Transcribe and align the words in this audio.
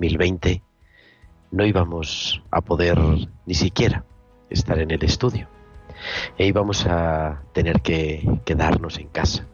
2020 0.00 0.62
no 1.50 1.66
íbamos 1.66 2.42
a 2.50 2.62
poder 2.62 2.98
ni 3.44 3.54
siquiera 3.54 4.04
estar 4.48 4.78
en 4.78 4.90
el 4.90 5.04
estudio 5.04 5.48
e 6.38 6.46
íbamos 6.46 6.86
a 6.86 7.42
tener 7.52 7.82
que 7.82 8.26
quedarnos 8.46 8.98
en 8.98 9.08
casa 9.08 9.46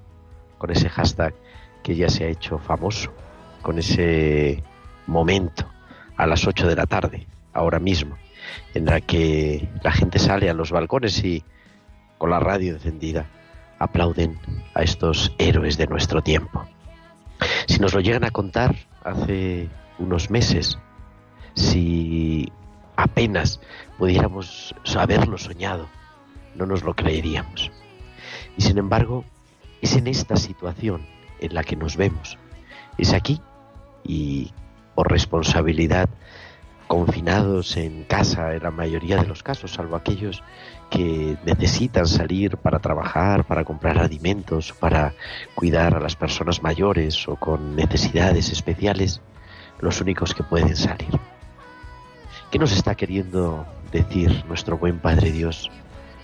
con 0.58 0.70
ese 0.70 0.88
hashtag 0.88 1.34
que 1.82 1.96
ya 1.96 2.08
se 2.08 2.24
ha 2.24 2.28
hecho 2.28 2.58
famoso, 2.58 3.12
con 3.62 3.78
ese 3.78 4.62
momento 5.06 5.66
a 6.16 6.26
las 6.26 6.46
8 6.46 6.66
de 6.68 6.76
la 6.76 6.86
tarde, 6.86 7.26
ahora 7.52 7.78
mismo, 7.78 8.16
en 8.74 8.86
la 8.86 9.00
que 9.00 9.68
la 9.82 9.92
gente 9.92 10.18
sale 10.18 10.48
a 10.48 10.54
los 10.54 10.70
balcones 10.70 11.22
y 11.24 11.42
con 12.18 12.30
la 12.30 12.40
radio 12.40 12.74
encendida 12.74 13.26
aplauden 13.78 14.38
a 14.74 14.82
estos 14.82 15.34
héroes 15.38 15.76
de 15.76 15.86
nuestro 15.86 16.22
tiempo. 16.22 16.66
Si 17.66 17.78
nos 17.78 17.92
lo 17.94 18.00
llegan 18.00 18.24
a 18.24 18.30
contar 18.30 18.74
hace 19.04 19.68
unos 19.98 20.30
meses, 20.30 20.78
si 21.54 22.52
apenas 22.96 23.60
pudiéramos 23.98 24.74
haberlo 24.96 25.38
soñado, 25.38 25.88
no 26.54 26.66
nos 26.66 26.82
lo 26.82 26.94
creeríamos. 26.94 27.70
Y 28.56 28.62
sin 28.62 28.78
embargo, 28.78 29.24
es 29.82 29.96
en 29.96 30.06
esta 30.06 30.36
situación 30.36 31.06
en 31.40 31.54
la 31.54 31.62
que 31.62 31.76
nos 31.76 31.96
vemos. 31.96 32.38
Es 32.98 33.12
aquí 33.12 33.40
y 34.04 34.52
por 34.94 35.10
responsabilidad 35.10 36.08
confinados 36.86 37.76
en 37.76 38.04
casa 38.04 38.54
en 38.54 38.62
la 38.62 38.70
mayoría 38.70 39.16
de 39.16 39.26
los 39.26 39.42
casos, 39.42 39.72
salvo 39.72 39.96
aquellos 39.96 40.42
que 40.88 41.36
necesitan 41.44 42.06
salir 42.06 42.56
para 42.58 42.78
trabajar, 42.78 43.44
para 43.44 43.64
comprar 43.64 43.98
alimentos, 43.98 44.72
para 44.72 45.14
cuidar 45.54 45.96
a 45.96 46.00
las 46.00 46.14
personas 46.14 46.62
mayores 46.62 47.28
o 47.28 47.36
con 47.36 47.74
necesidades 47.74 48.50
especiales, 48.50 49.20
los 49.80 50.00
únicos 50.00 50.34
que 50.34 50.42
pueden 50.42 50.76
salir. 50.76 51.18
¿Qué 52.50 52.58
nos 52.58 52.72
está 52.72 52.94
queriendo 52.94 53.66
decir 53.92 54.44
nuestro 54.46 54.78
buen 54.78 54.98
Padre 54.98 55.32
Dios? 55.32 55.70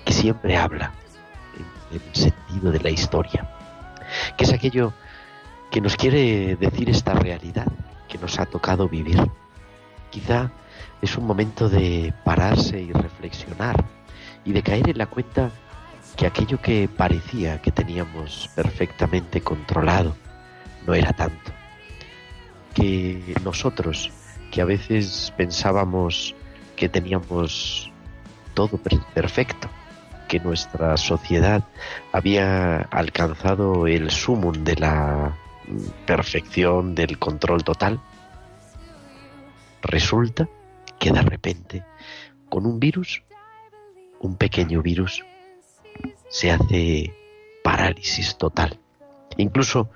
Que 0.04 0.12
siempre 0.12 0.56
habla 0.56 0.92
en 1.90 2.00
el 2.00 2.14
sentido 2.14 2.70
de 2.70 2.80
la 2.80 2.90
historia, 2.90 3.48
que 4.36 4.44
es 4.44 4.52
aquello 4.52 4.92
que 5.70 5.80
nos 5.80 5.96
quiere 5.96 6.56
decir 6.56 6.90
esta 6.90 7.14
realidad 7.14 7.66
que 8.08 8.18
nos 8.18 8.38
ha 8.38 8.46
tocado 8.46 8.88
vivir. 8.88 9.18
Quizá 10.10 10.50
es 11.00 11.16
un 11.16 11.26
momento 11.26 11.68
de 11.68 12.12
pararse 12.24 12.80
y 12.80 12.92
reflexionar 12.92 13.84
y 14.44 14.52
de 14.52 14.62
caer 14.62 14.90
en 14.90 14.98
la 14.98 15.06
cuenta 15.06 15.50
que 16.16 16.26
aquello 16.26 16.60
que 16.60 16.88
parecía 16.88 17.60
que 17.62 17.72
teníamos 17.72 18.50
perfectamente 18.54 19.40
controlado 19.40 20.14
no 20.86 20.94
era 20.94 21.12
tanto. 21.12 21.52
Que 22.74 23.34
nosotros, 23.44 24.10
que 24.50 24.62
a 24.62 24.64
veces 24.64 25.32
pensábamos 25.36 26.34
que 26.76 26.88
teníamos 26.88 27.90
todo 28.54 28.78
per- 28.78 29.00
perfecto, 29.14 29.68
que 30.28 30.40
nuestra 30.40 30.96
sociedad 30.96 31.64
había 32.12 32.78
alcanzado 32.90 33.86
el 33.86 34.10
sumum 34.10 34.64
de 34.64 34.76
la 34.76 35.36
perfección, 36.06 36.94
del 36.94 37.18
control 37.18 37.62
total, 37.62 38.00
resulta 39.82 40.48
que 40.98 41.10
de 41.12 41.22
repente, 41.22 41.84
con 42.48 42.66
un 42.66 42.80
virus, 42.80 43.22
un 44.20 44.36
pequeño 44.36 44.82
virus, 44.82 45.24
se 46.28 46.50
hace 46.50 47.14
parálisis 47.62 48.36
total. 48.36 48.78
Incluso 49.36 49.90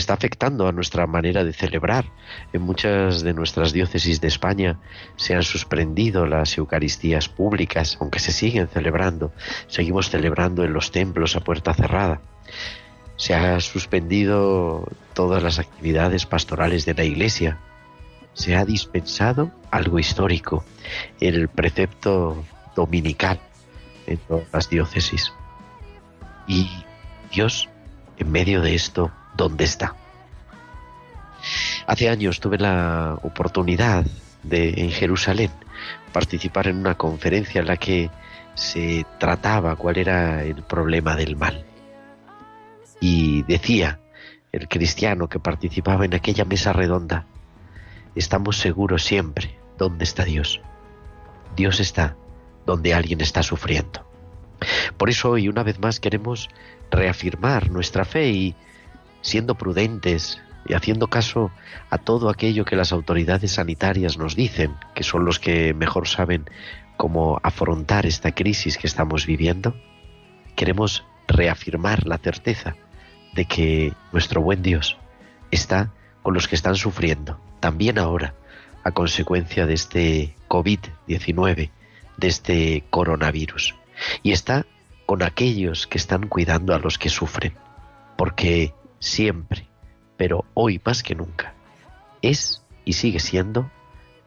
está 0.00 0.14
afectando 0.14 0.66
a 0.68 0.72
nuestra 0.72 1.06
manera 1.06 1.44
de 1.44 1.52
celebrar. 1.52 2.06
En 2.52 2.62
muchas 2.62 3.22
de 3.22 3.34
nuestras 3.34 3.72
diócesis 3.72 4.20
de 4.20 4.28
España 4.28 4.78
se 5.16 5.34
han 5.34 5.42
suspendido 5.42 6.26
las 6.26 6.56
Eucaristías 6.56 7.28
públicas, 7.28 7.98
aunque 8.00 8.18
se 8.18 8.32
siguen 8.32 8.68
celebrando. 8.68 9.32
Seguimos 9.66 10.10
celebrando 10.10 10.64
en 10.64 10.72
los 10.72 10.90
templos 10.90 11.36
a 11.36 11.40
puerta 11.40 11.74
cerrada. 11.74 12.20
Se 13.16 13.34
ha 13.34 13.58
suspendido 13.60 14.88
todas 15.14 15.42
las 15.42 15.58
actividades 15.58 16.24
pastorales 16.26 16.84
de 16.86 16.94
la 16.94 17.04
Iglesia. 17.04 17.58
Se 18.32 18.54
ha 18.54 18.64
dispensado 18.64 19.50
algo 19.70 19.98
histórico, 19.98 20.64
el 21.20 21.48
precepto 21.48 22.44
dominical 22.76 23.40
en 24.06 24.18
todas 24.18 24.46
las 24.52 24.70
diócesis. 24.70 25.32
Y 26.46 26.70
Dios, 27.32 27.68
en 28.16 28.30
medio 28.30 28.62
de 28.62 28.74
esto, 28.74 29.12
¿dónde 29.38 29.64
está? 29.64 29.94
Hace 31.86 32.10
años 32.10 32.40
tuve 32.40 32.58
la 32.58 33.18
oportunidad 33.22 34.04
de 34.42 34.74
en 34.82 34.90
Jerusalén 34.90 35.50
participar 36.12 36.66
en 36.68 36.76
una 36.76 36.96
conferencia 36.96 37.60
en 37.60 37.68
la 37.68 37.78
que 37.78 38.10
se 38.54 39.06
trataba 39.18 39.76
cuál 39.76 39.96
era 39.96 40.42
el 40.44 40.62
problema 40.64 41.16
del 41.16 41.36
mal. 41.36 41.64
Y 43.00 43.44
decía 43.44 44.00
el 44.52 44.68
cristiano 44.68 45.28
que 45.28 45.38
participaba 45.38 46.04
en 46.04 46.14
aquella 46.14 46.44
mesa 46.44 46.72
redonda, 46.72 47.24
estamos 48.16 48.58
seguros 48.58 49.04
siempre 49.04 49.56
dónde 49.78 50.04
está 50.04 50.24
Dios. 50.24 50.60
Dios 51.56 51.78
está 51.78 52.16
donde 52.66 52.92
alguien 52.92 53.20
está 53.20 53.42
sufriendo. 53.42 54.04
Por 54.96 55.08
eso 55.08 55.30
hoy 55.30 55.48
una 55.48 55.62
vez 55.62 55.78
más 55.78 56.00
queremos 56.00 56.48
reafirmar 56.90 57.70
nuestra 57.70 58.04
fe 58.04 58.30
y 58.30 58.56
siendo 59.20 59.56
prudentes 59.56 60.40
y 60.66 60.74
haciendo 60.74 61.08
caso 61.08 61.50
a 61.90 61.98
todo 61.98 62.28
aquello 62.28 62.64
que 62.64 62.76
las 62.76 62.92
autoridades 62.92 63.52
sanitarias 63.52 64.18
nos 64.18 64.36
dicen, 64.36 64.74
que 64.94 65.02
son 65.02 65.24
los 65.24 65.38
que 65.38 65.72
mejor 65.74 66.08
saben 66.08 66.44
cómo 66.96 67.40
afrontar 67.42 68.06
esta 68.06 68.32
crisis 68.32 68.76
que 68.76 68.86
estamos 68.86 69.26
viviendo, 69.26 69.74
queremos 70.56 71.04
reafirmar 71.26 72.06
la 72.06 72.18
certeza 72.18 72.76
de 73.34 73.44
que 73.44 73.92
nuestro 74.12 74.42
buen 74.42 74.62
Dios 74.62 74.98
está 75.50 75.92
con 76.22 76.34
los 76.34 76.48
que 76.48 76.56
están 76.56 76.74
sufriendo, 76.74 77.40
también 77.60 77.98
ahora, 77.98 78.34
a 78.84 78.90
consecuencia 78.90 79.66
de 79.66 79.74
este 79.74 80.34
COVID-19, 80.48 81.70
de 82.16 82.28
este 82.28 82.84
coronavirus. 82.90 83.74
Y 84.22 84.32
está 84.32 84.66
con 85.06 85.22
aquellos 85.22 85.86
que 85.86 85.98
están 85.98 86.28
cuidando 86.28 86.74
a 86.74 86.78
los 86.78 86.98
que 86.98 87.08
sufren, 87.08 87.54
porque 88.16 88.74
siempre, 88.98 89.68
pero 90.16 90.44
hoy 90.54 90.80
más 90.84 91.02
que 91.02 91.14
nunca, 91.14 91.54
es 92.22 92.62
y 92.84 92.94
sigue 92.94 93.20
siendo 93.20 93.70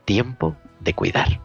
tiempo 0.05 0.55
de 0.79 0.93
cuidar. 0.93 1.41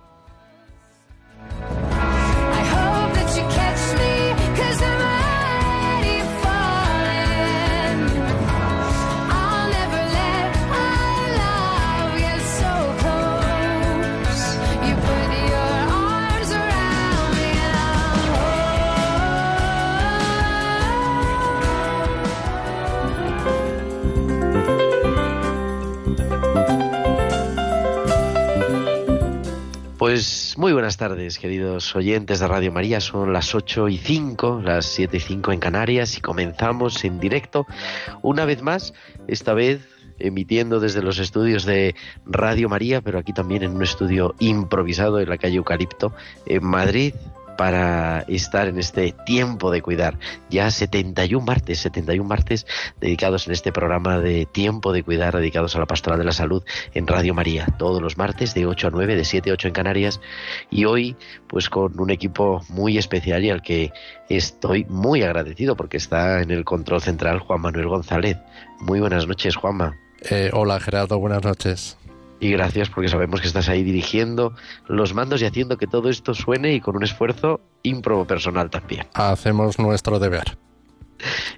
Muy 30.56 30.72
buenas 30.72 30.96
tardes, 30.96 31.38
queridos 31.38 31.94
oyentes 31.94 32.40
de 32.40 32.48
Radio 32.48 32.72
María. 32.72 32.98
Son 33.02 33.30
las 33.30 33.54
8 33.54 33.90
y 33.90 33.98
5, 33.98 34.62
las 34.64 34.86
7 34.86 35.18
y 35.18 35.20
5 35.20 35.52
en 35.52 35.60
Canarias 35.60 36.16
y 36.16 36.22
comenzamos 36.22 37.04
en 37.04 37.20
directo 37.20 37.66
una 38.22 38.46
vez 38.46 38.62
más, 38.62 38.94
esta 39.28 39.52
vez 39.52 39.86
emitiendo 40.18 40.80
desde 40.80 41.02
los 41.02 41.18
estudios 41.18 41.66
de 41.66 41.94
Radio 42.24 42.70
María, 42.70 43.02
pero 43.02 43.18
aquí 43.18 43.34
también 43.34 43.64
en 43.64 43.72
un 43.72 43.82
estudio 43.82 44.34
improvisado 44.38 45.20
en 45.20 45.28
la 45.28 45.36
calle 45.36 45.56
Eucalipto, 45.56 46.14
en 46.46 46.64
Madrid, 46.64 47.12
para 47.56 48.20
estar 48.28 48.68
en 48.68 48.78
este 48.78 49.12
tiempo 49.24 49.70
de 49.70 49.82
cuidar. 49.82 50.18
Ya 50.50 50.70
71 50.70 51.44
martes, 51.44 51.80
71 51.80 52.28
martes 52.28 52.66
dedicados 53.00 53.46
en 53.46 53.52
este 53.52 53.72
programa 53.72 54.18
de 54.18 54.46
tiempo 54.46 54.92
de 54.92 55.02
cuidar, 55.02 55.36
dedicados 55.36 55.76
a 55.76 55.78
la 55.78 55.86
pastoral 55.86 56.18
de 56.18 56.24
la 56.24 56.32
salud 56.32 56.62
en 56.94 57.06
Radio 57.06 57.34
María, 57.34 57.66
todos 57.78 58.00
los 58.02 58.16
martes 58.18 58.54
de 58.54 58.66
8 58.66 58.88
a 58.88 58.90
9, 58.90 59.16
de 59.16 59.24
7 59.24 59.50
a 59.50 59.52
8 59.54 59.68
en 59.68 59.74
Canarias. 59.74 60.20
Y 60.70 60.84
hoy, 60.84 61.16
pues 61.46 61.68
con 61.68 61.98
un 61.98 62.10
equipo 62.10 62.62
muy 62.68 62.98
especial 62.98 63.44
y 63.44 63.50
al 63.50 63.62
que 63.62 63.92
estoy 64.28 64.84
muy 64.88 65.22
agradecido 65.22 65.76
porque 65.76 65.96
está 65.96 66.42
en 66.42 66.50
el 66.50 66.64
control 66.64 67.00
central 67.00 67.40
Juan 67.40 67.60
Manuel 67.60 67.88
González. 67.88 68.38
Muy 68.80 69.00
buenas 69.00 69.26
noches, 69.26 69.56
Juanma. 69.56 69.96
Eh, 70.30 70.50
hola 70.52 70.80
Gerardo, 70.80 71.18
buenas 71.18 71.44
noches. 71.44 71.96
Y 72.40 72.50
gracias 72.50 72.90
porque 72.90 73.08
sabemos 73.08 73.40
que 73.40 73.46
estás 73.46 73.68
ahí 73.68 73.82
dirigiendo 73.82 74.52
los 74.86 75.14
mandos 75.14 75.40
y 75.42 75.46
haciendo 75.46 75.76
que 75.76 75.86
todo 75.86 76.10
esto 76.10 76.34
suene 76.34 76.74
y 76.74 76.80
con 76.80 76.96
un 76.96 77.04
esfuerzo 77.04 77.60
ímprobo 77.82 78.26
personal 78.26 78.70
también. 78.70 79.06
Hacemos 79.14 79.78
nuestro 79.78 80.18
deber 80.18 80.58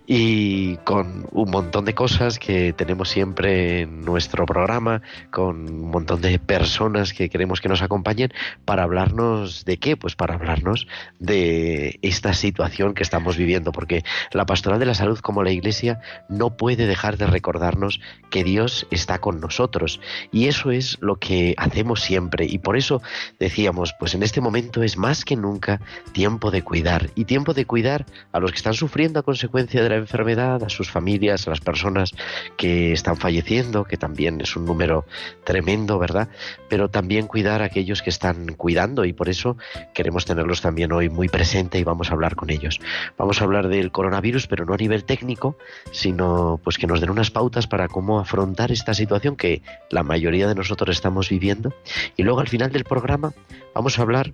y 0.06 0.76
con 0.78 1.26
un 1.32 1.50
montón 1.50 1.84
de 1.84 1.94
cosas 1.94 2.38
que 2.38 2.72
tenemos 2.72 3.08
siempre 3.08 3.82
en 3.82 4.05
nuestro 4.05 4.46
programa, 4.46 5.02
con 5.31 5.69
un 5.69 5.90
montón 5.90 6.20
de 6.20 6.38
personas 6.38 7.12
que 7.12 7.28
queremos 7.28 7.60
que 7.60 7.69
nos 7.69 7.82
acompañen 7.82 8.32
para 8.64 8.84
hablarnos 8.84 9.64
de 9.64 9.78
qué, 9.78 9.96
pues 9.96 10.16
para 10.16 10.34
hablarnos 10.34 10.87
de 11.19 11.99
esta 12.02 12.32
situación 12.32 12.94
que 12.94 13.02
estamos 13.02 13.37
viviendo, 13.37 13.72
porque 13.72 14.05
la 14.32 14.46
pastoral 14.46 14.78
de 14.78 14.87
la 14.87 14.94
salud 14.94 15.19
como 15.19 15.43
la 15.43 15.50
Iglesia 15.50 16.00
no 16.28 16.56
puede 16.56 16.87
dejar 16.87 17.16
de 17.16 17.26
recordarnos 17.26 18.00
que 18.31 18.44
Dios 18.44 18.87
está 18.90 19.19
con 19.19 19.40
nosotros. 19.40 20.00
Y 20.32 20.46
eso 20.46 20.70
es 20.70 20.99
lo 21.00 21.16
que 21.16 21.54
hacemos 21.58 22.00
siempre. 22.00 22.46
Y 22.46 22.58
por 22.58 22.76
eso 22.76 23.02
decíamos, 23.38 23.94
pues 23.99 24.14
en 24.14 24.22
este 24.22 24.40
momento 24.40 24.82
es 24.82 24.96
más 24.96 25.25
que 25.25 25.37
nunca 25.37 25.81
tiempo 26.12 26.50
de 26.50 26.62
cuidar. 26.62 27.11
Y 27.14 27.25
tiempo 27.25 27.54
de 27.54 27.66
cuidar 27.66 28.06
a 28.32 28.40
los 28.40 28.52
que 28.52 28.56
están 28.56 28.75
sufriendo 28.75 29.20
a 29.20 29.22
consecuencia 29.22 29.48
de 29.53 29.89
la 29.89 29.97
enfermedad, 29.97 30.62
a 30.62 30.69
sus 30.69 30.91
familias, 30.91 31.47
a 31.47 31.50
las 31.50 31.61
personas 31.61 32.12
que 32.56 32.93
están 32.93 33.17
falleciendo, 33.17 33.85
que 33.85 33.97
también 33.97 34.41
es 34.41 34.56
un 34.56 34.65
número 34.65 35.06
tremendo, 35.45 35.99
¿verdad? 35.99 36.29
Pero 36.69 36.89
también 36.89 37.27
cuidar 37.27 37.62
a 37.62 37.67
aquellos 37.67 38.03
que 38.03 38.11
están 38.11 38.55
cuidando 38.55 39.05
y 39.05 39.12
por 39.12 39.29
eso 39.29 39.56
queremos 39.95 40.25
tenerlos 40.25 40.61
también 40.61 40.93
hoy 40.93 41.09
muy 41.09 41.29
presente 41.29 41.79
y 41.79 41.85
vamos 41.85 42.11
a 42.11 42.15
hablar 42.15 42.37
con 42.37 42.50
ellos. 42.50 42.81
Vamos 43.17 43.41
a 43.41 43.45
hablar 43.45 43.69
del 43.69 43.91
coronavirus, 43.91 44.47
pero 44.47 44.65
no 44.65 44.75
a 44.75 44.77
nivel 44.77 45.05
técnico, 45.05 45.56
sino 45.91 46.61
pues 46.62 46.79
que 46.79 46.87
nos 46.87 47.00
den 47.00 47.11
unas 47.11 47.31
pautas 47.31 47.67
para 47.67 47.89
cómo 47.89 48.21
afrontar 48.21 48.71
esta 48.71 48.95
situación 48.95 49.37
que 49.37 49.62
la 49.91 50.03
mayoría 50.03 50.47
de 50.47 50.55
nosotros 50.55 50.97
estamos 50.97 51.29
viviendo. 51.29 51.75
Y 52.17 52.23
luego 52.23 52.41
al 52.41 52.49
final 52.49 52.71
del 52.71 52.85
programa 52.85 53.33
vamos 53.75 53.99
a 53.99 54.03
hablar 54.03 54.33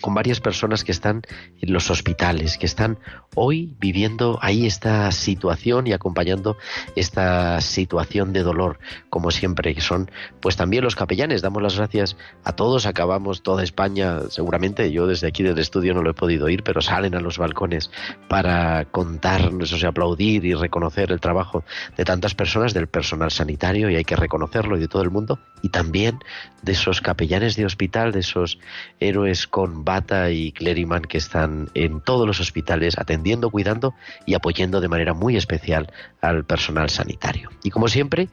con 0.00 0.14
varias 0.14 0.40
personas 0.40 0.84
que 0.84 0.92
están 0.92 1.22
en 1.60 1.72
los 1.72 1.90
hospitales, 1.90 2.58
que 2.58 2.66
están 2.66 2.98
hoy 3.34 3.74
viviendo 3.78 4.38
ahí 4.42 4.66
esta 4.66 5.10
situación 5.12 5.86
y 5.86 5.92
acompañando 5.92 6.56
esta 6.96 7.60
situación 7.60 8.32
de 8.32 8.42
dolor, 8.42 8.78
como 9.10 9.30
siempre, 9.30 9.74
que 9.74 9.80
son 9.80 10.10
pues 10.40 10.56
también 10.56 10.84
los 10.84 10.96
capellanes. 10.96 11.42
Damos 11.42 11.62
las 11.62 11.76
gracias 11.76 12.16
a 12.44 12.52
todos, 12.52 12.86
acabamos 12.86 13.42
toda 13.42 13.62
España, 13.62 14.20
seguramente 14.28 14.90
yo 14.90 15.06
desde 15.06 15.28
aquí 15.28 15.42
del 15.42 15.58
estudio 15.58 15.94
no 15.94 16.02
lo 16.02 16.10
he 16.10 16.14
podido 16.14 16.48
ir, 16.48 16.62
pero 16.62 16.80
salen 16.80 17.14
a 17.14 17.20
los 17.20 17.38
balcones 17.38 17.90
para 18.28 18.84
contarnos, 18.86 19.72
o 19.72 19.78
sea, 19.78 19.90
aplaudir 19.90 20.44
y 20.44 20.54
reconocer 20.54 21.12
el 21.12 21.20
trabajo 21.20 21.64
de 21.96 22.04
tantas 22.04 22.34
personas, 22.34 22.74
del 22.74 22.86
personal 22.86 23.30
sanitario, 23.30 23.90
y 23.90 23.96
hay 23.96 24.04
que 24.04 24.16
reconocerlo, 24.16 24.76
y 24.76 24.80
de 24.80 24.88
todo 24.88 25.02
el 25.02 25.10
mundo, 25.10 25.38
y 25.62 25.68
también 25.68 26.18
de 26.62 26.72
esos 26.72 27.00
capellanes 27.00 27.56
de 27.56 27.64
hospital, 27.64 28.12
de 28.12 28.20
esos 28.20 28.58
héroes 29.00 29.46
con 29.46 29.83
Bata 29.84 30.30
y 30.30 30.52
Cleriman 30.52 31.02
que 31.02 31.18
están 31.18 31.70
en 31.74 32.00
todos 32.00 32.26
los 32.26 32.40
hospitales 32.40 32.98
atendiendo, 32.98 33.50
cuidando 33.50 33.94
y 34.26 34.34
apoyando 34.34 34.80
de 34.80 34.88
manera 34.88 35.14
muy 35.14 35.36
especial 35.36 35.92
al 36.20 36.44
personal 36.44 36.90
sanitario. 36.90 37.50
Y 37.62 37.70
como 37.70 37.88
siempre, 37.88 38.28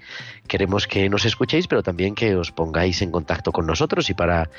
queremos 0.47 0.87
que 0.87 1.09
nos 1.09 1.25
escuchéis, 1.25 1.67
pero 1.67 1.83
también 1.83 2.15
que 2.15 2.35
os 2.35 2.51
pongáis 2.51 3.01
en 3.01 3.11
contacto 3.11 3.51
con 3.51 3.67
nosotros 3.67 4.09
y 4.09 4.13
para 4.13 4.49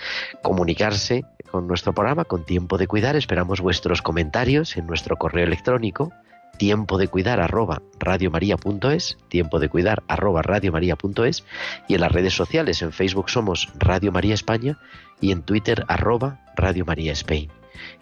comunicarse 0.43 1.25
con 1.51 1.67
nuestro 1.67 1.93
programa, 1.95 2.25
con 2.25 2.45
Tiempo 2.45 2.79
de 2.79 2.87
Cuidar, 2.87 3.17
esperamos 3.17 3.61
vuestros 3.61 4.03
comentarios 4.03 4.77
en 4.77 4.87
nuestro 4.87 5.17
correo 5.17 5.47
electrónico 5.47 6.13
tiempo 6.59 6.99
de 6.99 7.09
cuidar 7.09 7.41
arroba 7.41 7.83
radiomaria.es, 7.99 9.19
tiempo 9.29 9.59
de 9.59 9.69
cuidar 9.69 10.05
arroba 10.09 10.43
radiomaria.es 10.43 11.45
y 11.89 11.95
en 11.95 12.01
las 12.01 12.13
redes 12.13 12.35
sociales, 12.35 12.83
en 12.83 12.93
Facebook 12.93 13.31
somos 13.31 13.69
Radio 13.79 14.13
María 14.13 14.35
España 14.35 14.79
y 15.21 15.33
en 15.33 15.43
Twitter 15.43 15.85
arroba 15.89 16.41
Radio 16.57 16.85
María 16.85 17.13
Spain. 17.13 17.51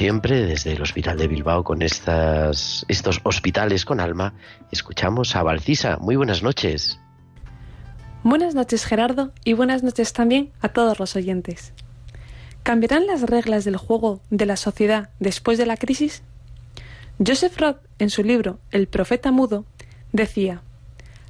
Siempre, 0.04 0.44
desde 0.44 0.72
el 0.72 0.82
Hospital 0.82 1.16
de 1.16 1.28
Bilbao, 1.28 1.64
con 1.64 1.80
estas, 1.80 2.84
estos 2.88 3.22
hospitales 3.22 3.86
con 3.86 4.00
alma, 4.00 4.34
escuchamos 4.70 5.34
a 5.34 5.42
Valcisa. 5.42 5.96
Muy 5.96 6.14
buenas 6.14 6.42
noches. 6.42 7.00
Buenas 8.22 8.54
noches, 8.54 8.84
Gerardo, 8.84 9.32
y 9.44 9.54
buenas 9.54 9.82
noches 9.82 10.12
también 10.12 10.52
a 10.60 10.68
todos 10.68 10.98
los 10.98 11.16
oyentes. 11.16 11.72
¿Cambiarán 12.62 13.06
las 13.06 13.22
reglas 13.22 13.64
del 13.64 13.78
juego 13.78 14.20
de 14.28 14.44
la 14.44 14.58
sociedad 14.58 15.08
después 15.20 15.56
de 15.56 15.64
la 15.64 15.78
crisis? 15.78 16.22
Joseph 17.26 17.56
Roth, 17.58 17.78
en 17.98 18.10
su 18.10 18.22
libro 18.22 18.58
El 18.72 18.88
profeta 18.88 19.32
mudo, 19.32 19.64
decía, 20.12 20.60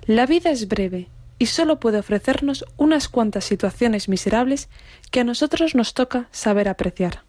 La 0.05 0.27
vida 0.27 0.51
es 0.51 0.67
breve 0.67 1.07
y 1.39 1.47
solo 1.47 1.79
puede 1.79 2.01
ofrecernos 2.01 2.65
unas 2.77 3.09
cuantas 3.09 3.45
situaciones 3.45 4.09
miserables 4.09 4.69
que 5.13 5.21
a 5.21 5.25
nosotros 5.25 5.77
nos 5.77 5.95
toca 5.95 6.27
saber 6.33 6.69
apreciar. 6.69 7.23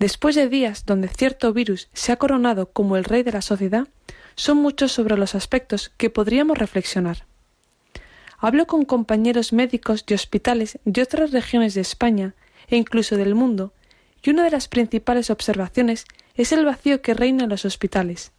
Después 0.00 0.34
de 0.34 0.48
días 0.48 0.86
donde 0.86 1.08
cierto 1.08 1.52
virus 1.52 1.90
se 1.92 2.10
ha 2.10 2.16
coronado 2.16 2.72
como 2.72 2.96
el 2.96 3.04
rey 3.04 3.22
de 3.22 3.32
la 3.32 3.42
sociedad, 3.42 3.86
son 4.34 4.56
muchos 4.56 4.92
sobre 4.92 5.18
los 5.18 5.34
aspectos 5.34 5.92
que 5.98 6.08
podríamos 6.08 6.56
reflexionar. 6.56 7.26
Hablo 8.38 8.66
con 8.66 8.86
compañeros 8.86 9.52
médicos 9.52 10.06
de 10.06 10.14
hospitales 10.14 10.78
de 10.86 11.02
otras 11.02 11.32
regiones 11.32 11.74
de 11.74 11.82
España 11.82 12.34
e 12.68 12.78
incluso 12.78 13.18
del 13.18 13.34
mundo, 13.34 13.74
y 14.22 14.30
una 14.30 14.42
de 14.42 14.50
las 14.50 14.68
principales 14.68 15.28
observaciones 15.28 16.06
es 16.34 16.52
el 16.52 16.64
vacío 16.64 17.02
que 17.02 17.12
reina 17.12 17.44
en 17.44 17.50
los 17.50 17.66
hospitales. 17.66 18.32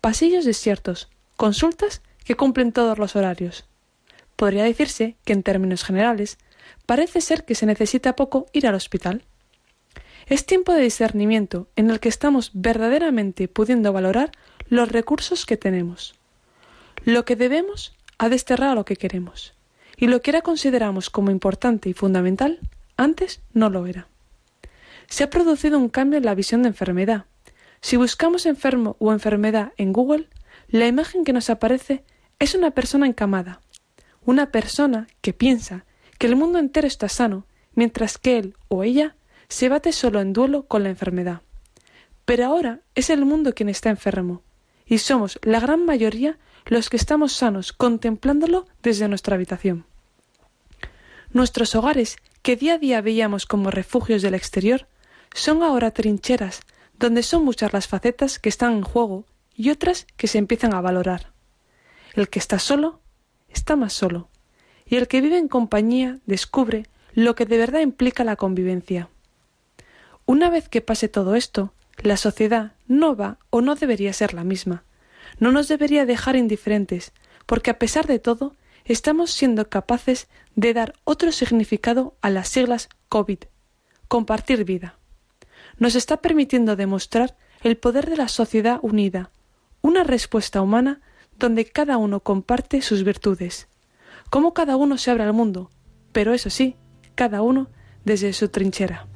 Pasillos 0.00 0.44
desiertos, 0.44 1.08
consultas 1.36 2.02
que 2.24 2.34
cumplen 2.34 2.72
todos 2.72 2.98
los 2.98 3.14
horarios. 3.14 3.66
Podría 4.34 4.64
decirse 4.64 5.16
que, 5.24 5.32
en 5.32 5.44
términos 5.44 5.84
generales, 5.84 6.38
parece 6.86 7.20
ser 7.20 7.44
que 7.44 7.54
se 7.54 7.66
necesita 7.66 8.16
poco 8.16 8.46
ir 8.52 8.66
al 8.66 8.74
hospital. 8.74 9.22
Es 10.28 10.44
tiempo 10.44 10.74
de 10.74 10.82
discernimiento 10.82 11.68
en 11.74 11.88
el 11.88 12.00
que 12.00 12.10
estamos 12.10 12.50
verdaderamente 12.52 13.48
pudiendo 13.48 13.94
valorar 13.94 14.30
los 14.68 14.92
recursos 14.92 15.46
que 15.46 15.56
tenemos. 15.56 16.14
Lo 17.04 17.24
que 17.24 17.34
debemos 17.34 17.96
ha 18.18 18.28
desterrado 18.28 18.74
lo 18.74 18.84
que 18.84 18.96
queremos, 18.96 19.54
y 19.96 20.06
lo 20.06 20.20
que 20.20 20.30
ahora 20.30 20.42
consideramos 20.42 21.08
como 21.08 21.30
importante 21.30 21.88
y 21.88 21.94
fundamental, 21.94 22.60
antes 22.98 23.40
no 23.54 23.70
lo 23.70 23.86
era. 23.86 24.06
Se 25.06 25.24
ha 25.24 25.30
producido 25.30 25.78
un 25.78 25.88
cambio 25.88 26.18
en 26.18 26.26
la 26.26 26.34
visión 26.34 26.62
de 26.62 26.68
enfermedad. 26.68 27.24
Si 27.80 27.96
buscamos 27.96 28.44
enfermo 28.44 28.96
o 28.98 29.12
enfermedad 29.12 29.72
en 29.78 29.94
Google, 29.94 30.28
la 30.68 30.86
imagen 30.86 31.24
que 31.24 31.32
nos 31.32 31.48
aparece 31.48 32.04
es 32.38 32.54
una 32.54 32.72
persona 32.72 33.06
encamada, 33.06 33.62
una 34.26 34.50
persona 34.50 35.06
que 35.22 35.32
piensa 35.32 35.86
que 36.18 36.26
el 36.26 36.36
mundo 36.36 36.58
entero 36.58 36.86
está 36.86 37.08
sano, 37.08 37.46
mientras 37.74 38.18
que 38.18 38.36
él 38.36 38.56
o 38.68 38.84
ella 38.84 39.16
se 39.48 39.68
bate 39.68 39.92
solo 39.92 40.20
en 40.20 40.32
duelo 40.32 40.66
con 40.66 40.82
la 40.82 40.90
enfermedad. 40.90 41.42
Pero 42.24 42.46
ahora 42.46 42.80
es 42.94 43.10
el 43.10 43.24
mundo 43.24 43.54
quien 43.54 43.68
está 43.68 43.90
enfermo, 43.90 44.42
y 44.86 44.98
somos 44.98 45.38
la 45.42 45.60
gran 45.60 45.84
mayoría 45.84 46.38
los 46.66 46.90
que 46.90 46.96
estamos 46.96 47.32
sanos 47.32 47.72
contemplándolo 47.72 48.66
desde 48.82 49.08
nuestra 49.08 49.34
habitación. 49.36 49.86
Nuestros 51.32 51.74
hogares, 51.74 52.16
que 52.42 52.56
día 52.56 52.74
a 52.74 52.78
día 52.78 53.00
veíamos 53.00 53.46
como 53.46 53.70
refugios 53.70 54.22
del 54.22 54.34
exterior, 54.34 54.86
son 55.34 55.62
ahora 55.62 55.90
trincheras, 55.90 56.60
donde 56.98 57.22
son 57.22 57.44
muchas 57.44 57.72
las 57.72 57.86
facetas 57.86 58.38
que 58.38 58.48
están 58.48 58.72
en 58.72 58.82
juego 58.82 59.24
y 59.54 59.70
otras 59.70 60.06
que 60.16 60.26
se 60.26 60.38
empiezan 60.38 60.74
a 60.74 60.80
valorar. 60.80 61.32
El 62.14 62.28
que 62.28 62.38
está 62.38 62.58
solo, 62.58 63.00
está 63.48 63.76
más 63.76 63.92
solo, 63.92 64.28
y 64.86 64.96
el 64.96 65.08
que 65.08 65.20
vive 65.20 65.38
en 65.38 65.48
compañía 65.48 66.18
descubre 66.26 66.86
lo 67.12 67.34
que 67.34 67.46
de 67.46 67.58
verdad 67.58 67.80
implica 67.80 68.24
la 68.24 68.36
convivencia. 68.36 69.08
Una 70.28 70.50
vez 70.50 70.68
que 70.68 70.82
pase 70.82 71.08
todo 71.08 71.36
esto, 71.36 71.72
la 72.02 72.18
sociedad 72.18 72.72
no 72.86 73.16
va 73.16 73.38
o 73.48 73.62
no 73.62 73.76
debería 73.76 74.12
ser 74.12 74.34
la 74.34 74.44
misma. 74.44 74.84
No 75.38 75.52
nos 75.52 75.68
debería 75.68 76.04
dejar 76.04 76.36
indiferentes, 76.36 77.12
porque 77.46 77.70
a 77.70 77.78
pesar 77.78 78.06
de 78.06 78.18
todo, 78.18 78.54
estamos 78.84 79.30
siendo 79.30 79.70
capaces 79.70 80.28
de 80.54 80.74
dar 80.74 80.92
otro 81.04 81.32
significado 81.32 82.14
a 82.20 82.28
las 82.28 82.48
siglas 82.48 82.90
COVID, 83.08 83.38
compartir 84.06 84.66
vida. 84.66 84.98
Nos 85.78 85.94
está 85.94 86.18
permitiendo 86.18 86.76
demostrar 86.76 87.34
el 87.62 87.78
poder 87.78 88.10
de 88.10 88.18
la 88.18 88.28
sociedad 88.28 88.80
unida, 88.82 89.30
una 89.80 90.04
respuesta 90.04 90.60
humana 90.60 91.00
donde 91.38 91.64
cada 91.64 91.96
uno 91.96 92.20
comparte 92.20 92.82
sus 92.82 93.02
virtudes, 93.02 93.66
cómo 94.28 94.52
cada 94.52 94.76
uno 94.76 94.98
se 94.98 95.10
abre 95.10 95.24
al 95.24 95.32
mundo, 95.32 95.70
pero 96.12 96.34
eso 96.34 96.50
sí, 96.50 96.76
cada 97.14 97.40
uno 97.40 97.70
desde 98.04 98.34
su 98.34 98.50
trinchera. 98.50 99.08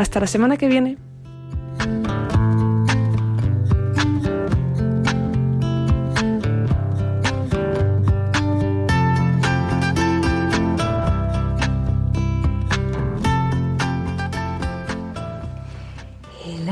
Hasta 0.00 0.18
la 0.18 0.26
semana 0.26 0.56
que 0.56 0.66
viene. 0.66 0.96
El 16.46 16.70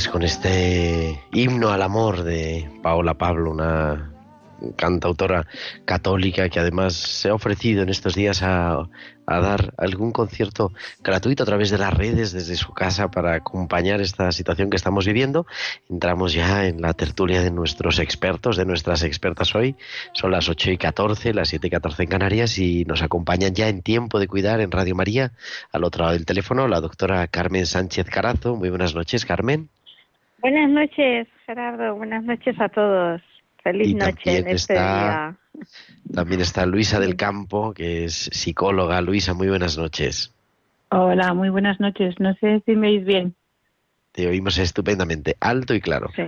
Pues 0.00 0.08
con 0.08 0.22
este 0.22 1.22
himno 1.30 1.68
al 1.68 1.82
amor 1.82 2.22
de 2.22 2.70
Paola 2.82 3.18
Pablo, 3.18 3.50
una 3.50 4.10
cantautora 4.74 5.46
católica 5.84 6.48
que 6.48 6.58
además 6.58 6.94
se 6.94 7.28
ha 7.28 7.34
ofrecido 7.34 7.82
en 7.82 7.90
estos 7.90 8.14
días 8.14 8.42
a, 8.42 8.88
a 9.26 9.40
dar 9.40 9.74
algún 9.76 10.10
concierto 10.12 10.72
gratuito 11.02 11.42
a 11.42 11.46
través 11.46 11.68
de 11.68 11.76
las 11.76 11.92
redes 11.92 12.32
desde 12.32 12.56
su 12.56 12.72
casa 12.72 13.10
para 13.10 13.34
acompañar 13.34 14.00
esta 14.00 14.32
situación 14.32 14.70
que 14.70 14.76
estamos 14.76 15.04
viviendo. 15.04 15.44
Entramos 15.90 16.32
ya 16.32 16.64
en 16.64 16.80
la 16.80 16.94
tertulia 16.94 17.42
de 17.42 17.50
nuestros 17.50 17.98
expertos, 17.98 18.56
de 18.56 18.64
nuestras 18.64 19.02
expertas 19.02 19.54
hoy. 19.54 19.76
Son 20.14 20.30
las 20.30 20.48
8 20.48 20.70
y 20.70 20.78
14, 20.78 21.34
las 21.34 21.50
7 21.50 21.66
y 21.66 21.70
14 21.70 22.04
en 22.04 22.08
Canarias 22.08 22.56
y 22.56 22.86
nos 22.86 23.02
acompañan 23.02 23.54
ya 23.54 23.68
en 23.68 23.82
tiempo 23.82 24.18
de 24.18 24.28
cuidar 24.28 24.62
en 24.62 24.70
Radio 24.70 24.94
María, 24.94 25.32
al 25.72 25.84
otro 25.84 26.04
lado 26.04 26.14
del 26.14 26.24
teléfono, 26.24 26.68
la 26.68 26.80
doctora 26.80 27.26
Carmen 27.26 27.66
Sánchez 27.66 28.06
Carazo. 28.08 28.56
Muy 28.56 28.70
buenas 28.70 28.94
noches, 28.94 29.26
Carmen. 29.26 29.68
Buenas 30.40 30.70
noches, 30.70 31.28
Gerardo. 31.46 31.96
Buenas 31.96 32.24
noches 32.24 32.58
a 32.60 32.68
todos. 32.68 33.20
Feliz 33.62 33.88
Y 33.88 33.94
noche 33.94 34.12
también 34.24 34.48
en 34.48 34.54
este 34.56 34.72
está- 34.74 35.36
día. 35.54 35.64
También 36.14 36.40
está 36.40 36.64
Luisa 36.66 36.98
del 36.98 37.16
Campo, 37.16 37.72
que 37.74 38.04
es 38.04 38.30
psicóloga. 38.32 39.00
Luisa, 39.02 39.34
muy 39.34 39.48
buenas 39.48 39.76
noches. 39.76 40.32
Hola, 40.90 41.34
muy 41.34 41.50
buenas 41.50 41.78
noches. 41.78 42.14
No 42.18 42.34
sé 42.40 42.62
si 42.64 42.74
me 42.74 42.88
oís 42.88 43.04
bien. 43.04 43.34
Te 44.12 44.26
oímos 44.26 44.58
estupendamente, 44.58 45.36
alto 45.40 45.72
y 45.74 45.80
claro. 45.80 46.08
Sí, 46.16 46.22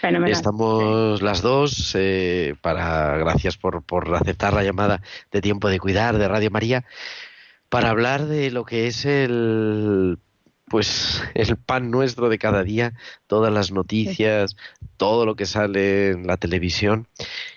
fenomenal. 0.00 0.32
Estamos 0.32 1.22
las 1.22 1.40
dos 1.40 1.94
eh, 1.98 2.54
para 2.60 3.16
gracias 3.16 3.56
por, 3.56 3.82
por 3.84 4.14
aceptar 4.14 4.52
la 4.52 4.62
llamada 4.64 5.00
de 5.30 5.40
tiempo 5.40 5.68
de 5.70 5.78
cuidar 5.78 6.18
de 6.18 6.28
Radio 6.28 6.50
María 6.50 6.84
para 7.70 7.88
hablar 7.88 8.26
de 8.26 8.50
lo 8.50 8.64
que 8.66 8.86
es 8.86 9.06
el 9.06 10.18
pues 10.72 11.22
el 11.34 11.58
pan 11.58 11.90
nuestro 11.90 12.30
de 12.30 12.38
cada 12.38 12.64
día, 12.64 12.94
todas 13.26 13.52
las 13.52 13.72
noticias, 13.72 14.56
todo 14.96 15.26
lo 15.26 15.36
que 15.36 15.44
sale 15.44 16.12
en 16.12 16.26
la 16.26 16.38
televisión. 16.38 17.08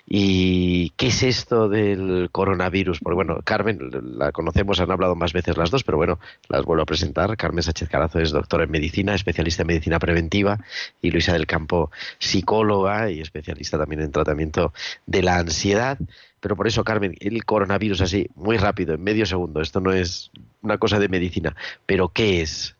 ¿Y 0.06 0.90
qué 0.98 1.06
es 1.06 1.22
esto 1.22 1.70
del 1.70 2.28
coronavirus? 2.30 3.00
Porque 3.00 3.14
bueno, 3.14 3.38
Carmen, 3.42 3.78
la 4.18 4.32
conocemos, 4.32 4.80
han 4.80 4.90
hablado 4.90 5.14
más 5.16 5.32
veces 5.32 5.56
las 5.56 5.70
dos, 5.70 5.82
pero 5.82 5.96
bueno, 5.96 6.18
las 6.50 6.66
vuelvo 6.66 6.82
a 6.82 6.84
presentar. 6.86 7.34
Carmen 7.38 7.62
Sánchez 7.62 7.88
Carazo 7.88 8.18
es 8.18 8.32
doctora 8.32 8.64
en 8.64 8.70
medicina, 8.70 9.14
especialista 9.14 9.62
en 9.62 9.68
medicina 9.68 9.98
preventiva, 9.98 10.58
y 11.00 11.10
Luisa 11.10 11.32
del 11.32 11.46
Campo, 11.46 11.90
psicóloga 12.18 13.10
y 13.10 13.22
especialista 13.22 13.78
también 13.78 14.02
en 14.02 14.12
tratamiento 14.12 14.74
de 15.06 15.22
la 15.22 15.38
ansiedad. 15.38 15.96
Pero 16.40 16.54
por 16.54 16.66
eso, 16.66 16.84
Carmen, 16.84 17.16
el 17.18 17.46
coronavirus 17.46 18.02
así, 18.02 18.28
muy 18.34 18.58
rápido, 18.58 18.92
en 18.92 19.02
medio 19.02 19.24
segundo, 19.24 19.62
esto 19.62 19.80
no 19.80 19.94
es 19.94 20.30
una 20.60 20.76
cosa 20.76 20.98
de 20.98 21.08
medicina, 21.08 21.56
pero 21.86 22.10
¿qué 22.10 22.42
es? 22.42 22.75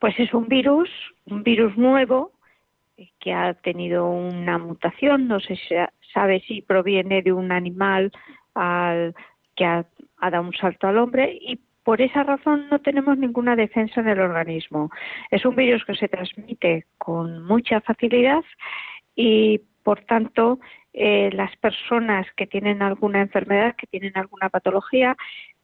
Pues 0.00 0.18
es 0.18 0.32
un 0.34 0.48
virus, 0.48 0.88
un 1.26 1.42
virus 1.42 1.76
nuevo 1.76 2.32
que 3.18 3.32
ha 3.32 3.54
tenido 3.54 4.10
una 4.10 4.58
mutación, 4.58 5.28
no 5.28 5.40
se 5.40 5.58
sabe 6.12 6.40
si 6.40 6.62
proviene 6.62 7.22
de 7.22 7.32
un 7.32 7.52
animal 7.52 8.10
al, 8.54 9.14
que 9.54 9.64
ha, 9.64 9.86
ha 10.18 10.30
dado 10.30 10.44
un 10.44 10.54
salto 10.54 10.88
al 10.88 10.98
hombre 10.98 11.38
y 11.40 11.60
por 11.84 12.00
esa 12.00 12.22
razón 12.22 12.68
no 12.70 12.78
tenemos 12.80 13.16
ninguna 13.18 13.56
defensa 13.56 14.00
en 14.00 14.08
el 14.08 14.20
organismo. 14.20 14.90
Es 15.30 15.44
un 15.44 15.56
virus 15.56 15.84
que 15.84 15.94
se 15.94 16.08
transmite 16.08 16.86
con 16.98 17.42
mucha 17.44 17.80
facilidad 17.80 18.44
y, 19.14 19.60
por 19.82 20.00
tanto, 20.04 20.60
eh, 20.92 21.30
las 21.32 21.56
personas 21.56 22.26
que 22.36 22.46
tienen 22.46 22.82
alguna 22.82 23.20
enfermedad, 23.20 23.76
que 23.76 23.86
tienen 23.86 24.16
alguna 24.16 24.50
patología, 24.50 25.16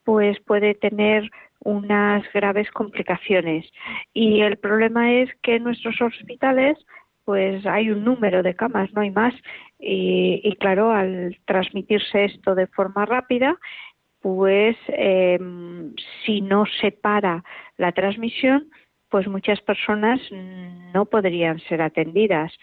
pues 0.07 0.39
puede 0.39 0.73
tener 0.73 1.29
unas 1.65 2.23
graves 2.31 2.71
complicaciones. 2.71 3.69
Y 4.13 4.39
el 4.39 4.55
problema 4.55 5.11
es 5.11 5.29
que 5.41 5.57
en 5.57 5.65
nuestros 5.65 6.01
hospitales 6.01 6.77
pues 7.25 7.65
hay 7.65 7.89
un 7.89 8.05
número 8.05 8.41
de 8.41 8.55
camas, 8.55 8.89
no 8.93 9.01
hay 9.01 9.11
más. 9.11 9.33
Y, 9.77 10.55
claro, 10.61 10.93
al 10.93 11.37
transmitirse 11.43 12.23
esto 12.23 12.55
de 12.55 12.67
forma 12.67 13.05
rápida, 13.05 13.57
pues 14.21 14.77
eh, 14.87 15.37
si 16.25 16.39
no 16.39 16.63
se 16.79 16.93
para 16.93 17.43
la 17.75 17.91
transmisión, 17.91 18.69
pues 19.09 19.27
muchas 19.27 19.59
personas 19.59 20.21
no 20.31 21.03
podrían 21.03 21.59
ser 21.67 21.81
atendidas 21.81 22.53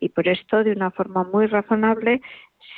y 0.00 0.08
por 0.08 0.26
esto 0.26 0.64
de 0.64 0.72
una 0.72 0.90
forma 0.90 1.22
muy 1.24 1.48
razonable 1.48 2.22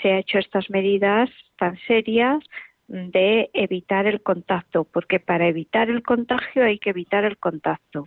se 0.03 0.15
ha 0.15 0.19
hecho 0.19 0.39
estas 0.39 0.69
medidas 0.69 1.31
tan 1.59 1.79
serias 1.87 2.43
de 2.89 3.51
evitar 3.53 4.07
el 4.07 4.23
contacto, 4.23 4.85
porque 4.85 5.21
para 5.21 5.49
evitar 5.49 5.91
el 5.91 6.03
contagio 6.03 6.65
hay 6.65 6.79
que 6.79 6.91
evitar 6.91 7.25
el 7.25 7.39
contacto. 7.39 8.07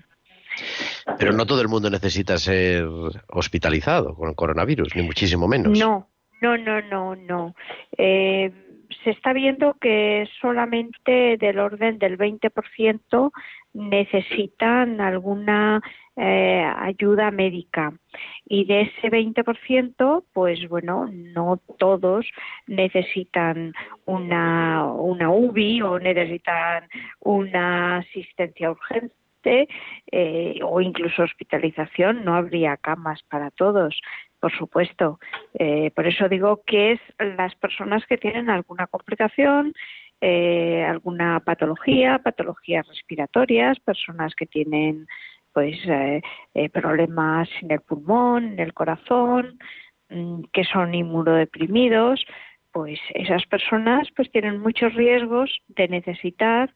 Pero 1.18 1.34
no 1.34 1.46
todo 1.46 1.62
el 1.62 1.68
mundo 1.68 1.90
necesita 1.90 2.38
ser 2.38 2.86
hospitalizado 3.28 4.16
con 4.16 4.30
el 4.30 4.36
coronavirus, 4.36 4.96
ni 4.96 5.04
muchísimo 5.04 5.48
menos. 5.48 5.78
No, 5.78 6.10
no, 6.42 6.58
no, 6.58 6.82
no, 6.82 7.16
no. 7.16 7.56
Eh, 7.98 8.52
se 9.04 9.12
está 9.12 9.34
viendo 9.34 9.76
que 9.80 10.28
solamente 10.42 11.38
del 11.38 11.60
orden 11.60 12.00
del 12.00 12.18
20% 12.18 13.32
necesitan 13.74 15.00
alguna 15.00 15.82
eh, 16.20 16.64
ayuda 16.78 17.32
médica 17.32 17.94
y 18.46 18.66
de 18.66 18.82
ese 18.82 19.10
20% 19.10 20.26
pues 20.34 20.68
bueno 20.68 21.10
no 21.12 21.62
todos 21.78 22.26
necesitan 22.68 23.74
una 24.06 24.86
una 24.86 25.32
UBI 25.32 25.82
o 25.82 25.98
necesitan 25.98 26.90
una 27.22 27.98
asistencia 27.98 28.72
urgente 28.72 29.70
eh, 30.12 30.60
o 30.64 30.82
incluso 30.82 31.24
hospitalización 31.24 32.26
no 32.26 32.36
habría 32.36 32.76
camas 32.76 33.24
para 33.24 33.50
todos 33.52 34.00
por 34.40 34.56
supuesto. 34.58 35.20
Eh, 35.54 35.92
por 35.92 36.08
eso 36.08 36.30
digo 36.30 36.64
que 36.66 36.94
es 36.94 37.00
las 37.20 37.56
personas 37.56 38.06
que 38.06 38.18
tienen 38.18 38.50
alguna 38.50 38.88
complicación, 38.88 39.74
eh, 40.22 40.84
alguna 40.84 41.40
patología, 41.42 42.20
patologías 42.20 42.88
respiratorias, 42.88 43.80
personas 43.80 44.34
que 44.36 44.46
tienen 44.46 45.08
pues 45.54 45.78
eh, 45.88 46.22
problemas 46.72 47.50
en 47.62 47.72
el 47.72 47.82
pulmón, 47.82 48.54
en 48.54 48.60
el 48.60 48.74
corazón, 48.74 49.60
mm, 50.10 50.44
que 50.54 50.64
son 50.64 50.94
inmunodeprimidos, 50.94 52.26
pues 52.72 53.00
esas 53.14 53.46
personas 53.48 54.08
pues 54.16 54.32
tienen 54.32 54.60
muchos 54.60 54.94
riesgos 54.94 55.52
de 55.68 55.88
necesitar 55.88 56.74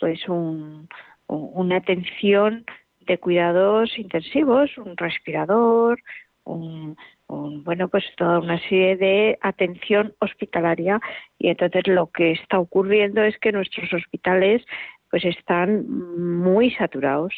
pues 0.00 0.28
un, 0.28 0.88
una 1.26 1.76
atención 1.76 2.64
de 3.06 3.18
cuidados 3.18 3.98
intensivos, 3.98 4.76
un 4.78 4.96
respirador, 4.96 6.00
un, 6.44 6.96
bueno 7.28 7.88
pues 7.88 8.04
toda 8.16 8.40
una 8.40 8.58
serie 8.60 8.96
de 8.96 9.38
atención 9.40 10.14
hospitalaria. 10.20 11.00
Y 11.38 11.48
entonces 11.48 11.86
lo 11.86 12.08
que 12.08 12.32
está 12.32 12.58
ocurriendo 12.58 13.22
es 13.22 13.38
que 13.38 13.52
nuestros 13.52 13.92
hospitales 13.92 14.62
pues 15.12 15.26
están 15.26 15.86
muy 16.48 16.70
saturados. 16.70 17.34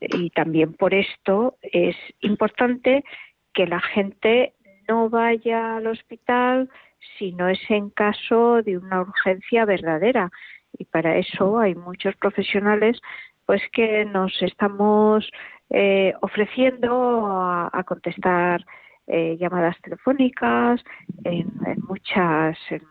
Y 0.00 0.30
también 0.30 0.74
por 0.74 0.94
esto 0.94 1.56
es 1.60 1.96
importante 2.20 3.04
que 3.52 3.66
la 3.66 3.80
gente 3.80 4.54
no 4.88 5.10
vaya 5.10 5.78
al 5.78 5.88
hospital 5.88 6.70
si 7.18 7.32
no 7.32 7.48
es 7.48 7.58
en 7.68 7.90
caso 7.90 8.62
de 8.62 8.78
una 8.78 9.00
urgencia 9.00 9.64
verdadera. 9.64 10.30
Y 10.78 10.84
para 10.84 11.16
eso 11.16 11.58
hay 11.58 11.74
muchos 11.74 12.14
profesionales 12.14 13.00
pues 13.44 13.60
que 13.72 14.04
nos 14.04 14.40
estamos 14.40 15.28
eh, 15.68 16.14
ofreciendo 16.20 17.26
a, 17.26 17.82
contestar 17.84 18.64
eh, 19.08 19.36
llamadas 19.40 19.76
telefónicas 19.82 20.80
en, 21.24 21.50
muchas 21.88 22.56
en, 22.70 22.82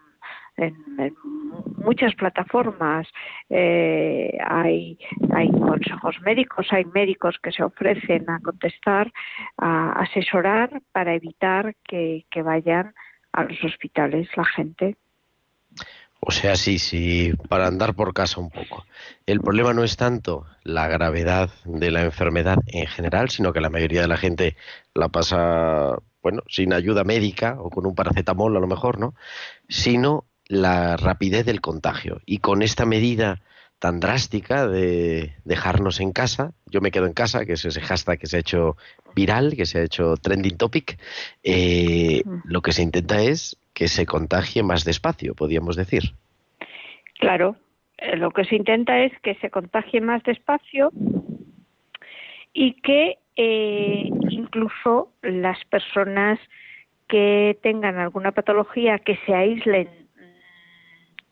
muchas 1.78 2.14
plataformas 2.16 3.08
eh, 3.50 4.38
hay, 4.46 4.98
hay 5.32 5.50
consejos 5.52 6.16
médicos, 6.22 6.68
hay 6.72 6.86
médicos 6.86 7.38
que 7.42 7.52
se 7.52 7.64
ofrecen 7.64 8.30
a 8.30 8.40
contestar, 8.40 9.12
a 9.58 9.92
asesorar 10.02 10.82
para 10.92 11.16
evitar 11.16 11.76
que, 11.84 12.26
que 12.30 12.42
vayan 12.42 12.94
a 13.32 13.44
los 13.44 13.64
hospitales 13.64 14.28
la 14.36 14.46
gente. 14.46 14.96
O 16.22 16.32
sea, 16.32 16.56
sí, 16.56 16.80
sí, 16.80 17.34
para 17.48 17.68
andar 17.68 17.96
por 17.96 18.14
casa 18.14 18.42
un 18.42 18.50
poco. 18.50 18.86
El 19.26 19.40
problema 19.40 19.74
no 19.74 19.84
es 19.84 19.96
tanto 19.96 20.46
la 20.64 20.88
gravedad 20.88 21.50
de 21.64 21.92
la 21.92 22.02
enfermedad 22.02 22.58
en 22.68 22.88
general, 22.88 23.30
sino 23.30 23.54
que 23.54 23.62
la 23.62 23.70
mayoría 23.70 24.02
de 24.02 24.10
la 24.10 24.18
gente 24.18 24.58
la 24.94 25.08
pasa, 25.08 25.98
bueno, 26.22 26.42
sin 26.50 26.74
ayuda 26.74 27.06
médica 27.06 27.56
o 27.60 27.70
con 27.70 27.86
un 27.86 27.96
paracetamol 27.96 28.56
a 28.58 28.60
lo 28.60 28.68
mejor, 28.68 29.00
¿no? 29.00 29.16
Sino 29.70 30.26
la 30.50 30.98
rapidez 30.98 31.46
del 31.46 31.62
contagio. 31.62 32.20
Y 32.26 32.40
con 32.40 32.62
esta 32.62 32.86
medida 32.86 33.40
tan 33.78 34.02
drástica 34.02 34.68
de 34.68 35.36
dejarnos 35.46 36.02
en 36.02 36.12
casa, 36.12 36.52
yo 36.66 36.82
me 36.82 36.92
quedo 36.92 37.06
en 37.06 37.14
casa, 37.14 37.46
que 37.46 37.54
es 37.54 37.64
ese 37.64 37.80
hashtag 37.80 38.20
que 38.20 38.28
se 38.28 38.36
ha 38.36 38.42
hecho 38.42 38.76
viral, 39.16 39.56
que 39.56 39.66
se 39.66 39.80
ha 39.80 39.84
hecho 39.84 40.16
trending 40.18 40.58
topic, 40.58 41.00
eh, 41.44 42.22
lo 42.44 42.62
que 42.62 42.74
se 42.74 42.82
intenta 42.82 43.22
es 43.22 43.58
que 43.74 43.88
se 43.88 44.06
contagie 44.06 44.64
más 44.64 44.84
despacio, 44.84 45.34
podríamos 45.34 45.78
decir. 45.78 46.12
Claro, 47.20 47.56
eh, 47.98 48.18
lo 48.18 48.32
que 48.32 48.44
se 48.44 48.56
intenta 48.56 49.00
es 49.00 49.14
que 49.22 49.36
se 49.36 49.50
contagie 49.50 50.02
más 50.02 50.24
despacio 50.24 50.92
y 52.54 52.74
que 52.82 53.18
eh, 53.38 54.10
incluso 54.30 55.14
las 55.22 55.64
personas 55.66 56.40
que 57.08 57.58
tengan 57.64 57.98
alguna 57.98 58.32
patología 58.34 59.00
que 59.00 59.18
se 59.26 59.34
aíslen 59.34 59.99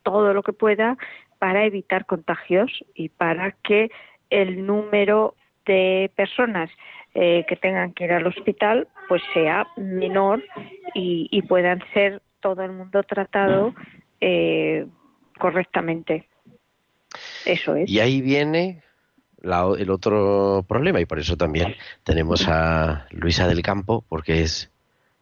todo 0.07 0.33
lo 0.33 0.41
que 0.41 0.53
pueda 0.53 0.97
para 1.37 1.65
evitar 1.65 2.05
contagios 2.05 2.71
y 2.95 3.09
para 3.09 3.51
que 3.51 3.91
el 4.29 4.65
número 4.65 5.35
de 5.65 6.09
personas 6.15 6.69
eh, 7.13 7.45
que 7.49 7.57
tengan 7.57 7.91
que 7.91 8.05
ir 8.05 8.13
al 8.13 8.25
hospital 8.25 8.87
pues 9.09 9.21
sea 9.33 9.67
menor 9.75 10.41
y, 10.93 11.27
y 11.29 11.41
puedan 11.41 11.83
ser 11.93 12.21
todo 12.39 12.63
el 12.63 12.71
mundo 12.71 13.03
tratado 13.03 13.73
eh, 14.21 14.87
correctamente. 15.37 16.29
Eso 17.45 17.75
es. 17.75 17.89
Y 17.89 17.99
ahí 17.99 18.21
viene 18.21 18.81
el 19.43 19.89
otro 19.89 20.63
problema 20.69 21.01
y 21.01 21.05
por 21.05 21.19
eso 21.19 21.35
también 21.35 21.75
tenemos 22.05 22.47
a 22.47 23.07
Luisa 23.11 23.45
del 23.45 23.61
Campo 23.61 24.05
porque 24.07 24.41
es 24.41 24.71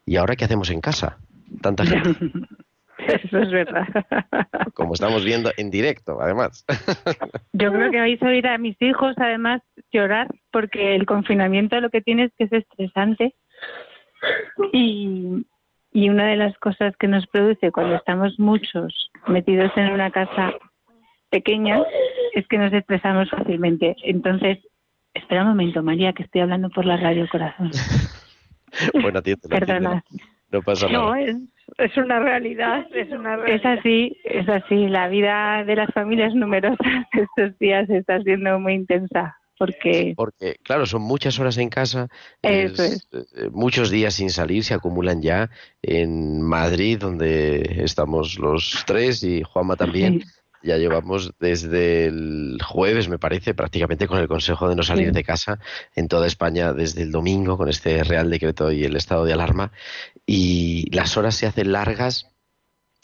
¿y 0.06 0.18
ahora 0.18 0.36
qué 0.36 0.46
hacemos 0.46 0.70
en 0.70 0.80
casa? 0.80 1.18
Tanta 1.62 1.86
gente. 1.88 2.12
Eso 3.24 3.40
es 3.40 3.52
verdad. 3.52 3.88
Como 4.74 4.94
estamos 4.94 5.24
viendo 5.24 5.52
en 5.58 5.72
directo, 5.72 6.22
además. 6.22 6.66
Yo 7.54 7.72
creo 7.72 7.92
que 7.92 8.00
vais 8.00 8.22
a 8.22 8.28
oír 8.28 8.48
a 8.48 8.58
mis 8.58 8.82
hijos, 8.82 9.16
además, 9.18 9.62
llorar, 9.92 10.28
porque 10.52 10.96
el 10.96 11.06
confinamiento 11.06 11.80
lo 11.80 11.90
que 11.90 12.02
tiene 12.02 12.26
es 12.26 12.32
que 12.38 12.46
es 12.46 12.54
estresante. 12.54 13.36
Y, 14.74 15.46
y 15.92 16.10
una 16.10 16.28
de 16.28 16.36
las 16.36 16.58
cosas 16.58 16.96
que 16.98 17.08
nos 17.08 17.28
produce 17.28 17.72
cuando 17.72 17.96
estamos 17.96 18.40
muchos 18.40 19.12
metidos 19.28 19.72
en 19.76 19.92
una 19.92 20.12
casa 20.12 20.54
pequeña 21.30 21.82
es 22.34 22.48
que 22.48 22.58
nos 22.58 22.74
estresamos 22.74 23.30
fácilmente. 23.30 23.96
Entonces, 24.04 24.60
Espera 25.16 25.44
un 25.44 25.48
momento, 25.48 25.82
María, 25.82 26.12
que 26.12 26.24
estoy 26.24 26.42
hablando 26.42 26.70
por 26.70 26.86
la 26.86 26.98
radio 26.98 27.28
corazón. 27.30 27.72
bueno, 29.02 29.22
tío, 29.22 29.38
Perdona. 29.50 30.04
No 30.52 30.62
pasa 30.62 30.88
nada. 30.88 31.06
No, 31.06 31.16
es, 31.16 31.36
es 31.78 31.98
una 31.98 32.20
realidad, 32.20 32.86
es 32.94 33.10
una 33.12 33.36
realidad. 33.36 33.74
Es 33.74 33.80
así, 33.80 34.18
es 34.24 34.48
así. 34.48 34.88
La 34.88 35.08
vida 35.08 35.64
de 35.66 35.76
las 35.76 35.90
familias 35.94 36.34
numerosas 36.34 36.78
estos 37.14 37.58
días 37.60 37.90
está 37.90 38.22
siendo 38.22 38.60
muy 38.60 38.74
intensa. 38.74 39.38
Porque, 39.58 40.14
porque 40.18 40.58
claro, 40.64 40.86
son 40.86 41.02
muchas 41.04 41.40
horas 41.40 41.58
en 41.58 41.70
casa, 41.70 42.10
Eso 42.42 42.84
es. 42.84 43.08
eh, 43.14 43.50
muchos 43.54 43.90
días 43.90 44.14
sin 44.14 44.30
salir, 44.30 44.66
se 44.66 44.74
acumulan 44.74 45.22
ya 45.22 45.50
en 45.82 46.42
Madrid, 46.42 46.98
donde 47.00 47.82
estamos 47.82 48.38
los 48.38 48.84
tres 48.86 49.24
y 49.24 49.44
Juanma 49.44 49.78
también. 49.78 50.20
Sí. 50.20 50.28
Ya 50.66 50.78
llevamos 50.78 51.32
desde 51.40 52.08
el 52.08 52.58
jueves, 52.66 53.08
me 53.08 53.20
parece, 53.20 53.54
prácticamente 53.54 54.08
con 54.08 54.18
el 54.18 54.28
consejo 54.28 54.68
de 54.68 54.76
no 54.76 54.82
salir 54.82 55.10
Sí. 55.10 55.14
de 55.14 55.24
casa 55.24 55.60
en 55.96 56.08
toda 56.08 56.26
España 56.26 56.74
desde 56.74 57.04
el 57.04 57.12
domingo 57.12 57.56
con 57.56 57.70
este 57.70 58.04
Real 58.04 58.32
Decreto 58.32 58.72
y 58.72 58.84
el 58.84 58.96
estado 58.96 59.26
de 59.26 59.34
alarma. 59.34 59.72
Y 60.26 60.90
las 60.92 61.18
horas 61.18 61.36
se 61.36 61.46
hacen 61.46 61.72
largas. 61.72 62.32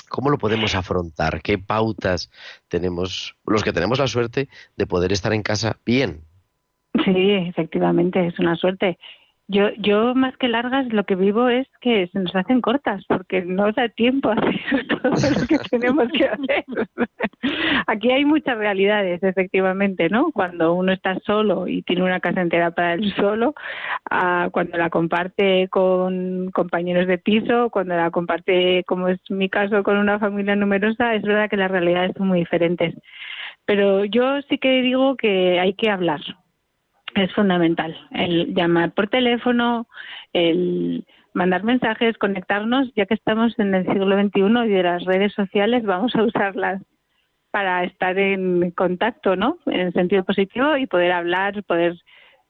¿Cómo 0.09 0.31
lo 0.31 0.39
podemos 0.39 0.73
afrontar? 0.73 1.41
¿Qué 1.43 1.59
pautas 1.59 2.31
tenemos 2.67 3.35
los 3.45 3.63
que 3.63 3.71
tenemos 3.73 3.99
la 3.99 4.07
suerte 4.07 4.49
de 4.75 4.87
poder 4.87 5.11
estar 5.11 5.31
en 5.31 5.43
casa 5.43 5.77
bien? 5.85 6.21
Sí, 7.05 7.31
efectivamente, 7.47 8.25
es 8.25 8.37
una 8.39 8.55
suerte. 8.55 8.97
Yo, 9.51 9.69
yo 9.79 10.15
más 10.15 10.37
que 10.37 10.47
largas, 10.47 10.87
lo 10.93 11.03
que 11.03 11.15
vivo 11.15 11.49
es 11.49 11.67
que 11.81 12.07
se 12.07 12.19
nos 12.19 12.33
hacen 12.33 12.61
cortas, 12.61 13.03
porque 13.05 13.41
no 13.41 13.69
da 13.73 13.89
tiempo 13.89 14.29
a 14.29 14.35
hacer 14.35 14.87
todo 14.87 15.11
lo 15.11 15.45
que 15.45 15.57
tenemos 15.69 16.07
que 16.13 16.23
hacer. 16.25 16.63
Aquí 17.85 18.11
hay 18.11 18.23
muchas 18.23 18.57
realidades, 18.57 19.21
efectivamente, 19.21 20.07
¿no? 20.07 20.31
Cuando 20.31 20.73
uno 20.73 20.93
está 20.93 21.19
solo 21.25 21.67
y 21.67 21.81
tiene 21.81 22.03
una 22.03 22.21
casa 22.21 22.39
entera 22.39 22.71
para 22.71 22.93
él 22.93 23.13
solo, 23.15 23.53
a 24.09 24.47
cuando 24.53 24.77
la 24.77 24.89
comparte 24.89 25.67
con 25.67 26.49
compañeros 26.51 27.07
de 27.07 27.17
piso, 27.17 27.69
cuando 27.71 27.97
la 27.97 28.09
comparte, 28.09 28.85
como 28.85 29.09
es 29.09 29.19
mi 29.29 29.49
caso, 29.49 29.83
con 29.83 29.97
una 29.97 30.17
familia 30.17 30.55
numerosa, 30.55 31.13
es 31.13 31.23
verdad 31.23 31.49
que 31.49 31.57
las 31.57 31.71
realidades 31.71 32.13
son 32.15 32.29
muy 32.29 32.39
diferentes. 32.39 32.95
Pero 33.65 34.05
yo 34.05 34.41
sí 34.43 34.57
que 34.59 34.81
digo 34.81 35.17
que 35.17 35.59
hay 35.59 35.73
que 35.73 35.89
hablar, 35.89 36.21
es 37.15 37.33
fundamental 37.33 37.97
el 38.11 38.53
llamar 38.53 38.93
por 38.93 39.07
teléfono, 39.07 39.87
el 40.33 41.05
mandar 41.33 41.63
mensajes, 41.63 42.17
conectarnos, 42.17 42.93
ya 42.95 43.05
que 43.05 43.13
estamos 43.13 43.57
en 43.59 43.73
el 43.73 43.85
siglo 43.85 44.19
XXI 44.19 44.65
y 44.65 44.69
de 44.69 44.83
las 44.83 45.03
redes 45.05 45.33
sociales, 45.33 45.83
vamos 45.83 46.15
a 46.15 46.23
usarlas 46.23 46.81
para 47.51 47.83
estar 47.83 48.17
en 48.17 48.71
contacto, 48.71 49.35
¿no? 49.35 49.57
En 49.65 49.79
el 49.81 49.93
sentido 49.93 50.23
positivo 50.23 50.77
y 50.77 50.87
poder 50.87 51.11
hablar, 51.11 51.63
poder 51.63 51.95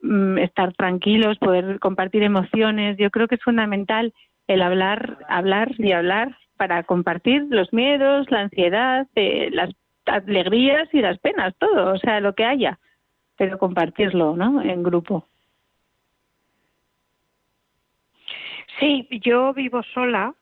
mm, 0.01 0.37
estar 0.39 0.73
tranquilos, 0.73 1.39
poder 1.39 1.79
compartir 1.79 2.23
emociones. 2.23 2.97
Yo 2.97 3.09
creo 3.09 3.27
que 3.27 3.35
es 3.35 3.43
fundamental 3.43 4.13
el 4.47 4.61
hablar, 4.61 5.17
hablar 5.27 5.71
y 5.77 5.91
hablar 5.91 6.37
para 6.57 6.83
compartir 6.83 7.47
los 7.49 7.73
miedos, 7.73 8.29
la 8.29 8.41
ansiedad, 8.41 9.07
eh, 9.15 9.49
las 9.51 9.71
alegrías 10.05 10.87
y 10.93 11.01
las 11.01 11.17
penas, 11.19 11.55
todo, 11.57 11.93
o 11.93 11.97
sea, 11.97 12.19
lo 12.19 12.33
que 12.33 12.45
haya 12.45 12.79
pero 13.41 13.57
compartirlo, 13.57 14.35
¿no? 14.35 14.61
En 14.61 14.83
grupo. 14.83 15.25
Sí, 18.79 19.07
yo 19.23 19.51
vivo 19.51 19.81
sola 19.95 20.35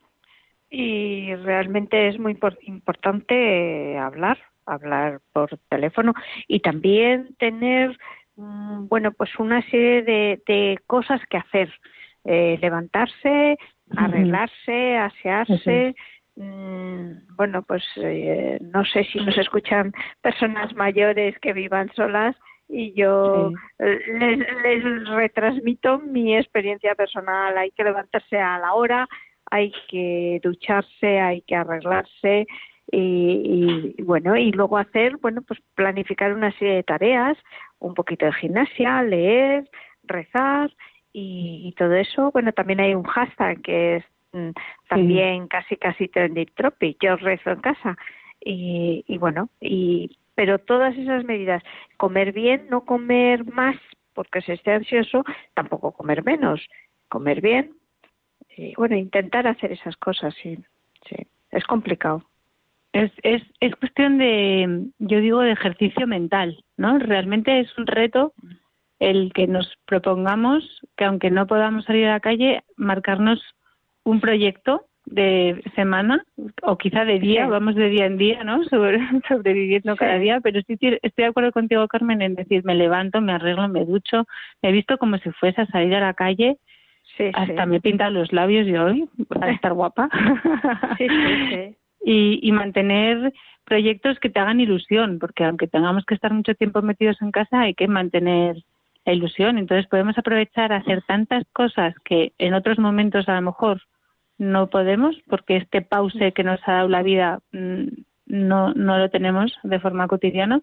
y 0.70 1.34
realmente 1.36 2.10
es 2.10 2.20
muy 2.20 2.34
impor- 2.36 2.58
importante 2.64 3.98
hablar, 3.98 4.38
hablar 4.66 5.22
por 5.32 5.58
teléfono 5.70 6.14
y 6.50 6.60
también 6.60 7.36
tener, 7.36 7.98
mm, 8.36 8.90
bueno, 8.90 9.14
pues 9.14 9.30
una 9.40 9.62
serie 9.70 10.04
de, 10.04 10.42
de 10.46 10.78
cosas 10.86 11.22
que 11.30 11.38
hacer. 11.38 11.72
Eh, 12.26 12.58
levantarse, 12.62 13.58
arreglarse, 13.96 14.98
asearse. 14.98 15.96
Mm, 16.36 17.12
Bueno, 17.38 17.64
pues 17.64 17.86
eh, 17.96 18.58
no 18.60 18.84
sé 18.84 19.06
si 19.06 19.20
nos 19.20 19.38
escuchan 19.38 19.94
personas 20.22 20.76
mayores 20.76 21.40
que 21.40 21.54
vivan 21.54 21.90
solas 21.96 22.36
y 22.70 22.94
yo 22.94 23.52
Sí. 23.80 23.84
les, 23.84 24.38
les 24.64 25.10
retransmito 25.10 26.00
mi 26.00 26.38
experiencia 26.38 26.94
personal. 26.96 27.58
Hay 27.58 27.72
que 27.72 27.84
levantarse 27.84 28.38
a 28.38 28.60
la 28.60 28.74
hora, 28.74 29.08
hay 29.50 29.74
que 29.90 30.40
ducharse, 30.44 31.20
hay 31.20 31.42
que 31.42 31.56
arreglarse 31.56 32.46
y, 32.92 33.96
y, 33.98 34.02
bueno 34.04 34.36
y 34.36 34.52
luego 34.52 34.78
hacer 34.78 35.18
bueno 35.18 35.42
pues 35.44 35.60
planificar 35.76 36.34
una 36.34 36.52
serie 36.58 36.76
de 36.76 36.84
tareas, 36.84 37.38
un 37.80 37.94
poquito 37.96 38.26
de 38.26 38.34
gimnasia, 38.34 39.02
leer, 39.04 39.68
rezar 40.04 40.72
y, 41.12 41.64
y 41.66 41.72
todo 41.74 41.94
eso. 41.96 42.32
Bueno 42.32 42.52
también 42.54 42.80
hay 42.80 42.94
un 42.94 43.04
hashtag 43.04 43.62
que 43.64 43.96
es 43.98 44.06
mm, 44.34 44.50
también 44.90 45.48
casi 45.48 45.76
casi 45.78 46.08
trending 46.08 46.52
topic. 46.56 46.98
Yo 47.02 47.16
rezo 47.18 47.50
en 47.52 47.62
casa 47.62 47.98
y, 48.42 49.04
y 49.08 49.18
bueno 49.18 49.50
y 49.60 50.19
pero 50.40 50.58
todas 50.58 50.96
esas 50.96 51.26
medidas, 51.26 51.62
comer 51.98 52.32
bien, 52.32 52.68
no 52.70 52.86
comer 52.86 53.44
más 53.44 53.76
porque 54.14 54.42
se 54.42 54.54
esté 54.54 54.72
ansioso, 54.72 55.26
tampoco 55.54 55.92
comer 55.92 56.24
menos, 56.24 56.66
comer 57.10 57.42
bien 57.42 57.74
y 58.56 58.74
bueno, 58.76 58.96
intentar 58.96 59.48
hacer 59.48 59.74
esas 59.74 59.98
cosas, 59.98 60.34
sí, 60.42 60.58
sí, 61.10 61.28
es 61.52 61.66
complicado. 61.66 62.24
Es, 62.94 63.12
es, 63.22 63.44
es 63.60 63.76
cuestión 63.76 64.18
de, 64.18 64.86
yo 65.00 65.20
digo, 65.20 65.42
de 65.42 65.52
ejercicio 65.52 66.08
mental, 66.08 66.64
¿no? 66.78 66.98
Realmente 67.00 67.60
es 67.60 67.78
un 67.78 67.86
reto 67.86 68.32
el 69.00 69.34
que 69.34 69.46
nos 69.46 69.70
propongamos 69.88 70.64
que 70.96 71.04
aunque 71.04 71.32
no 71.32 71.48
podamos 71.48 71.84
salir 71.84 72.06
a 72.06 72.14
la 72.14 72.22
calle, 72.22 72.64
marcarnos 72.78 73.42
un 74.06 74.22
proyecto 74.22 74.86
de 75.06 75.62
semana 75.76 76.24
o 76.62 76.78
quizá 76.78 77.04
de 77.06 77.20
día, 77.20 77.46
Sí. 77.46 77.50
vamos 77.52 77.76
de 77.76 77.90
día 77.90 78.06
en 78.06 78.18
día, 78.18 78.44
¿no? 78.44 78.64
Sobre- 78.70 79.00
sobreviviendo 79.28 79.94
Sí. 79.94 79.98
cada 80.00 80.18
día, 80.20 80.40
pero 80.42 80.62
sí 80.62 80.78
ti- 80.78 80.98
estoy 81.02 81.24
de 81.24 81.30
acuerdo 81.30 81.52
contigo, 81.52 81.88
Carmen, 81.88 82.22
en 82.22 82.36
decir, 82.36 82.64
me 82.64 82.76
levanto, 82.76 83.22
me 83.22 83.34
arreglo, 83.34 83.68
me 83.68 83.86
ducho, 83.86 84.26
me 84.62 84.70
he 84.70 84.72
visto 84.72 84.98
como 84.98 85.18
si 85.18 85.32
fuese 85.32 85.62
a 85.62 85.66
salir 85.68 85.96
a 85.96 86.00
la 86.02 86.14
calle, 86.14 86.58
Sí, 87.18 87.24
hasta 87.34 87.66
me 87.66 87.78
he 87.78 87.82
pintado 87.82 88.12
los 88.12 88.32
labios 88.32 88.68
y 88.68 88.76
hoy, 88.76 89.10
para 89.28 89.52
estar 89.52 89.74
guapa. 89.74 90.10
Sí, 91.00 91.08
sí, 91.10 91.48
sí. 91.50 91.76
y, 92.06 92.40
y 92.48 92.52
mantener 92.52 93.34
proyectos 93.66 94.20
que 94.20 94.30
te 94.30 94.40
hagan 94.40 94.60
ilusión, 94.62 95.18
porque 95.20 95.44
aunque 95.44 95.68
tengamos 95.68 96.06
que 96.06 96.14
estar 96.14 96.32
mucho 96.34 96.54
tiempo 96.54 96.82
metidos 96.84 97.20
en 97.22 97.32
casa, 97.32 97.62
hay 97.62 97.74
que 97.74 97.88
mantener 97.88 98.58
la 99.06 99.14
ilusión. 99.14 99.58
Entonces 99.58 99.88
podemos 99.88 100.18
aprovechar 100.20 100.72
a 100.72 100.78
hacer 100.78 101.02
tantas 101.08 101.44
cosas 101.52 101.96
que 102.06 102.32
en 102.38 102.54
otros 102.54 102.78
momentos 102.78 103.28
a 103.28 103.36
lo 103.36 103.42
mejor 103.42 103.82
no 104.40 104.70
podemos, 104.70 105.16
porque 105.28 105.58
este 105.58 105.82
pause 105.82 106.34
que 106.34 106.44
nos 106.44 106.60
ha 106.66 106.74
dado 106.74 106.90
la 106.90 107.04
vida 107.04 107.40
mm, 107.52 107.88
no, 108.26 108.74
no 108.74 108.98
lo 108.98 109.10
tenemos 109.10 109.54
de 109.64 109.80
forma 109.80 110.08
cotidiana. 110.08 110.62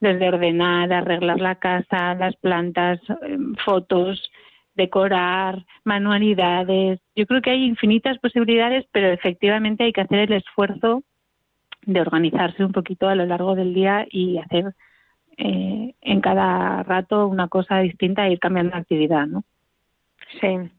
Desde 0.00 0.28
ordenar, 0.28 0.92
arreglar 0.92 1.40
la 1.40 1.54
casa, 1.54 2.14
las 2.14 2.36
plantas, 2.36 3.00
eh, 3.22 3.38
fotos, 3.64 4.30
decorar, 4.74 5.64
manualidades. 5.84 7.00
Yo 7.16 7.26
creo 7.26 7.40
que 7.40 7.50
hay 7.50 7.64
infinitas 7.64 8.18
posibilidades, 8.18 8.86
pero 8.92 9.08
efectivamente 9.08 9.84
hay 9.84 9.92
que 9.92 10.02
hacer 10.02 10.18
el 10.30 10.34
esfuerzo 10.34 11.02
de 11.86 12.00
organizarse 12.00 12.64
un 12.64 12.72
poquito 12.72 13.08
a 13.08 13.14
lo 13.14 13.24
largo 13.24 13.54
del 13.54 13.72
día 13.72 14.06
y 14.10 14.38
hacer 14.38 14.74
eh, 15.38 15.94
en 16.00 16.20
cada 16.20 16.82
rato 16.82 17.26
una 17.28 17.48
cosa 17.48 17.78
distinta 17.78 18.26
e 18.26 18.32
ir 18.32 18.40
cambiando 18.40 18.76
actividad, 18.76 19.26
¿no? 19.26 19.44
Sí, 20.40 20.70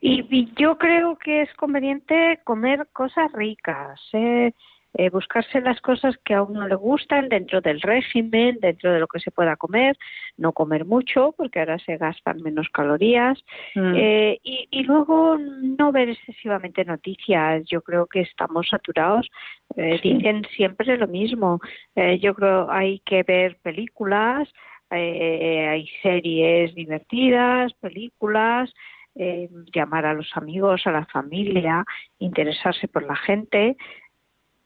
y, 0.00 0.26
y 0.30 0.52
yo 0.56 0.78
creo 0.78 1.16
que 1.18 1.42
es 1.42 1.52
conveniente 1.54 2.40
comer 2.44 2.86
cosas 2.92 3.30
ricas, 3.32 4.00
¿eh? 4.12 4.52
Eh, 4.94 5.08
buscarse 5.08 5.62
las 5.62 5.80
cosas 5.80 6.18
que 6.22 6.34
a 6.34 6.42
uno 6.42 6.68
le 6.68 6.74
gustan 6.74 7.30
dentro 7.30 7.62
del 7.62 7.80
régimen, 7.80 8.58
dentro 8.60 8.92
de 8.92 9.00
lo 9.00 9.06
que 9.06 9.20
se 9.20 9.30
pueda 9.30 9.56
comer, 9.56 9.96
no 10.36 10.52
comer 10.52 10.84
mucho 10.84 11.32
porque 11.34 11.60
ahora 11.60 11.78
se 11.78 11.96
gastan 11.96 12.42
menos 12.42 12.68
calorías 12.68 13.42
Mm. 13.74 13.94
eh, 13.96 14.38
y, 14.42 14.68
y 14.70 14.82
luego 14.82 15.38
no 15.38 15.92
ver 15.92 16.10
excesivamente 16.10 16.84
noticias. 16.84 17.64
Yo 17.64 17.80
creo 17.80 18.06
que 18.06 18.20
estamos 18.20 18.68
saturados. 18.68 19.30
Eh, 19.76 19.98
Sí. 20.02 20.12
Dicen 20.12 20.42
siempre 20.54 20.94
lo 20.98 21.08
mismo. 21.08 21.58
Eh, 21.96 22.18
yo 22.18 22.34
creo 22.34 22.70
hay 22.70 22.98
que 23.06 23.22
ver 23.22 23.56
películas, 23.62 24.46
eh, 24.94 25.68
hay 25.68 25.88
series 26.02 26.74
divertidas, 26.74 27.72
películas, 27.74 28.72
eh, 29.14 29.48
llamar 29.74 30.06
a 30.06 30.14
los 30.14 30.30
amigos, 30.36 30.86
a 30.86 30.92
la 30.92 31.06
familia, 31.06 31.84
interesarse 32.18 32.88
por 32.88 33.02
la 33.02 33.16
gente, 33.16 33.76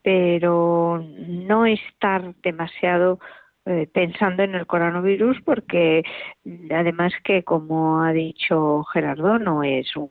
pero 0.03 1.05
no 1.27 1.67
estar 1.67 2.35
demasiado 2.43 3.19
eh, 3.65 3.89
pensando 3.93 4.45
en 4.45 4.55
el 4.55 4.67
coronavirus 4.67 5.41
porque 5.45 6.05
mm, 6.45 6.73
además 6.73 7.13
que 7.25 7.43
como 7.43 8.03
ha 8.03 8.13
dicho 8.13 8.85
Gerardo 8.85 9.41
no 9.41 9.65
es 9.65 9.97
un, 9.97 10.11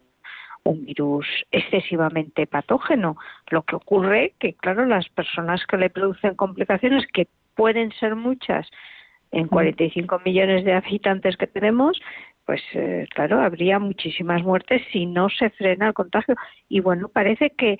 un 0.65 0.83
virus 0.85 1.25
excesivamente 1.51 2.47
patógeno. 2.47 3.15
Lo 3.49 3.61
que 3.63 3.77
ocurre 3.77 4.33
que 4.39 4.55
claro 4.55 4.85
las 4.85 5.07
personas 5.07 5.65
que 5.65 5.77
le 5.77 5.89
producen 5.89 6.35
complicaciones 6.35 7.07
que 7.13 7.29
pueden 7.55 7.93
ser 7.93 8.17
muchas 8.17 8.69
en 9.35 9.47
45 9.49 10.21
millones 10.23 10.63
de 10.63 10.73
habitantes 10.73 11.35
que 11.35 11.45
tenemos, 11.45 12.01
pues 12.45 12.61
eh, 12.73 13.05
claro, 13.13 13.41
habría 13.41 13.79
muchísimas 13.79 14.41
muertes 14.43 14.81
si 14.93 15.05
no 15.05 15.29
se 15.29 15.49
frena 15.49 15.87
el 15.87 15.93
contagio. 15.93 16.35
Y 16.69 16.79
bueno, 16.79 17.09
parece 17.09 17.49
que, 17.49 17.77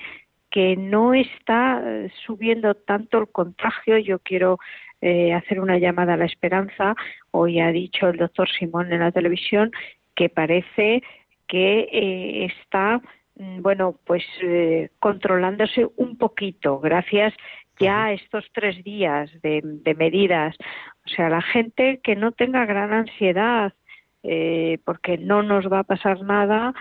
que 0.51 0.75
no 0.75 1.13
está 1.13 1.81
eh, 1.85 2.11
subiendo 2.25 2.75
tanto 2.75 3.19
el 3.19 3.29
contagio. 3.29 3.97
Yo 3.99 4.19
quiero 4.19 4.59
eh, 5.01 5.33
hacer 5.33 5.61
una 5.61 5.77
llamada 5.77 6.15
a 6.15 6.17
la 6.17 6.25
esperanza. 6.25 6.93
Hoy 7.31 7.61
ha 7.61 7.71
dicho 7.71 8.09
el 8.09 8.17
doctor 8.17 8.49
Simón 8.49 8.91
en 8.91 8.99
la 8.99 9.13
televisión 9.13 9.71
que 10.13 10.27
parece 10.27 11.03
que 11.47 12.45
está 12.45 13.01
mm, 13.35 13.61
bueno, 13.61 13.97
pues 14.03 14.23
controlándose 14.99 15.87
un 15.95 16.17
poquito 16.17 16.79
gracias 16.79 17.33
ya 17.79 18.11
estos 18.11 18.45
tres 18.53 18.83
días 18.83 19.29
de, 19.41 19.61
de, 19.63 19.95
medidas. 19.95 20.55
O 21.05 21.09
sea, 21.09 21.29
la 21.29 21.41
gente 21.41 21.99
que 22.03 22.15
no 22.15 22.31
tenga 22.31 22.65
gran 22.65 22.93
ansiedad, 22.93 23.73
eh, 24.23 24.79
porque 24.85 25.17
no 25.17 25.43
nos 25.43 25.71
va 25.71 25.79
a 25.79 25.83
pasar 25.83 26.21
nada 26.21 26.73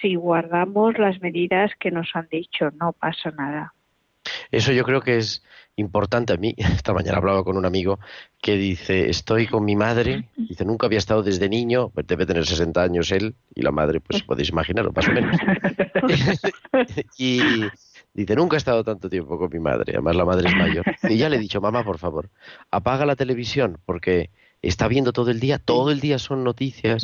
si 0.00 0.14
guardamos 0.14 0.98
las 0.98 1.20
medidas 1.20 1.72
que 1.78 1.90
nos 1.90 2.10
han 2.14 2.28
dicho, 2.30 2.70
no 2.78 2.92
pasa 2.92 3.30
nada. 3.30 3.74
Eso 4.50 4.72
yo 4.72 4.84
creo 4.84 5.00
que 5.00 5.16
es 5.16 5.42
importante 5.76 6.32
a 6.32 6.36
mí. 6.36 6.54
Esta 6.58 6.92
mañana 6.92 7.18
hablaba 7.18 7.44
con 7.44 7.56
un 7.56 7.66
amigo 7.66 7.98
que 8.40 8.56
dice, 8.56 9.08
estoy 9.08 9.46
con 9.46 9.64
mi 9.64 9.76
madre, 9.76 10.28
dice, 10.36 10.64
nunca 10.64 10.86
había 10.86 10.98
estado 10.98 11.22
desde 11.22 11.48
niño, 11.48 11.90
pues 11.90 12.06
debe 12.06 12.26
tener 12.26 12.46
60 12.46 12.82
años 12.82 13.10
él 13.12 13.34
y 13.54 13.62
la 13.62 13.70
madre, 13.70 14.00
pues 14.00 14.22
podéis 14.26 14.50
imaginar, 14.50 14.92
más 14.94 15.08
o 15.08 15.12
menos. 15.12 15.36
y 17.18 17.40
dice, 18.14 18.34
nunca 18.34 18.56
he 18.56 18.58
estado 18.58 18.84
tanto 18.84 19.08
tiempo 19.08 19.38
con 19.38 19.50
mi 19.52 19.58
madre, 19.58 19.92
además 19.94 20.16
la 20.16 20.24
madre 20.24 20.48
es 20.48 20.56
mayor. 20.56 20.84
Y 21.08 21.16
ya 21.16 21.28
le 21.28 21.36
he 21.36 21.40
dicho, 21.40 21.60
mamá, 21.60 21.84
por 21.84 21.98
favor, 21.98 22.30
apaga 22.70 23.06
la 23.06 23.16
televisión 23.16 23.78
porque 23.86 24.30
está 24.62 24.88
viendo 24.88 25.12
todo 25.12 25.30
el 25.30 25.40
día, 25.40 25.58
todo 25.58 25.90
el 25.90 26.00
día 26.00 26.18
son 26.18 26.44
noticias 26.44 27.02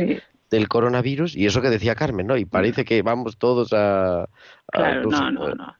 del 0.51 0.69
coronavirus 0.69 1.37
y 1.37 1.47
eso 1.47 1.63
que 1.63 1.71
decía 1.71 1.95
Carmen, 1.95 2.27
¿no? 2.27 2.37
Y 2.37 2.45
parece 2.45 2.85
que 2.85 3.03
vamos 3.03 3.39
todos 3.39 3.73
a... 3.73 4.29
claro, 4.67 5.03
no, 5.11 5.31
no, 5.31 5.55
no. 5.55 5.75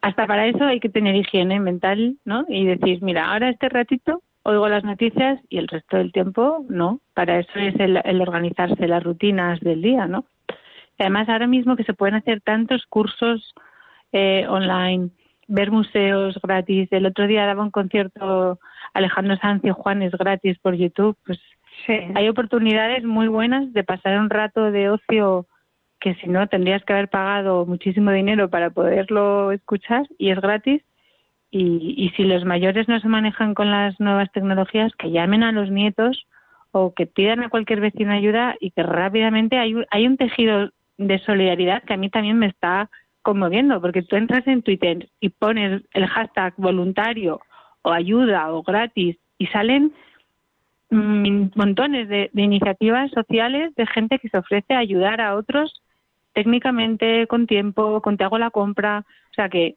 Hasta 0.00 0.26
para 0.26 0.46
eso 0.46 0.64
hay 0.64 0.80
que 0.80 0.90
tener 0.90 1.14
higiene 1.16 1.60
mental, 1.60 2.16
¿no? 2.24 2.44
Y 2.48 2.66
decir, 2.66 3.02
mira, 3.02 3.32
ahora 3.32 3.48
este 3.48 3.68
ratito 3.68 4.22
oigo 4.42 4.68
las 4.68 4.84
noticias 4.84 5.40
y 5.48 5.58
el 5.58 5.68
resto 5.68 5.96
del 5.96 6.12
tiempo 6.12 6.64
no. 6.68 7.00
Para 7.14 7.40
eso 7.40 7.58
es 7.58 7.74
el, 7.80 8.00
el 8.04 8.20
organizarse 8.20 8.86
las 8.86 9.02
rutinas 9.02 9.60
del 9.60 9.82
día, 9.82 10.06
¿no? 10.06 10.26
Además, 10.98 11.28
ahora 11.28 11.46
mismo 11.46 11.76
que 11.76 11.84
se 11.84 11.94
pueden 11.94 12.14
hacer 12.14 12.40
tantos 12.40 12.84
cursos 12.86 13.54
eh, 14.14 14.46
online, 14.48 15.10
ver 15.48 15.72
museos 15.72 16.38
gratis. 16.40 16.88
El 16.92 17.04
otro 17.04 17.26
día 17.26 17.46
daba 17.46 17.64
un 17.64 17.72
concierto 17.72 18.60
Alejandro 18.94 19.36
Sanz 19.38 19.64
y 19.64 19.70
Juanes 19.70 20.12
gratis 20.12 20.56
por 20.60 20.76
YouTube. 20.76 21.16
Pues 21.26 21.40
hay 22.14 22.28
oportunidades 22.28 23.02
muy 23.02 23.26
buenas 23.26 23.72
de 23.72 23.82
pasar 23.82 24.20
un 24.20 24.30
rato 24.30 24.70
de 24.70 24.88
ocio 24.88 25.46
que 25.98 26.14
si 26.14 26.28
no 26.28 26.46
tendrías 26.46 26.84
que 26.84 26.92
haber 26.92 27.08
pagado 27.08 27.66
muchísimo 27.66 28.12
dinero 28.12 28.48
para 28.48 28.70
poderlo 28.70 29.50
escuchar 29.50 30.06
y 30.16 30.30
es 30.30 30.40
gratis. 30.40 30.82
Y, 31.50 31.94
y 31.96 32.10
si 32.10 32.22
los 32.22 32.44
mayores 32.44 32.86
no 32.86 33.00
se 33.00 33.08
manejan 33.08 33.54
con 33.54 33.72
las 33.72 33.98
nuevas 33.98 34.30
tecnologías, 34.30 34.92
que 34.96 35.10
llamen 35.10 35.42
a 35.42 35.50
los 35.50 35.70
nietos 35.70 36.26
o 36.70 36.94
que 36.94 37.06
pidan 37.06 37.42
a 37.42 37.48
cualquier 37.48 37.80
vecino 37.80 38.12
ayuda 38.12 38.54
y 38.60 38.70
que 38.70 38.82
rápidamente 38.84 39.58
hay 39.58 39.74
hay 39.90 40.06
un 40.06 40.16
tejido 40.16 40.70
de 40.98 41.18
solidaridad 41.20 41.82
que 41.82 41.94
a 41.94 41.96
mí 41.96 42.10
también 42.10 42.38
me 42.38 42.46
está 42.46 42.90
conmoviendo, 43.24 43.80
porque 43.80 44.02
tú 44.02 44.14
entras 44.14 44.46
en 44.46 44.62
Twitter 44.62 45.08
y 45.18 45.30
pones 45.30 45.82
el 45.94 46.06
hashtag 46.06 46.54
voluntario 46.58 47.40
o 47.82 47.90
ayuda 47.90 48.52
o 48.52 48.62
gratis 48.62 49.16
y 49.38 49.46
salen 49.46 49.92
montones 50.90 52.08
de, 52.08 52.30
iniciativas 52.34 53.10
sociales 53.10 53.74
de 53.74 53.86
gente 53.86 54.18
que 54.20 54.28
se 54.28 54.38
ofrece 54.38 54.74
a 54.74 54.78
ayudar 54.78 55.20
a 55.20 55.34
otros 55.34 55.82
técnicamente, 56.34 57.26
con 57.26 57.46
tiempo, 57.46 58.00
con 58.02 58.16
te 58.16 58.24
hago 58.24 58.38
la 58.38 58.50
compra. 58.50 59.04
O 59.30 59.34
sea 59.34 59.48
que 59.48 59.76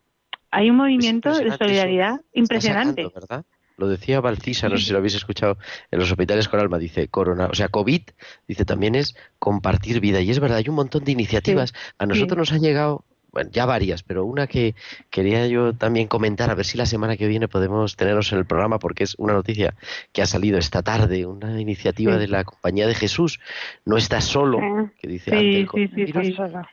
hay 0.52 0.70
un 0.70 0.76
movimiento 0.76 1.36
de 1.38 1.56
solidaridad 1.56 2.20
impresionante. 2.34 3.08
¿verdad? 3.14 3.46
Lo 3.78 3.88
decía 3.88 4.20
Valcisa, 4.22 4.68
no 4.68 4.78
sé 4.78 4.86
si 4.86 4.92
lo 4.92 4.98
habéis 4.98 5.16
escuchado, 5.16 5.58
en 5.92 6.00
los 6.00 6.12
hospitales 6.12 6.50
con 6.50 6.60
alma, 6.60 6.80
dice 6.80 7.08
corona, 7.08 7.48
o 7.48 7.54
sea, 7.54 7.70
COVID, 7.70 8.02
dice 8.48 8.66
también 8.66 8.96
es 8.96 9.16
compartir 9.40 10.02
vida. 10.02 10.20
Y 10.20 10.32
es 10.32 10.40
verdad, 10.40 10.58
hay 10.58 10.68
un 10.68 10.76
montón 10.76 11.04
de 11.04 11.14
iniciativas. 11.14 11.74
a 11.98 12.06
nosotros 12.06 12.38
nos 12.38 12.52
ha 12.52 12.58
llegado 12.58 13.06
bueno, 13.38 13.52
ya 13.54 13.68
varias, 13.68 14.02
pero 14.02 14.26
una 14.26 14.48
que 14.48 14.74
quería 15.12 15.46
yo 15.46 15.72
también 15.74 16.08
comentar, 16.08 16.50
a 16.50 16.56
ver 16.56 16.66
si 16.66 16.76
la 16.76 16.88
semana 16.88 17.18
que 17.18 17.28
viene 17.28 17.48
podemos 17.48 17.96
tenernos 17.96 18.32
en 18.32 18.40
el 18.40 18.48
programa, 18.48 18.80
porque 18.80 19.04
es 19.04 19.14
una 19.20 19.34
noticia 19.34 19.76
que 20.12 20.24
ha 20.24 20.26
salido 20.26 20.58
esta 20.58 20.82
tarde, 20.82 21.28
una 21.28 21.62
iniciativa 21.62 22.18
de 22.18 22.28
la 22.28 22.46
Compañía 22.46 22.88
de 22.88 22.96
Jesús. 22.96 23.40
No 23.86 23.96
estás 23.96 24.24
solo, 24.24 24.58
ah, 24.60 24.92
que 25.00 25.08
dice 25.08 25.68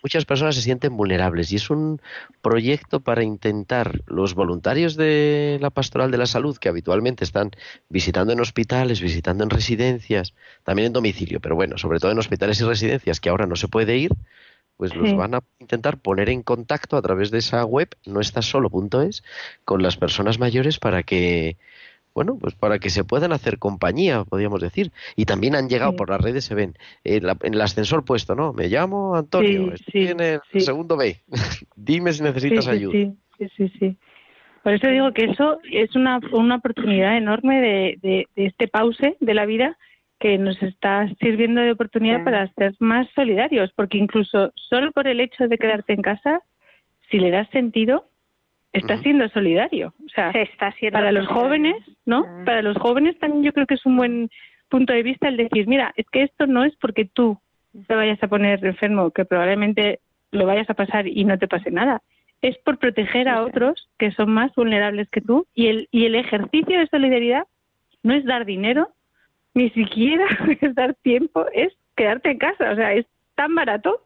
muchas 0.02 0.24
personas 0.24 0.54
se 0.54 0.62
sienten 0.62 0.96
vulnerables 0.96 1.52
y 1.52 1.56
es 1.56 1.68
un 1.68 2.00
proyecto 2.40 3.00
para 3.00 3.22
intentar 3.22 4.00
los 4.06 4.32
voluntarios 4.32 4.96
de 4.96 5.58
la 5.60 5.68
Pastoral 5.68 6.10
de 6.10 6.16
la 6.16 6.24
Salud, 6.24 6.56
que 6.56 6.70
habitualmente 6.70 7.24
están 7.24 7.50
visitando 7.90 8.32
en 8.32 8.40
hospitales, 8.40 9.02
visitando 9.02 9.44
en 9.44 9.50
residencias, 9.50 10.32
también 10.62 10.86
en 10.86 10.92
domicilio, 10.94 11.40
pero 11.40 11.56
bueno, 11.56 11.76
sobre 11.76 11.98
todo 11.98 12.12
en 12.12 12.18
hospitales 12.18 12.58
y 12.62 12.64
residencias, 12.64 13.20
que 13.20 13.28
ahora 13.28 13.44
no 13.44 13.54
se 13.54 13.68
puede 13.68 13.98
ir, 13.98 14.12
pues 14.90 14.96
los 14.96 15.16
van 15.16 15.34
a 15.34 15.40
intentar 15.60 15.96
poner 15.96 16.28
en 16.28 16.42
contacto 16.42 16.98
a 16.98 17.02
través 17.02 17.30
de 17.30 17.38
esa 17.38 17.64
web, 17.64 17.88
no 18.04 18.20
estás 18.20 18.44
solo.es, 18.44 19.24
con 19.64 19.82
las 19.82 19.96
personas 19.96 20.38
mayores 20.38 20.78
para 20.78 21.02
que, 21.02 21.56
bueno, 22.14 22.36
pues 22.38 22.54
para 22.54 22.78
que 22.78 22.90
se 22.90 23.02
puedan 23.02 23.32
hacer 23.32 23.58
compañía, 23.58 24.24
podríamos 24.24 24.60
decir. 24.60 24.92
Y 25.16 25.24
también 25.24 25.56
han 25.56 25.70
llegado 25.70 25.96
por 25.96 26.10
las 26.10 26.20
redes, 26.20 26.44
se 26.44 26.54
ven, 26.54 26.74
en, 27.02 27.24
el 27.24 27.60
ascensor 27.62 28.04
puesto, 28.04 28.34
¿no? 28.34 28.52
Me 28.52 28.68
llamo 28.68 29.16
Antonio, 29.16 29.72
estoy 29.72 30.08
en 30.08 30.20
el 30.20 30.40
segundo 30.58 30.98
B. 30.98 31.22
Dime 31.76 32.12
si 32.12 32.22
necesitas 32.22 32.68
ayuda. 32.68 32.92
Sí, 32.92 33.48
sí, 33.56 33.72
sí. 33.78 33.96
Por 34.62 34.74
eso 34.74 34.86
digo 34.88 35.12
que 35.14 35.24
eso 35.24 35.60
es 35.72 35.96
una, 35.96 36.20
una 36.32 36.56
oportunidad 36.56 37.16
enorme 37.16 37.60
de, 37.62 37.98
de, 38.02 38.28
de 38.36 38.46
este 38.46 38.68
pause 38.68 39.16
de 39.18 39.34
la 39.34 39.46
vida 39.46 39.78
que 40.24 40.38
nos 40.38 40.56
está 40.62 41.06
sirviendo 41.20 41.60
de 41.60 41.72
oportunidad 41.72 42.24
para 42.24 42.48
ser 42.54 42.74
más 42.78 43.06
solidarios, 43.14 43.70
porque 43.76 43.98
incluso 43.98 44.54
solo 44.54 44.90
por 44.90 45.06
el 45.06 45.20
hecho 45.20 45.48
de 45.48 45.58
quedarte 45.58 45.92
en 45.92 46.00
casa, 46.00 46.40
si 47.10 47.18
le 47.18 47.30
das 47.30 47.46
sentido, 47.50 48.06
estás 48.72 49.02
siendo 49.02 49.28
solidario. 49.28 49.92
O 50.02 50.08
sea, 50.08 50.30
está 50.30 50.72
para 50.90 51.12
los 51.12 51.26
jóvenes, 51.26 51.76
¿no? 52.06 52.24
Para 52.46 52.62
los 52.62 52.74
jóvenes 52.78 53.18
también 53.18 53.44
yo 53.44 53.52
creo 53.52 53.66
que 53.66 53.74
es 53.74 53.84
un 53.84 53.98
buen 53.98 54.30
punto 54.70 54.94
de 54.94 55.02
vista 55.02 55.28
el 55.28 55.36
decir, 55.36 55.66
mira, 55.68 55.92
es 55.94 56.06
que 56.10 56.22
esto 56.22 56.46
no 56.46 56.64
es 56.64 56.74
porque 56.76 57.04
tú 57.04 57.38
te 57.86 57.94
vayas 57.94 58.22
a 58.22 58.28
poner 58.28 58.64
enfermo, 58.64 59.10
que 59.10 59.26
probablemente 59.26 60.00
lo 60.30 60.46
vayas 60.46 60.70
a 60.70 60.74
pasar 60.74 61.06
y 61.06 61.22
no 61.24 61.38
te 61.38 61.48
pase 61.48 61.70
nada. 61.70 62.00
Es 62.40 62.56
por 62.64 62.78
proteger 62.78 63.28
a 63.28 63.42
otros 63.42 63.90
que 63.98 64.10
son 64.12 64.30
más 64.30 64.54
vulnerables 64.54 65.06
que 65.10 65.20
tú 65.20 65.46
y 65.54 65.66
el, 65.66 65.88
y 65.90 66.06
el 66.06 66.14
ejercicio 66.14 66.78
de 66.78 66.86
solidaridad 66.86 67.42
no 68.02 68.14
es 68.14 68.24
dar 68.24 68.46
dinero, 68.46 68.88
ni 69.54 69.70
siquiera 69.70 70.26
es 70.60 70.74
dar 70.74 70.94
tiempo, 70.94 71.46
es 71.52 71.72
quedarte 71.96 72.30
en 72.30 72.38
casa. 72.38 72.72
O 72.72 72.76
sea, 72.76 72.92
es 72.94 73.06
tan 73.34 73.54
barato 73.54 74.02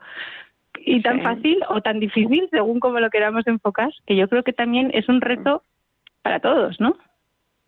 y 0.85 1.03
tan 1.03 1.23
fácil 1.23 1.59
o 1.69 1.81
tan 1.81 2.01
difícil, 2.01 2.49
según 2.51 2.81
como 2.81 3.01
lo 3.01 3.11
queramos 3.11 3.47
enfocar, 3.47 3.91
que 4.07 4.17
yo 4.17 4.29
creo 4.29 4.43
que 4.43 4.53
también 4.53 4.91
es 4.95 5.09
un 5.09 5.21
reto 5.21 5.63
para 6.23 6.41
todos, 6.41 6.81
¿no? 6.81 6.97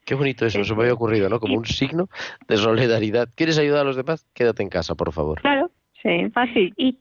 Qué 0.04 0.14
bonito 0.14 0.46
eso, 0.46 0.64
se 0.64 0.74
me 0.74 0.82
había 0.82 0.94
ocurrido, 0.94 1.28
¿no? 1.28 1.40
Como 1.40 1.56
un 1.56 1.66
signo 1.66 2.08
de 2.48 2.56
solidaridad. 2.56 3.28
¿Quieres 3.34 3.58
ayudar 3.58 3.82
a 3.82 3.84
los 3.84 3.96
demás? 3.96 4.26
Quédate 4.34 4.62
en 4.62 4.68
casa, 4.68 4.94
por 4.94 5.12
favor. 5.12 5.40
Claro, 5.40 5.70
sí, 6.02 6.30
fácil. 6.30 6.72
Y, 6.76 6.98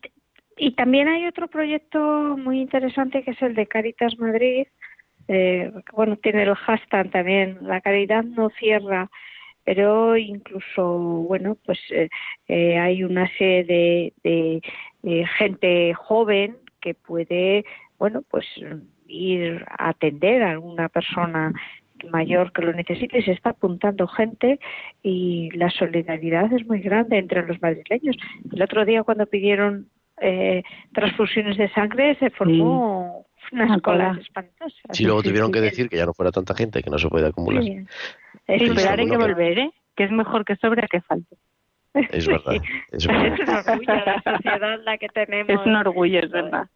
y 0.58 0.72
también 0.72 1.08
hay 1.08 1.26
otro 1.26 1.48
proyecto 1.48 2.00
muy 2.38 2.60
interesante 2.60 3.24
que 3.24 3.32
es 3.32 3.42
el 3.42 3.56
de 3.56 3.68
Caritas 3.68 4.18
Madrid. 4.20 4.68
Eh, 5.28 5.72
bueno, 5.94 6.18
tiene 6.18 6.44
el 6.44 6.56
hashtag 6.56 7.12
también, 7.12 7.60
la 7.62 7.82
caridad 7.82 8.24
no 8.24 8.50
cierra 8.50 9.10
pero 9.70 10.18
incluso, 10.18 10.98
bueno, 11.28 11.56
pues 11.64 11.78
eh, 11.92 12.10
eh, 12.48 12.80
hay 12.80 13.04
una 13.04 13.30
serie 13.38 14.14
de, 14.24 14.62
gente 15.38 15.94
joven 15.94 16.58
que 16.82 16.96
puede, 16.96 17.66
bueno, 18.00 18.24
pues 18.32 18.48
ir 19.08 19.64
a 19.70 19.90
atender 19.90 20.42
a 20.42 20.50
alguna 20.50 20.90
persona 20.90 21.54
mayor 22.10 22.52
que 22.52 22.64
lo 22.64 22.74
necesite 22.74 23.22
se 23.22 23.34
está 23.34 23.52
apuntando 23.52 24.08
gente 24.08 24.60
y 25.04 25.52
la 25.52 25.70
solidaridad 25.70 26.52
es 26.52 26.66
muy 26.66 26.80
grande 26.80 27.20
entre 27.20 27.46
los 27.46 27.62
madrileños. 27.62 28.18
El 28.52 28.64
otro 28.64 28.86
día 28.86 29.04
cuando 29.04 29.28
pidieron 29.28 29.88
eh, 30.20 30.64
transfusiones 30.94 31.58
de 31.58 31.70
sangre 31.74 32.16
se 32.16 32.32
formó 32.32 33.28
unas 33.52 33.82
colas 33.82 34.18
espantosas. 34.18 34.82
Sí, 34.92 35.04
luego 35.04 35.24
tuvieron 35.24 35.52
que 35.52 35.62
decir 35.62 35.90
que 35.90 35.98
ya 35.98 36.06
no 36.06 36.14
fuera 36.14 36.32
tanta 36.32 36.54
gente 36.56 36.82
que 36.82 36.90
no 36.90 36.98
se 36.98 37.08
puede 37.08 37.28
acumular. 37.28 37.64
Esperar 38.48 39.00
hay 39.00 39.10
que 39.10 39.18
volver, 39.18 39.60
¿eh? 39.60 39.72
Que 39.96 40.06
es 40.06 40.12
mejor 40.12 40.46
que 40.46 40.56
sobre 40.58 40.88
que 40.88 41.02
falte. 41.02 41.36
Es 42.12 42.28
verdad. 42.28 42.56
Es, 42.92 43.06
un 43.08 43.16
orgullo 43.16 43.96
la 44.06 44.22
sociedad 44.24 44.80
la 44.84 44.98
que 44.98 45.08
tenemos. 45.10 45.50
Es 45.50 45.66
un 45.66 45.76
orgullo, 45.76 46.20
es 46.20 46.30
verdad. 46.30 46.68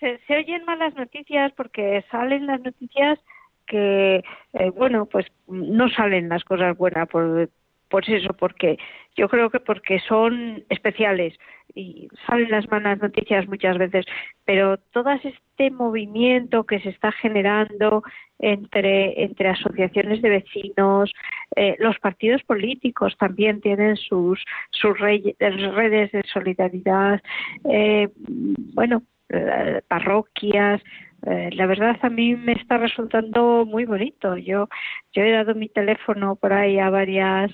Se, 0.00 0.18
oyen 0.36 0.64
malas 0.64 0.94
noticias 0.94 1.52
porque 1.56 2.04
salen 2.10 2.46
las 2.46 2.60
noticias 2.60 3.18
que, 3.66 4.24
eh, 4.54 4.70
bueno, 4.70 5.06
pues 5.06 5.26
no 5.46 5.88
salen 5.90 6.28
las 6.28 6.42
cosas 6.42 6.76
buenas 6.76 7.08
por 7.08 7.48
pues 7.92 8.08
eso, 8.08 8.32
porque 8.32 8.78
yo 9.16 9.28
creo 9.28 9.50
que 9.50 9.60
porque 9.60 10.00
son 10.08 10.64
especiales 10.70 11.34
y 11.74 12.08
salen 12.26 12.50
las 12.50 12.66
malas 12.70 13.02
noticias 13.02 13.46
muchas 13.46 13.76
veces, 13.76 14.06
pero 14.46 14.78
todo 14.78 15.10
este 15.10 15.70
movimiento 15.70 16.64
que 16.64 16.80
se 16.80 16.88
está 16.88 17.12
generando 17.12 18.02
entre, 18.38 19.22
entre 19.22 19.50
asociaciones 19.50 20.22
de 20.22 20.30
vecinos, 20.30 21.12
eh, 21.54 21.76
los 21.80 21.98
partidos 21.98 22.42
políticos 22.44 23.14
también 23.18 23.60
tienen 23.60 23.98
sus, 23.98 24.42
sus 24.70 24.98
redes 24.98 26.12
de 26.12 26.22
solidaridad, 26.32 27.20
eh, 27.68 28.08
bueno, 28.16 29.02
eh, 29.28 29.82
parroquias, 29.86 30.80
la 31.22 31.66
verdad 31.66 31.96
a 32.02 32.08
mí 32.08 32.34
me 32.36 32.52
está 32.52 32.78
resultando 32.78 33.64
muy 33.64 33.84
bonito. 33.84 34.36
Yo 34.36 34.68
yo 35.12 35.22
he 35.22 35.32
dado 35.32 35.54
mi 35.54 35.68
teléfono 35.68 36.36
por 36.36 36.52
ahí 36.52 36.78
a 36.78 36.90
varias 36.90 37.52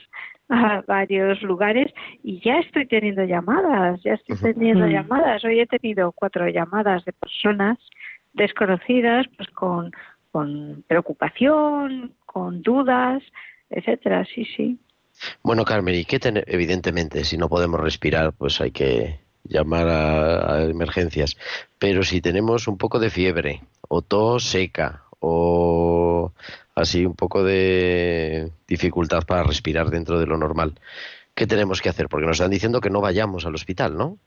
a 0.49 0.83
varios 0.87 1.43
lugares 1.43 1.93
y 2.23 2.41
ya 2.41 2.59
estoy 2.61 2.87
teniendo 2.87 3.25
llamadas, 3.25 4.01
ya 4.03 4.15
estoy 4.15 4.37
teniendo 4.55 4.87
mm. 4.87 4.91
llamadas. 4.91 5.45
Hoy 5.45 5.61
he 5.61 5.67
tenido 5.67 6.13
cuatro 6.13 6.49
llamadas 6.49 7.05
de 7.05 7.13
personas 7.13 7.79
desconocidas, 8.33 9.27
pues 9.37 9.49
con, 9.51 9.93
con 10.33 10.85
preocupación, 10.87 12.15
con 12.25 12.63
dudas, 12.63 13.23
etcétera. 13.71 14.25
Sí, 14.25 14.45
sí. 14.57 14.79
Bueno, 15.43 15.65
Carmen, 15.65 15.95
y 15.95 16.05
qué 16.05 16.19
tener, 16.19 16.45
evidentemente, 16.47 17.25
si 17.25 17.37
no 17.37 17.49
podemos 17.49 17.81
respirar, 17.81 18.33
pues 18.33 18.61
hay 18.61 18.71
que 18.71 19.21
llamar 19.49 19.89
a 19.89 20.65
emergencias. 20.65 21.37
Pero 21.79 22.03
si 22.03 22.21
tenemos 22.21 22.69
un 22.69 22.79
poco 22.79 22.99
de 22.99 23.11
fiebre, 23.11 23.63
o 23.89 24.03
tos 24.03 24.45
seca, 24.45 25.03
o 25.21 26.33
así 26.75 27.05
un 27.05 27.15
poco 27.15 27.43
de 27.43 28.51
dificultad 28.67 29.25
para 29.27 29.43
respirar 29.43 29.91
dentro 29.91 30.19
de 30.19 30.27
lo 30.27 30.37
normal. 30.37 30.75
¿Qué 31.35 31.47
tenemos 31.47 31.81
que 31.81 31.89
hacer? 31.89 32.09
Porque 32.09 32.27
nos 32.27 32.37
están 32.37 32.51
diciendo 32.51 32.81
que 32.81 32.91
no 32.91 33.01
vayamos 33.01 33.47
al 33.47 33.55
hospital, 33.55 33.97
¿no? 33.97 34.19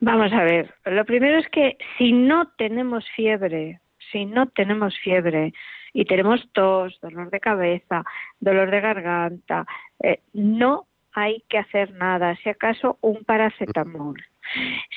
Vamos 0.00 0.32
a 0.32 0.42
ver, 0.42 0.74
lo 0.84 1.04
primero 1.04 1.38
es 1.38 1.48
que 1.48 1.76
si 1.96 2.12
no 2.12 2.48
tenemos 2.56 3.04
fiebre, 3.16 3.80
si 4.12 4.26
no 4.26 4.46
tenemos 4.46 4.96
fiebre 4.98 5.52
y 5.92 6.04
tenemos 6.04 6.40
tos, 6.52 6.98
dolor 7.00 7.30
de 7.30 7.40
cabeza, 7.40 8.04
dolor 8.38 8.70
de 8.70 8.80
garganta, 8.80 9.66
eh, 10.00 10.20
no 10.34 10.87
hay 11.12 11.42
que 11.48 11.58
hacer 11.58 11.92
nada, 11.94 12.36
si 12.36 12.48
acaso 12.48 12.98
un 13.00 13.24
paracetamol. 13.24 14.22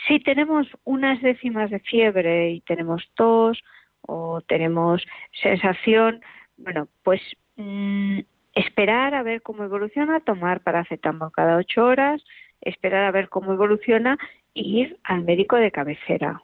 Si 0.08 0.20
tenemos 0.20 0.68
unas 0.84 1.22
décimas 1.22 1.70
de 1.70 1.80
fiebre 1.80 2.52
y 2.52 2.62
tenemos 2.62 3.10
tos 3.16 3.62
o 4.02 4.42
tenemos 4.42 5.06
sensación 5.42 6.22
bueno, 6.64 6.88
pues 7.04 7.22
mm, 7.56 8.20
esperar 8.54 9.16
a 9.16 9.24
ver 9.24 9.42
cómo 9.42 9.64
evoluciona, 9.64 10.20
tomar 10.20 10.62
paracetamol 10.62 11.32
cada 11.32 11.58
ocho 11.58 11.86
horas, 11.86 12.24
esperar 12.62 13.06
a 13.06 13.12
ver 13.12 13.30
cómo 13.30 13.54
evoluciona 13.54 14.18
y 14.54 14.82
ir 14.82 15.00
al 15.04 15.24
médico 15.24 15.56
de 15.56 15.72
cabecera. 15.72 16.42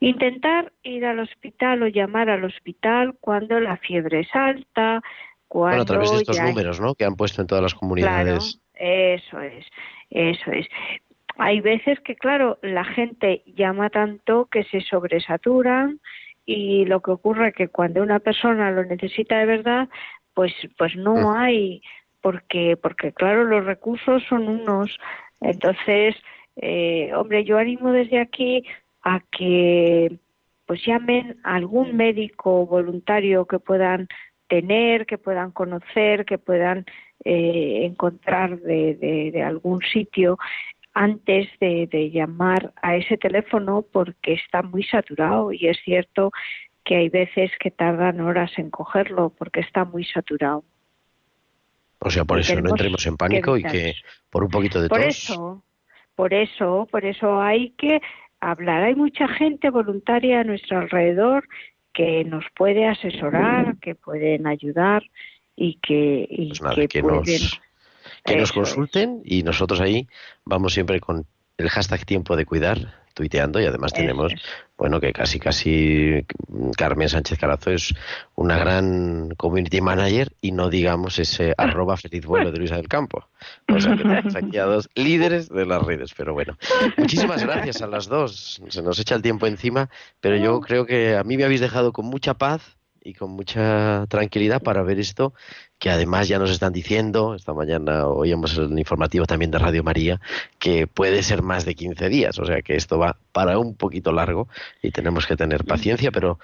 Intentar 0.00 0.72
ir 0.82 1.06
al 1.06 1.20
hospital 1.20 1.82
o 1.82 1.88
llamar 1.88 2.28
al 2.28 2.44
hospital 2.44 3.16
cuando 3.20 3.58
la 3.58 3.78
fiebre 3.78 4.20
es 4.20 4.34
alta, 4.34 5.02
cuando 5.52 5.76
bueno, 5.76 5.82
a 5.82 5.84
través 5.84 6.10
de 6.10 6.16
estos 6.16 6.40
números, 6.40 6.80
¿no? 6.80 6.94
Que 6.94 7.04
han 7.04 7.14
puesto 7.14 7.42
en 7.42 7.46
todas 7.46 7.60
las 7.60 7.74
comunidades. 7.74 8.58
eso 8.74 9.38
es, 9.38 9.66
eso 10.08 10.50
es. 10.50 10.66
Hay 11.36 11.60
veces 11.60 12.00
que, 12.00 12.16
claro, 12.16 12.58
la 12.62 12.84
gente 12.84 13.42
llama 13.54 13.90
tanto 13.90 14.46
que 14.46 14.64
se 14.64 14.80
sobresaturan 14.80 16.00
y 16.46 16.86
lo 16.86 17.00
que 17.00 17.10
ocurre 17.10 17.48
es 17.48 17.54
que 17.54 17.68
cuando 17.68 18.02
una 18.02 18.18
persona 18.18 18.70
lo 18.70 18.82
necesita 18.84 19.38
de 19.38 19.44
verdad, 19.44 19.88
pues 20.32 20.54
pues 20.78 20.96
no 20.96 21.16
mm. 21.16 21.36
hay 21.36 21.82
porque 22.22 22.78
porque 22.78 23.12
claro 23.12 23.44
los 23.44 23.66
recursos 23.66 24.22
son 24.30 24.48
unos 24.48 24.98
entonces 25.42 26.16
eh, 26.56 27.12
hombre 27.14 27.44
yo 27.44 27.58
animo 27.58 27.92
desde 27.92 28.20
aquí 28.20 28.64
a 29.02 29.20
que 29.30 30.16
pues 30.64 30.82
llamen 30.86 31.36
a 31.44 31.56
algún 31.56 31.94
médico 31.96 32.66
voluntario 32.66 33.44
que 33.44 33.58
puedan 33.58 34.08
tener 34.52 35.06
que 35.06 35.16
puedan 35.16 35.50
conocer 35.50 36.26
que 36.26 36.36
puedan 36.36 36.84
eh, 37.24 37.86
encontrar 37.86 38.60
de, 38.60 38.96
de, 38.96 39.30
de 39.32 39.42
algún 39.42 39.80
sitio 39.80 40.36
antes 40.92 41.48
de, 41.58 42.10
llamar 42.12 42.74
a 42.82 42.96
ese 42.96 43.16
teléfono 43.16 43.82
porque 43.90 44.34
está 44.34 44.60
muy 44.60 44.84
saturado 44.84 45.52
y 45.52 45.68
es 45.68 45.78
cierto 45.82 46.32
que 46.84 46.96
hay 46.96 47.08
veces 47.08 47.50
que 47.58 47.70
tardan 47.70 48.20
horas 48.20 48.50
en 48.58 48.68
cogerlo 48.68 49.32
porque 49.38 49.60
está 49.60 49.86
muy 49.86 50.04
saturado. 50.04 50.64
O 52.00 52.10
sea, 52.10 52.26
por 52.26 52.38
eso 52.38 52.60
no 52.60 52.68
entremos 52.68 53.06
en 53.06 53.16
pánico 53.16 53.56
y 53.56 53.62
que 53.62 53.94
por 54.28 54.44
un 54.44 54.50
poquito 54.50 54.82
de 54.82 54.90
por 54.90 55.00
eso, 55.00 55.64
por 56.14 56.34
eso, 56.34 56.86
por 56.90 57.06
eso 57.06 57.40
hay 57.40 57.70
que 57.78 58.02
hablar. 58.38 58.82
Hay 58.82 58.96
mucha 58.96 59.28
gente 59.28 59.70
voluntaria 59.70 60.40
a 60.40 60.44
nuestro 60.44 60.80
alrededor 60.80 61.48
que 61.92 62.24
nos 62.24 62.44
puede 62.56 62.86
asesorar, 62.86 63.76
que 63.78 63.94
pueden 63.94 64.46
ayudar 64.46 65.02
y 65.56 65.74
que, 65.74 66.26
y 66.28 66.52
pues 66.58 66.88
que, 66.88 67.02
pueden 67.02 67.22
que 68.24 68.36
nos 68.36 68.52
consulten 68.52 69.22
y 69.24 69.42
nosotros 69.42 69.80
ahí 69.80 70.08
vamos 70.44 70.72
siempre 70.72 71.00
con 71.00 71.26
el 71.58 71.68
hashtag 71.68 72.04
tiempo 72.04 72.36
de 72.36 72.46
cuidar 72.46 73.01
tuiteando 73.14 73.60
y 73.60 73.66
además 73.66 73.92
tenemos 73.92 74.32
bueno 74.76 75.00
que 75.00 75.12
casi 75.12 75.38
casi 75.38 76.26
Carmen 76.76 77.08
Sánchez 77.08 77.38
Carazo 77.38 77.70
es 77.70 77.94
una 78.34 78.58
gran 78.58 79.30
community 79.36 79.80
manager 79.80 80.32
y 80.40 80.52
no 80.52 80.70
digamos 80.70 81.18
ese 81.18 81.54
arroba 81.58 81.96
feliz 81.96 82.24
vuelo 82.24 82.50
de 82.50 82.58
Luisa 82.58 82.76
del 82.76 82.88
Campo. 82.88 83.28
O 83.68 83.80
sea 83.80 83.96
que 83.96 84.02
tenemos 84.02 84.34
aquí 84.34 84.58
a 84.58 84.64
dos 84.64 84.88
líderes 84.94 85.48
de 85.48 85.66
las 85.66 85.82
redes 85.82 86.12
pero 86.16 86.34
bueno. 86.34 86.56
Muchísimas 86.96 87.42
gracias 87.44 87.82
a 87.82 87.86
las 87.86 88.06
dos. 88.06 88.60
Se 88.68 88.82
nos 88.82 88.98
echa 88.98 89.14
el 89.14 89.22
tiempo 89.22 89.46
encima 89.46 89.88
pero 90.20 90.36
yo 90.36 90.60
creo 90.60 90.86
que 90.86 91.16
a 91.16 91.24
mí 91.24 91.36
me 91.36 91.44
habéis 91.44 91.60
dejado 91.60 91.92
con 91.92 92.06
mucha 92.06 92.34
paz 92.34 92.76
y 93.04 93.14
con 93.14 93.30
mucha 93.30 94.06
tranquilidad 94.08 94.62
para 94.62 94.82
ver 94.82 94.98
esto 94.98 95.34
que 95.78 95.90
además 95.90 96.28
ya 96.28 96.38
nos 96.38 96.50
están 96.50 96.72
diciendo, 96.72 97.34
esta 97.34 97.52
mañana 97.52 98.06
oíamos 98.06 98.56
el 98.56 98.78
informativo 98.78 99.26
también 99.26 99.50
de 99.50 99.58
Radio 99.58 99.82
María, 99.82 100.20
que 100.58 100.86
puede 100.86 101.22
ser 101.22 101.42
más 101.42 101.64
de 101.64 101.74
15 101.74 102.08
días, 102.08 102.38
o 102.38 102.44
sea 102.44 102.62
que 102.62 102.76
esto 102.76 102.98
va 102.98 103.16
para 103.32 103.58
un 103.58 103.74
poquito 103.74 104.12
largo 104.12 104.48
y 104.80 104.92
tenemos 104.92 105.26
que 105.26 105.36
tener 105.36 105.64
paciencia, 105.64 106.12
pero 106.12 106.38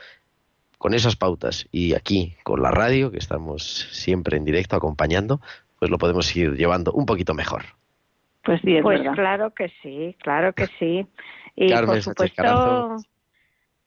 con 0.79 0.95
esas 0.95 1.17
pautas 1.17 1.69
y 1.71 1.95
aquí 1.95 2.35
con 2.43 2.63
la 2.63 2.71
radio, 2.71 3.11
que 3.11 3.19
estamos 3.19 3.89
siempre 3.93 4.37
en 4.37 4.45
directo 4.45 4.77
acompañando, 4.77 5.41
pues 5.79 5.91
lo 5.91 5.99
podemos 5.99 6.35
ir 6.35 6.57
llevando 6.57 6.93
un 6.93 7.07
poquito 7.07 7.35
mejor. 7.35 7.63
Pues 8.43 8.61
sí, 8.63 8.79
pues 8.83 9.01
claro 9.15 9.53
que 9.55 9.71
sí, 9.83 10.17
claro 10.21 10.53
que 10.53 10.67
sí. 10.79 11.07
Y 11.55 11.73
por 11.73 12.03
supuesto, 12.03 12.97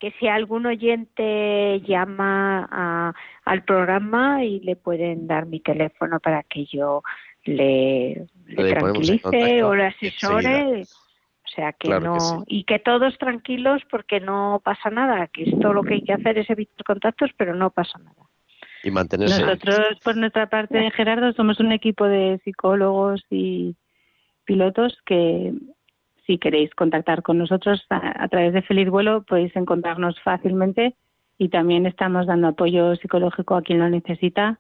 que 0.01 0.11
si 0.19 0.27
algún 0.27 0.65
oyente 0.65 1.79
llama 1.87 3.13
al 3.45 3.63
programa 3.63 4.43
y 4.43 4.59
le 4.61 4.75
pueden 4.75 5.27
dar 5.27 5.45
mi 5.45 5.59
teléfono 5.59 6.19
para 6.19 6.41
que 6.41 6.65
yo 6.65 7.03
le, 7.45 8.25
tranquilice 8.55 9.63
o 9.63 9.75
le 9.75 9.85
asesore. 9.85 10.81
O 10.81 11.53
sea 11.53 11.73
que 11.73 11.89
no, 11.89 12.43
y 12.47 12.63
que 12.63 12.79
todos 12.79 13.15
tranquilos 13.19 13.83
porque 13.91 14.19
no 14.19 14.59
pasa 14.63 14.89
nada, 14.89 15.27
que 15.27 15.43
esto 15.43 15.71
lo 15.71 15.83
que 15.83 15.95
hay 15.95 16.03
que 16.03 16.13
hacer 16.13 16.37
es 16.39 16.49
evitar 16.49 16.83
contactos, 16.83 17.29
pero 17.37 17.53
no 17.53 17.69
pasa 17.69 17.99
nada. 17.99 18.27
Y 18.83 18.89
mantenerse. 18.89 19.41
Nosotros, 19.41 19.99
por 20.03 20.17
nuestra 20.17 20.47
parte, 20.47 20.89
Gerardo, 20.91 21.33
somos 21.33 21.59
un 21.59 21.73
equipo 21.73 22.05
de 22.05 22.39
psicólogos 22.43 23.23
y 23.29 23.75
pilotos 24.45 24.97
que 25.05 25.53
si 26.31 26.37
queréis 26.37 26.73
contactar 26.75 27.23
con 27.23 27.37
nosotros 27.37 27.85
a, 27.89 28.27
través 28.29 28.53
de 28.53 28.61
Feliz 28.61 28.89
Vuelo 28.89 29.23
podéis 29.23 29.53
encontrarnos 29.57 30.15
fácilmente 30.23 30.95
y 31.37 31.49
también 31.49 31.85
estamos 31.85 32.25
dando 32.25 32.47
apoyo 32.47 32.95
psicológico 32.95 33.55
a 33.55 33.61
quien 33.61 33.79
lo 33.79 33.89
necesita 33.89 34.57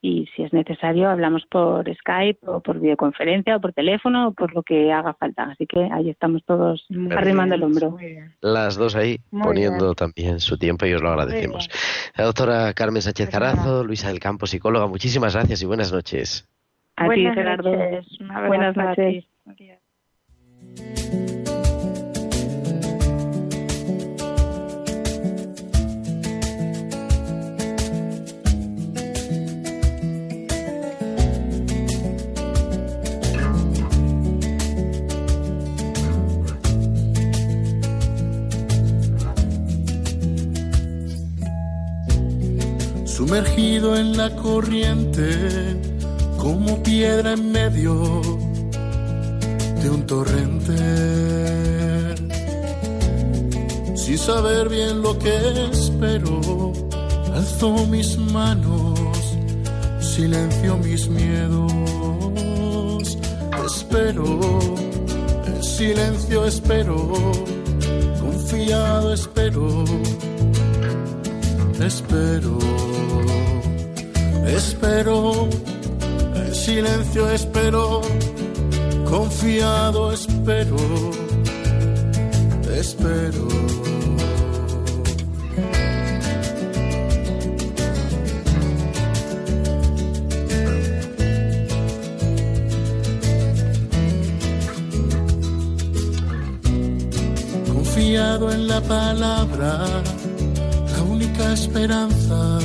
y 0.00 0.26
si 0.34 0.44
es 0.44 0.54
necesario 0.54 1.10
hablamos 1.10 1.44
por 1.50 1.84
Skype 1.94 2.38
o 2.46 2.60
por 2.60 2.80
videoconferencia 2.80 3.56
o 3.56 3.60
por 3.60 3.74
teléfono 3.74 4.28
o 4.28 4.32
por 4.32 4.54
lo 4.54 4.62
que 4.62 4.90
haga 4.90 5.12
falta. 5.14 5.50
Así 5.50 5.66
que 5.66 5.86
ahí 5.92 6.08
estamos 6.08 6.42
todos 6.46 6.86
arrimando 7.10 7.56
el 7.56 7.62
hombro. 7.62 7.98
Las 8.40 8.76
dos 8.76 8.94
ahí 8.96 9.18
poniendo 9.30 9.94
también 9.94 10.40
su 10.40 10.56
tiempo 10.56 10.86
y 10.86 10.94
os 10.94 11.02
lo 11.02 11.10
agradecemos. 11.10 11.68
La 12.16 12.24
doctora 12.24 12.72
Carmen 12.72 13.02
Sánchez 13.02 13.28
Carazo, 13.28 13.84
Luisa 13.84 14.08
del 14.08 14.20
Campo, 14.20 14.46
psicóloga, 14.46 14.86
muchísimas 14.86 15.34
gracias 15.34 15.62
y 15.62 15.66
buenas 15.66 15.92
noches. 15.92 16.48
A 16.96 17.08
ti, 17.10 17.26
Gerardo. 17.34 17.70
Buenas 18.48 18.76
noches. 18.76 19.24
Sumergido 43.16 43.96
en 43.96 44.16
la 44.16 44.36
corriente 44.36 45.76
como 46.38 46.82
piedra 46.82 47.32
en 47.32 47.50
medio 47.50 48.35
de 49.86 49.90
un 49.90 50.06
torrente. 50.06 50.76
Sin 53.96 54.18
saber 54.18 54.68
bien 54.68 55.02
lo 55.02 55.16
que 55.18 55.36
espero, 55.72 56.72
alzo 57.34 57.86
mis 57.86 58.18
manos, 58.18 58.98
silencio 60.00 60.76
mis 60.78 61.08
miedos, 61.08 61.72
espero, 63.66 64.24
en 65.46 65.62
silencio 65.62 66.46
espero, 66.46 66.96
confiado 68.20 69.14
espero, 69.14 69.84
espero, 71.80 72.58
espero, 74.46 75.48
en 76.34 76.54
silencio 76.54 77.30
espero 77.30 78.02
confiado 79.08 80.12
espero, 80.12 80.76
espero. 82.74 83.46
Confiado 97.72 98.52
en 98.52 98.68
la 98.68 98.80
palabra, 98.80 99.86
la 100.92 101.02
única 101.02 101.52
esperanza 101.52 102.58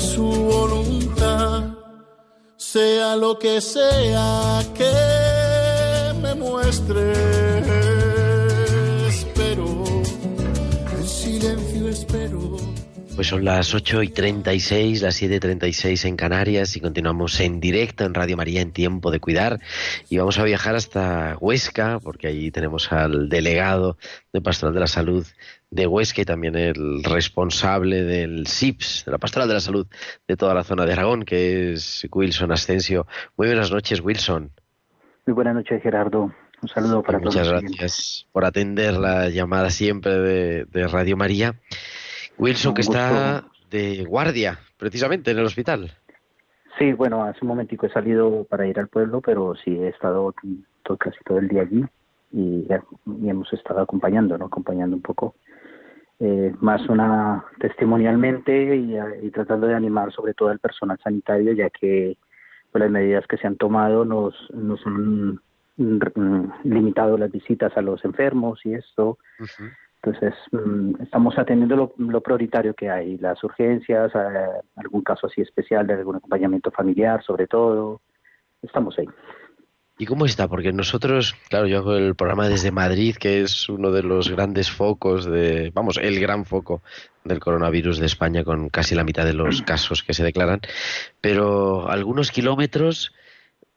su 0.00 0.26
voluntad, 0.26 1.62
sea 2.56 3.16
lo 3.16 3.38
que 3.38 3.60
sea 3.60 4.62
que 4.74 6.12
me 6.20 6.34
muestre. 6.34 7.55
Pues 13.16 13.28
son 13.28 13.46
las 13.46 13.74
8 13.74 14.02
y 14.02 14.08
36, 14.08 15.00
las 15.00 15.14
7 15.14 15.36
y 15.36 15.40
36 15.40 16.04
en 16.04 16.16
Canarias 16.16 16.76
y 16.76 16.80
continuamos 16.80 17.40
en 17.40 17.60
directo 17.60 18.04
en 18.04 18.12
Radio 18.12 18.36
María 18.36 18.60
en 18.60 18.72
Tiempo 18.72 19.10
de 19.10 19.20
Cuidar 19.20 19.58
y 20.10 20.18
vamos 20.18 20.38
a 20.38 20.44
viajar 20.44 20.74
hasta 20.74 21.34
Huesca 21.40 21.98
porque 21.98 22.26
allí 22.26 22.50
tenemos 22.50 22.92
al 22.92 23.30
delegado 23.30 23.96
de 24.34 24.42
Pastoral 24.42 24.74
de 24.74 24.80
la 24.80 24.86
Salud 24.86 25.26
de 25.70 25.86
Huesca 25.86 26.20
y 26.20 26.24
también 26.26 26.56
el 26.56 27.02
responsable 27.04 28.02
del 28.02 28.46
SIPS, 28.46 29.04
de 29.06 29.12
la 29.12 29.18
Pastoral 29.18 29.48
de 29.48 29.54
la 29.54 29.60
Salud 29.60 29.86
de 30.28 30.36
toda 30.36 30.52
la 30.52 30.62
zona 30.62 30.84
de 30.84 30.92
Aragón, 30.92 31.22
que 31.22 31.72
es 31.72 32.06
Wilson 32.12 32.52
Ascensio. 32.52 33.06
Muy 33.38 33.46
buenas 33.46 33.70
noches, 33.70 34.02
Wilson. 34.02 34.50
Muy 35.26 35.32
buenas 35.32 35.54
noches, 35.54 35.82
Gerardo. 35.82 36.34
Un 36.60 36.68
saludo 36.68 37.02
para 37.02 37.18
Muchas 37.18 37.48
todos. 37.48 37.62
Muchas 37.62 37.78
gracias 37.78 38.26
por 38.30 38.44
atender 38.44 38.92
la 38.98 39.30
llamada 39.30 39.70
siempre 39.70 40.18
de, 40.18 40.64
de 40.66 40.86
Radio 40.86 41.16
María. 41.16 41.54
Wilson, 42.38 42.74
que 42.74 42.82
está 42.82 43.44
de 43.70 44.04
guardia, 44.04 44.58
precisamente, 44.76 45.30
en 45.30 45.38
el 45.38 45.44
hospital. 45.44 45.92
Sí, 46.78 46.92
bueno, 46.92 47.24
hace 47.24 47.38
un 47.42 47.48
momentico 47.48 47.86
he 47.86 47.90
salido 47.90 48.44
para 48.44 48.66
ir 48.66 48.78
al 48.78 48.88
pueblo, 48.88 49.20
pero 49.20 49.54
sí 49.56 49.70
he 49.70 49.88
estado 49.88 50.34
todo, 50.82 50.96
casi 50.98 51.16
todo 51.24 51.38
el 51.38 51.48
día 51.48 51.62
allí 51.62 51.84
y, 52.32 52.66
y 53.22 53.28
hemos 53.28 53.50
estado 53.52 53.80
acompañando, 53.80 54.36
¿no? 54.36 54.46
Acompañando 54.46 54.94
un 54.94 55.02
poco 55.02 55.34
eh, 56.18 56.54
más 56.60 56.86
una 56.88 57.44
testimonialmente 57.60 58.76
y, 58.76 58.96
y, 59.22 59.30
tratando 59.30 59.66
de 59.66 59.74
animar 59.74 60.12
sobre 60.12 60.34
todo 60.34 60.50
al 60.50 60.58
personal 60.58 60.98
sanitario, 61.02 61.52
ya 61.52 61.70
que 61.70 62.16
pues, 62.70 62.82
las 62.82 62.90
medidas 62.90 63.26
que 63.26 63.38
se 63.38 63.46
han 63.46 63.56
tomado 63.56 64.04
nos, 64.04 64.34
nos 64.52 64.80
han 64.86 65.40
limitado 66.64 67.18
las 67.18 67.30
visitas 67.30 67.76
a 67.76 67.82
los 67.82 68.04
enfermos 68.04 68.60
y 68.64 68.74
esto. 68.74 69.18
Uh 69.38 69.44
-huh. 69.44 69.72
Entonces, 70.02 70.34
mm, 70.52 71.02
estamos 71.02 71.38
atendiendo 71.38 71.76
lo, 71.76 71.94
lo, 71.98 72.20
prioritario 72.20 72.74
que 72.74 72.88
hay, 72.88 73.18
las 73.18 73.42
urgencias, 73.42 74.12
eh, 74.14 74.60
algún 74.76 75.02
caso 75.02 75.26
así 75.26 75.40
especial 75.40 75.86
de 75.86 75.94
algún 75.94 76.16
acompañamiento 76.16 76.70
familiar, 76.70 77.22
sobre 77.24 77.46
todo. 77.46 78.00
Estamos 78.62 78.98
ahí. 78.98 79.06
¿Y 79.98 80.04
cómo 80.04 80.26
está? 80.26 80.46
Porque 80.46 80.72
nosotros, 80.72 81.34
claro, 81.48 81.66
yo 81.66 81.78
hago 81.78 81.96
el 81.96 82.14
programa 82.14 82.48
desde 82.48 82.70
Madrid, 82.70 83.16
que 83.16 83.40
es 83.40 83.68
uno 83.70 83.90
de 83.90 84.02
los 84.02 84.28
grandes 84.30 84.70
focos 84.70 85.24
de, 85.24 85.70
vamos, 85.74 85.96
el 85.96 86.20
gran 86.20 86.44
foco 86.44 86.82
del 87.24 87.40
coronavirus 87.40 87.98
de 87.98 88.06
España, 88.06 88.44
con 88.44 88.68
casi 88.68 88.94
la 88.94 89.04
mitad 89.04 89.24
de 89.24 89.32
los 89.32 89.62
casos 89.66 90.02
que 90.02 90.12
se 90.12 90.22
declaran, 90.22 90.60
pero 91.22 91.88
algunos 91.88 92.30
kilómetros 92.30 93.14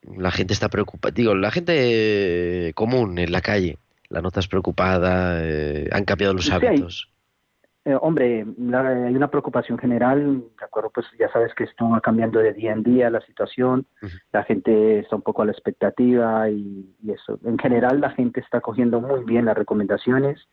la 0.02 0.30
gente 0.30 0.52
está 0.52 0.68
preocupada, 0.68 1.12
digo, 1.14 1.34
la 1.34 1.50
gente 1.50 2.72
común 2.74 3.18
en 3.18 3.32
la 3.32 3.40
calle, 3.40 3.78
la 4.10 4.20
notas 4.20 4.48
preocupada, 4.48 5.40
eh, 5.42 5.88
han 5.92 6.04
cambiado 6.04 6.34
los 6.34 6.46
sí, 6.46 6.52
hábitos. 6.52 7.10
Eh, 7.84 7.96
hombre, 7.98 8.44
la, 8.58 9.06
hay 9.06 9.16
una 9.16 9.30
preocupación 9.30 9.78
general, 9.78 10.44
de 10.58 10.64
acuerdo, 10.64 10.90
pues 10.90 11.06
ya 11.18 11.32
sabes 11.32 11.54
que 11.54 11.64
esto 11.64 11.88
va 11.88 12.02
cambiando 12.02 12.38
de 12.40 12.52
día 12.52 12.72
en 12.72 12.82
día 12.82 13.08
la 13.08 13.22
situación, 13.22 13.86
uh 14.02 14.06
-huh. 14.06 14.20
la 14.32 14.42
gente 14.44 14.98
está 14.98 15.16
un 15.16 15.22
poco 15.22 15.40
a 15.42 15.46
la 15.46 15.52
expectativa 15.52 16.50
y, 16.50 16.94
y, 17.02 17.10
eso. 17.12 17.38
En 17.44 17.58
general 17.58 18.00
la 18.00 18.10
gente 18.10 18.40
está 18.40 18.60
cogiendo 18.60 19.00
muy 19.00 19.24
bien 19.24 19.46
las 19.46 19.56
recomendaciones, 19.56 20.46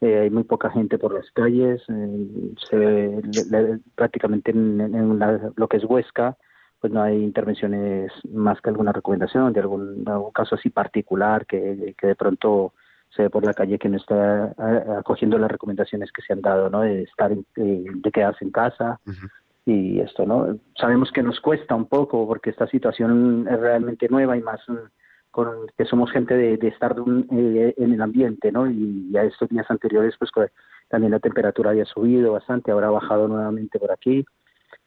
eh, 0.00 0.20
hay 0.20 0.30
muy 0.30 0.44
poca 0.44 0.70
gente 0.70 0.98
por 0.98 1.12
las 1.12 1.28
calles, 1.32 1.82
eh, 1.88 2.54
se 2.70 2.76
le, 2.76 3.22
le, 3.50 3.80
prácticamente 3.96 4.52
en, 4.52 4.80
en 4.80 5.18
la, 5.18 5.50
lo 5.56 5.66
que 5.66 5.78
es 5.78 5.84
Huesca, 5.84 6.36
pues 6.80 6.92
no 6.92 7.02
hay 7.02 7.16
intervenciones 7.16 8.12
más 8.32 8.60
que 8.60 8.70
alguna 8.70 8.92
recomendación 8.92 9.52
de 9.52 9.60
algún, 9.60 10.04
algún 10.06 10.30
caso 10.30 10.54
así 10.54 10.70
particular 10.70 11.44
que, 11.44 11.94
que 11.98 12.06
de 12.06 12.14
pronto 12.14 12.72
se 13.10 13.22
ve 13.22 13.30
por 13.30 13.44
la 13.44 13.54
calle 13.54 13.78
que 13.78 13.88
no 13.88 13.96
está 13.96 14.54
acogiendo 14.98 15.38
las 15.38 15.50
recomendaciones 15.50 16.12
que 16.12 16.22
se 16.22 16.32
han 16.32 16.42
dado, 16.42 16.70
¿no? 16.70 16.82
De 16.82 17.02
estar, 17.02 17.32
en, 17.32 17.44
de 17.56 18.10
quedarse 18.10 18.44
en 18.44 18.50
casa 18.50 19.00
uh 19.06 19.10
-huh. 19.10 19.30
y 19.66 20.00
esto, 20.00 20.26
¿no? 20.26 20.58
Sabemos 20.76 21.10
que 21.12 21.22
nos 21.22 21.40
cuesta 21.40 21.74
un 21.74 21.86
poco 21.86 22.26
porque 22.26 22.50
esta 22.50 22.66
situación 22.66 23.46
es 23.50 23.58
realmente 23.58 24.08
nueva 24.08 24.36
y 24.36 24.42
más 24.42 24.60
con 25.30 25.48
que 25.76 25.84
somos 25.84 26.10
gente 26.10 26.34
de, 26.34 26.56
de 26.56 26.68
estar 26.68 26.94
de 26.94 27.00
un, 27.00 27.26
eh, 27.30 27.74
en 27.76 27.92
el 27.92 28.02
ambiente, 28.02 28.50
¿no? 28.50 28.68
Y 28.70 29.10
ya 29.10 29.22
estos 29.24 29.48
días 29.48 29.66
anteriores, 29.70 30.14
pues 30.18 30.30
también 30.88 31.12
la 31.12 31.20
temperatura 31.20 31.70
había 31.70 31.84
subido 31.84 32.32
bastante, 32.32 32.70
ahora 32.70 32.88
ha 32.88 32.92
bajado 32.92 33.28
nuevamente 33.28 33.78
por 33.78 33.92
aquí. 33.92 34.24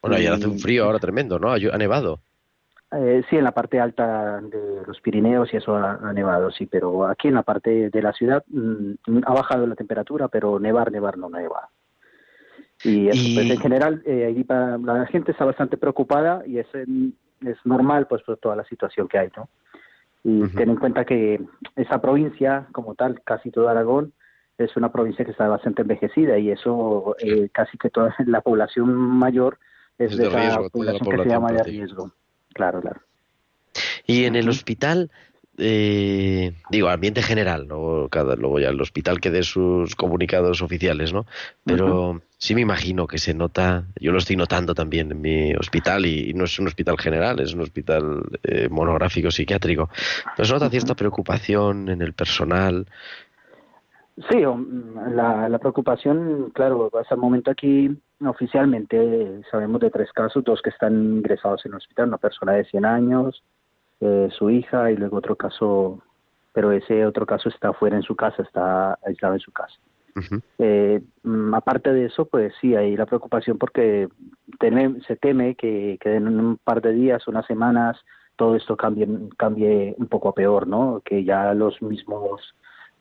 Bueno, 0.02 0.20
y 0.20 0.26
hace 0.26 0.48
un 0.48 0.60
frío 0.60 0.86
ahora 0.86 1.00
tremendo, 1.00 1.38
¿no? 1.40 1.52
Ha 1.52 1.78
nevado. 1.78 2.20
Eh, 2.94 3.24
sí, 3.30 3.38
en 3.38 3.46
la 3.46 3.54
parte 3.54 3.80
alta 3.80 4.42
de 4.42 4.84
los 4.86 5.00
Pirineos 5.00 5.54
y 5.54 5.58
eso 5.58 5.76
ha, 5.78 5.94
ha, 5.94 6.12
nevado, 6.12 6.52
sí, 6.52 6.66
pero 6.66 7.06
aquí 7.08 7.30
en 7.30 7.36
la 7.36 7.44
parte 7.44 7.89
de 7.89 8.02
la 8.02 8.12
ciudad 8.12 8.44
mmm, 8.48 8.94
ha 9.26 9.34
bajado 9.34 9.66
la 9.66 9.76
temperatura, 9.76 10.28
pero 10.28 10.60
nevar, 10.60 10.92
nevar 10.92 11.18
no 11.18 11.30
neva. 11.30 11.70
Y, 12.84 13.08
eso, 13.08 13.18
y... 13.18 13.36
Pues, 13.36 13.50
en 13.50 13.60
general, 13.60 14.02
eh, 14.06 14.46
la 14.84 15.06
gente 15.06 15.32
está 15.32 15.46
bastante 15.46 15.78
preocupada 15.78 16.44
y 16.46 16.58
es, 16.58 16.68
es 16.76 17.58
normal, 17.64 18.08
pues, 18.08 18.24
por 18.24 18.38
toda 18.38 18.58
la 18.58 18.66
situación 18.66 19.08
que 19.08 19.20
hay, 19.20 19.30
¿no? 19.38 19.48
Y 20.24 20.42
uh 20.42 20.46
-huh. 20.46 20.56
ten 20.56 20.70
en 20.70 20.76
cuenta 20.76 21.06
que 21.06 21.42
esa 21.78 22.02
provincia, 22.02 22.68
como 22.74 22.96
tal, 22.96 23.22
casi 23.24 23.52
todo 23.52 23.70
Aragón, 23.70 24.12
es 24.58 24.76
una 24.76 24.92
provincia 24.92 25.24
que 25.24 25.32
está 25.32 25.48
bastante 25.48 25.82
envejecida 25.82 26.38
y 26.38 26.52
eso 26.52 27.16
eh, 27.20 27.50
casi 27.54 27.78
que 27.78 27.89
toda 27.89 28.14
la 28.28 28.42
población 28.42 28.94
mayor 28.94 29.58
es, 29.98 30.12
es 30.12 30.18
de, 30.18 30.28
esa 30.28 30.38
riesgo, 30.38 30.70
población, 30.70 31.00
población 31.00 31.10
que 31.10 31.24
se 31.24 31.30
llama 31.30 31.52
de 31.54 31.64
riesgo. 31.64 32.12
Claro, 32.54 32.82
claro. 32.82 33.02
Y 34.06 34.26
en 34.26 34.36
el 34.36 34.49
hospital, 34.49 35.10
eh, 35.58 36.54
digo, 36.70 36.89
ambiente 36.89 37.22
general, 37.22 37.68
¿no? 37.68 38.08
Cada, 38.10 38.36
luego 38.36 38.60
ya 38.60 38.70
el 38.70 38.82
hospital 38.82 39.20
que 39.20 39.30
dé 39.30 39.43
sus 39.43 39.95
comunicados 39.95 40.62
oficiales, 40.62 41.14
¿no? 41.14 41.26
Pero 41.64 41.86
uh 41.86 42.14
-huh. 42.16 42.22
sí 42.38 42.56
me 42.56 42.62
imagino 42.62 43.08
que 43.08 43.18
se 43.18 43.34
nota, 43.34 43.86
yo 43.99 44.12
lo 44.12 44.18
estoy 44.18 44.36
notando 44.36 44.74
también 44.74 45.12
en 45.12 45.22
mi 45.22 45.54
hospital, 45.56 46.06
y, 46.06 46.32
y 46.32 46.34
no 46.34 46.45
es 46.45 46.60
un 46.60 46.68
hospital 46.68 46.97
general, 46.97 47.39
es 47.39 47.54
un 47.54 47.62
hospital 47.62 48.24
eh, 48.43 48.68
monográfico 48.70 49.32
psiquiátrico, 49.32 49.89
pero 50.36 50.45
se 50.45 50.54
nota 50.54 50.70
cierta 50.70 50.95
preocupación 50.95 51.89
en 51.89 52.02
el 52.02 52.14
personal. 52.14 52.86
Sí, 54.30 54.39
la, 55.16 55.47
la 55.47 55.60
preocupación, 55.60 56.52
claro, 56.54 56.89
hasta 56.99 57.16
el 57.16 57.22
momento 57.22 57.49
aquí 57.49 57.89
oficialmente 58.30 59.42
sabemos 59.50 59.82
de 59.82 59.90
tres 59.90 60.12
casos, 60.14 60.44
dos 60.44 60.62
que 60.62 60.70
están 60.70 60.94
ingresados 61.18 61.66
en 61.66 61.72
el 61.72 61.78
hospital, 61.78 62.10
una 62.10 62.18
persona 62.18 62.54
de 62.54 62.66
100 62.66 62.86
años, 62.86 63.44
eh, 64.00 64.30
su 64.32 64.50
hija 64.50 64.92
y 64.92 64.98
luego 64.98 65.18
otro 65.18 65.36
caso, 65.36 66.02
pero 66.54 66.72
ese 66.72 67.06
otro 67.06 67.26
caso 67.26 67.50
está 67.50 67.74
fuera 67.74 67.96
en 67.96 68.04
su 68.04 68.16
casa, 68.16 68.44
está 68.44 68.98
aislado 69.06 69.36
en 69.36 69.40
su 69.40 69.52
casa. 69.52 69.76
Uh 70.14 70.20
-huh. 70.20 70.42
eh, 70.60 71.02
aparte 71.54 71.94
de 71.94 72.06
eso, 72.06 72.26
pues 72.26 72.54
sí, 72.60 72.76
hay 72.76 72.98
la 72.98 73.06
preocupación 73.06 73.58
porque 73.58 74.10
teme, 74.60 75.00
se 75.08 75.16
teme 75.16 75.56
que, 75.56 75.98
que, 76.02 76.16
en 76.16 76.28
un 76.28 76.58
par 76.58 76.82
de 76.82 76.92
días, 76.92 77.28
unas 77.28 77.46
semanas, 77.46 77.98
todo 78.36 78.56
esto 78.56 78.76
cambie, 78.76 79.08
cambie 79.38 79.96
un 79.98 80.08
poco 80.08 80.30
a 80.30 80.34
peor, 80.34 80.68
¿no? 80.68 81.02
Que 81.06 81.24
ya 81.24 81.54
los 81.54 81.82
mismos 81.82 82.42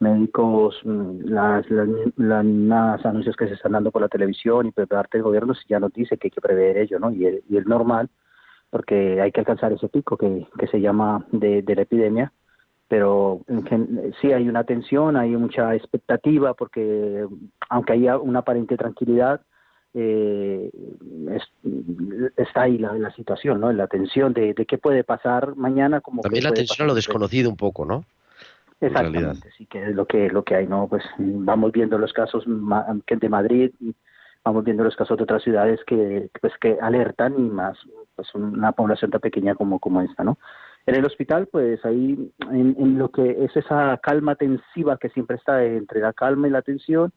médicos, 0.01 0.80
mm, 0.84 1.20
las, 1.26 1.70
las, 1.70 1.88
las 2.16 3.07
anuncios 3.07 3.36
que 3.36 3.46
se 3.46 3.55
están 3.55 3.72
dando 3.72 3.90
por 3.90 4.03
la 4.03 4.09
televisión 4.09 4.66
y 4.66 4.72
por 4.72 4.88
parte 4.88 5.18
del 5.18 5.24
gobierno 5.24 5.55
ya 5.68 5.78
nos 5.78 5.92
dice 5.92 6.16
que 6.16 6.26
hay 6.28 6.30
que 6.30 6.40
prever 6.40 6.78
ello, 6.78 6.98
¿no? 6.98 7.11
Y 7.11 7.26
el, 7.26 7.42
y 7.48 7.57
el 7.57 7.64
normal, 7.64 8.09
porque 8.70 9.20
hay 9.20 9.30
que 9.30 9.40
alcanzar 9.40 9.72
ese 9.72 9.88
pico 9.88 10.16
que, 10.16 10.46
que 10.59 10.66
se 10.66 10.80
llama 10.80 11.26
de, 11.32 11.62
de 11.62 11.74
la 11.76 11.82
epidemia, 11.82 12.32
pero 12.88 13.42
en 13.46 14.12
sí 14.20 14.32
hay 14.32 14.48
una 14.48 14.64
tensión, 14.64 15.16
hay 15.16 15.30
mucha 15.36 15.74
expectativa, 15.76 16.55
porque 16.55 17.26
aunque 17.68 17.92
haya 17.92 18.18
una 18.18 18.40
aparente 18.40 18.76
tranquilidad, 18.76 19.42
eh, 19.94 20.70
es- 21.30 22.32
está 22.36 22.62
ahí 22.62 22.78
la, 22.78 22.94
la 22.94 23.12
situación, 23.12 23.61
¿no? 23.61 23.72
La 23.72 23.86
tensión 23.86 24.32
de, 24.32 24.55
de 24.55 24.66
qué 24.66 24.78
puede 24.78 25.05
pasar 25.05 25.57
mañana, 25.57 26.01
como 26.01 26.22
También 26.22 26.44
la 26.44 26.53
tensión 26.53 26.84
a 26.84 26.88
lo 26.88 26.94
desconocido 26.94 27.51
un 27.51 27.57
poco, 27.57 27.84
¿no? 27.84 28.05
Exactamente, 28.81 29.51
sí, 29.57 29.66
que 29.66 29.91
es 29.91 29.95
lo 29.95 30.07
que, 30.07 30.31
lo 30.31 30.43
que 30.43 30.55
hay, 30.55 30.66
¿no? 30.66 30.89
Pues 30.89 31.05
mm, 31.18 31.45
vamos 31.45 31.72
viendo 31.72 31.99
los 31.99 32.12
casos 32.12 32.45
de 32.47 33.28
Madrid, 33.28 33.72
vamos 34.45 34.64
viendo 34.64 34.85
los 34.85 34.97
casos 34.97 35.18
de 35.18 35.24
otras 35.24 35.43
ciudades 35.43 35.81
que, 35.87 36.31
pues, 36.41 36.53
que 36.61 36.78
alertan 36.81 37.35
y 37.39 37.51
más, 37.51 37.78
pues 38.16 38.35
una 38.35 38.72
población 38.72 39.11
tan 39.11 39.20
pequeña 39.20 39.55
como, 39.55 39.78
como 39.78 40.01
esta, 40.01 40.24
¿no? 40.24 40.39
En 40.87 40.95
el 40.95 41.05
hospital, 41.05 41.47
pues 41.53 41.85
ahí, 41.85 42.33
en, 42.51 42.74
en 42.78 42.99
lo 42.99 43.11
que 43.11 43.45
es 43.45 43.55
esa 43.55 43.99
calma 44.03 44.35
tensiva 44.35 44.97
que 44.97 45.11
siempre 45.11 45.37
está 45.37 45.62
entre 45.62 46.01
la 46.01 46.14
calma 46.14 46.49
y 46.49 46.51
la 46.51 46.62
tensión, 46.62 47.12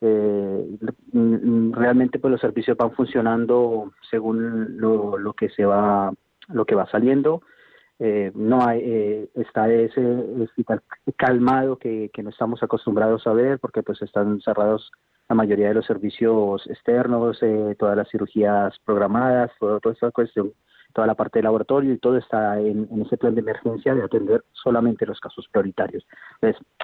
eh, 0.00 0.78
mm, 1.12 1.18
mm, 1.18 1.72
realmente 1.72 2.20
pues 2.20 2.30
los 2.30 2.40
servicios 2.40 2.76
van 2.76 2.92
funcionando 2.92 3.92
según 4.08 4.78
lo, 4.78 5.18
lo 5.18 5.32
que 5.32 5.48
se 5.48 5.64
va, 5.64 6.12
lo 6.48 6.64
que 6.64 6.76
va 6.76 6.86
saliendo, 6.86 7.42
eh, 8.00 8.30
no 8.34 8.64
hay, 8.64 8.80
eh, 8.84 9.28
está 9.34 9.68
ese 9.68 10.00
hospital 10.40 10.82
calmado 11.16 11.76
que, 11.76 12.10
no 12.22 12.30
estamos 12.30 12.62
acostumbrados 12.62 13.26
a 13.26 13.32
ver 13.32 13.58
porque 13.58 13.82
pues 13.82 14.00
están 14.02 14.40
cerrados 14.40 14.92
la 15.28 15.34
mayoría 15.34 15.68
de 15.68 15.74
los 15.74 15.86
servicios 15.86 16.64
externos, 16.68 17.38
eh, 17.42 17.74
todas 17.78 17.96
las 17.96 18.08
cirugías 18.08 18.78
programadas, 18.84 19.50
toda 19.58 19.80
esa 19.92 20.10
cuestión, 20.12 20.52
toda 20.94 21.06
la 21.06 21.16
parte 21.16 21.40
de 21.40 21.42
laboratorio 21.42 21.92
y 21.92 21.98
todo 21.98 22.16
está 22.16 22.58
en, 22.60 22.88
ese 23.04 23.16
plan 23.16 23.34
de 23.34 23.40
emergencia 23.40 23.94
de 23.94 24.04
atender 24.04 24.44
solamente 24.52 25.04
los 25.04 25.20
casos 25.20 25.48
prioritarios. 25.50 26.06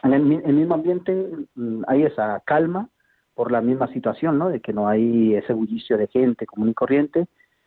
En 0.02 0.12
el, 0.12 0.42
el 0.44 0.54
mismo 0.54 0.74
ambiente 0.74 1.30
mm, 1.54 1.82
hay 1.86 2.02
esa 2.02 2.40
calma 2.44 2.88
por 3.34 3.50
la 3.50 3.60
misma 3.60 3.86
situación, 3.92 4.38
¿no? 4.38 4.48
De 4.48 4.60
que 4.60 4.72
no 4.72 4.88
hay 4.88 5.34
ese 5.34 5.52
bullicio 5.52 5.96
de 5.96 6.08
gente 6.08 6.46
común 6.46 6.70
y 6.70 6.74
corriente, 6.74 7.26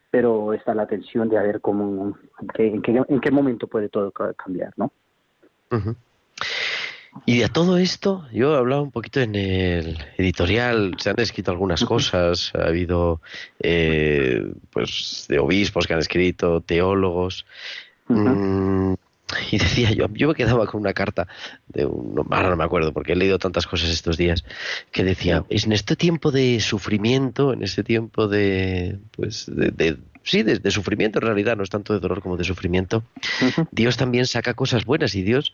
pero 0.10 0.54
está 0.54 0.74
la 0.74 0.88
tensión 0.88 1.30
de 1.30 1.38
a 1.38 1.44
ver 1.44 1.62
cómo, 1.62 2.18
en 2.42 2.48
qué, 2.50 2.68
en 2.68 2.82
qué, 2.82 3.02
en 3.08 3.20
qué 3.20 3.32
momento 3.32 3.68
puede 3.68 3.90
todo 3.90 4.12
ca- 4.12 4.34
cambiar, 4.34 4.74
¿no? 4.78 4.92
Ujú. 5.72 5.96
Y 7.26 7.40
de 7.40 7.50
todo 7.50 7.78
esto, 7.78 8.26
yo 8.32 8.54
he 8.54 8.58
hablado 8.58 8.84
un 8.84 8.92
poquito 8.92 9.20
en 9.20 9.34
el 9.36 9.98
editorial, 10.18 10.94
se 11.00 11.10
han 11.10 11.20
escrito 11.20 11.52
algunas 11.52 11.84
cosas, 11.84 12.54
ha 12.56 12.68
habido 12.68 13.22
eh, 13.60 14.54
pues 14.72 15.26
de 15.28 15.40
obispos 15.40 15.88
que 15.88 15.94
han 15.94 16.00
escrito, 16.00 16.62
teólogos, 16.62 17.46
mm, 18.08 18.94
y 19.52 19.58
decía 19.58 19.92
yo, 19.92 20.08
yo 20.14 20.28
me 20.30 20.36
quedaba 20.36 20.66
con 20.68 20.82
una 20.82 20.94
carta 20.94 21.28
de 21.68 21.86
un, 21.86 22.16
ahora 22.30 22.50
no 22.50 22.56
me 22.56 22.64
acuerdo 22.64 22.94
porque 22.94 23.14
he 23.14 23.16
leído 23.16 23.40
tantas 23.40 23.68
cosas 23.68 23.90
estos 23.90 24.18
días, 24.18 24.44
que 24.92 25.04
decía, 25.04 25.44
en 25.50 25.72
este 25.72 25.96
tiempo 25.96 26.32
de 26.32 26.60
sufrimiento, 26.60 27.54
en 27.54 27.64
este 27.64 27.84
tiempo 27.84 28.28
de, 28.28 29.00
pues, 29.12 29.46
de, 29.48 29.72
de- 29.72 29.98
sí, 30.24 30.44
de, 30.44 30.60
de 30.60 30.72
sufrimiento 30.72 31.20
en 31.20 31.26
realidad, 31.26 31.56
no 31.58 31.64
es 31.64 31.70
tanto 31.70 31.94
de 31.94 32.00
dolor 32.00 32.22
como 32.22 32.38
de 32.38 32.44
sufrimiento, 32.44 33.04
Dios 33.72 33.98
también 33.98 34.26
saca 34.28 34.54
cosas 34.54 34.86
buenas 34.86 35.16
y 35.16 35.22
Dios 35.24 35.54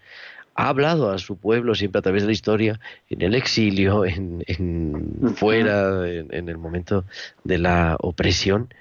ha 0.56 0.68
hablado 0.70 1.10
a 1.12 1.18
su 1.18 1.38
pueblo 1.38 1.74
siempre 1.74 2.00
a 2.00 2.02
través 2.04 2.22
de 2.24 2.28
la 2.28 2.34
historia, 2.34 2.80
en 3.10 3.22
el 3.24 3.34
exilio, 3.36 4.06
en, 4.06 4.44
en 4.48 5.34
fuera, 5.36 6.08
en, 6.08 6.28
en 6.32 6.48
el 6.50 6.58
momento 6.60 7.06
de 7.44 7.58
la 7.58 7.98
opresión. 8.00 8.72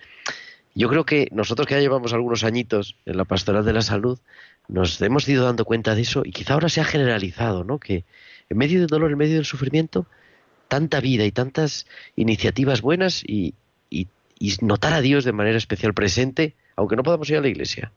Yo 0.75 0.89
creo 0.89 1.05
que 1.05 1.29
nosotros 1.33 1.67
que 1.67 1.75
ya 1.75 1.81
llevamos 1.81 2.13
algunos 2.15 2.45
añitos 2.45 2.97
en 3.07 3.17
la 3.17 3.25
pastoral 3.25 3.65
de 3.65 3.73
la 3.75 3.83
salud, 3.83 4.19
nos 4.69 5.01
hemos 5.03 5.29
ido 5.29 5.45
dando 5.45 5.65
cuenta 5.65 5.95
de 5.95 6.03
eso 6.03 6.23
y 6.25 6.31
quizá 6.31 6.55
ahora 6.55 6.69
se 6.69 6.81
ha 6.81 6.85
generalizado, 6.85 7.65
¿no? 7.65 7.79
Que 7.79 8.05
en 8.49 8.59
medio 8.59 8.81
del 8.81 8.89
dolor, 8.89 9.11
en 9.11 9.19
medio 9.19 9.37
del 9.37 9.45
sufrimiento, 9.45 10.07
tanta 10.69 11.01
vida 11.01 11.25
y 11.25 11.33
tantas 11.33 11.87
iniciativas 12.17 12.81
buenas 12.81 13.23
y, 13.27 13.55
notar 14.61 14.93
a 14.93 15.01
Dios 15.01 15.25
de 15.25 15.33
manera 15.33 15.57
especial 15.57 15.95
presente, 15.95 16.57
aunque 16.75 16.97
no 16.97 17.05
podamos 17.05 17.31
ir 17.31 17.37
a 17.37 17.41
la 17.41 17.49
iglesia. 17.49 17.93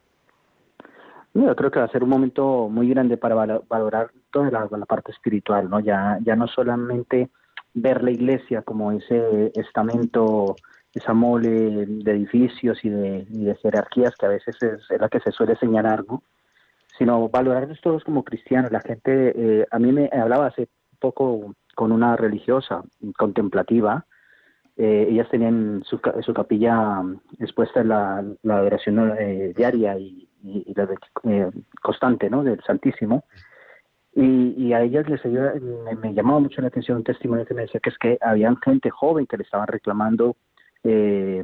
Yo 1.34 1.56
creo 1.56 1.72
que 1.72 1.80
va 1.80 1.86
a 1.86 1.92
ser 1.92 2.04
un 2.04 2.10
momento 2.10 2.70
muy 2.70 2.88
grande 2.90 3.18
para 3.18 3.34
valo- 3.34 3.64
valorar 3.68 4.12
toda 4.32 4.52
la, 4.52 4.86
parte 4.86 5.12
espiritual, 5.12 5.70
¿no? 5.70 5.80
Ya, 5.80 6.20
no 6.36 6.48
solamente 6.48 7.30
ver 7.74 8.04
la 8.04 8.12
iglesia 8.12 8.62
como 8.62 8.92
ese 8.92 9.52
estamento, 9.56 10.56
esa 10.94 11.14
mole 11.14 11.86
de 11.88 12.12
edificios 12.12 12.78
y 12.84 12.90
de, 12.90 13.26
y 13.32 13.46
de 13.46 13.56
jerarquías 13.56 14.14
que 14.16 14.26
a 14.28 14.30
veces 14.30 14.56
es, 14.62 14.92
es 14.92 15.02
la 15.02 15.10
que 15.10 15.20
se 15.22 15.32
suele 15.32 15.56
señalar, 15.56 16.06
¿no? 16.08 16.22
Sino 16.98 17.28
valorarnos 17.30 17.80
todos 17.82 18.04
como 18.04 18.24
cristianos. 18.24 18.72
La 18.72 18.80
gente, 18.82 19.34
eh, 19.36 19.68
a 19.70 19.80
mí 19.80 19.92
me 19.92 20.10
hablaba 20.14 20.48
hace 20.48 20.68
poco 21.00 21.54
con 21.76 21.92
una 21.92 22.16
religiosa 22.16 22.84
contemplativa, 23.18 24.06
eh, 24.78 25.08
ellas 25.10 25.28
tenían 25.30 25.84
su, 25.86 26.00
su 26.22 26.34
capilla 26.34 27.02
mm, 27.02 27.20
expuesta 27.40 27.82
en 27.82 27.90
la, 27.90 28.24
la 28.44 28.58
adoración 28.58 29.14
eh, 29.18 29.54
diaria 29.56 29.98
y, 29.98 30.28
y- 30.44 30.74
la 30.76 30.86
de- 30.86 30.98
eh, 31.24 31.50
constante 31.82 32.30
¿no? 32.30 32.44
del 32.44 32.62
Santísimo. 32.64 33.24
Y, 34.14 34.54
y 34.58 34.74
a 34.74 34.82
ellas 34.82 35.10
les 35.10 35.24
ayuda- 35.26 35.54
me, 36.02 36.14
llamaba 36.14 36.40
mucho 36.40 36.62
la 36.62 36.68
atención 36.70 36.98
un 36.98 37.04
testimonio 37.04 37.46
que 37.46 37.54
me 37.54 37.64
decía 37.64 37.82
que 37.82 37.90
es 37.90 37.98
que 37.98 38.18
habían 38.22 38.56
gente 38.62 38.90
joven 38.90 39.26
que 39.28 39.36
le 39.38 39.44
estaban 39.44 39.68
reclamando 39.68 40.36
eh, 40.84 41.44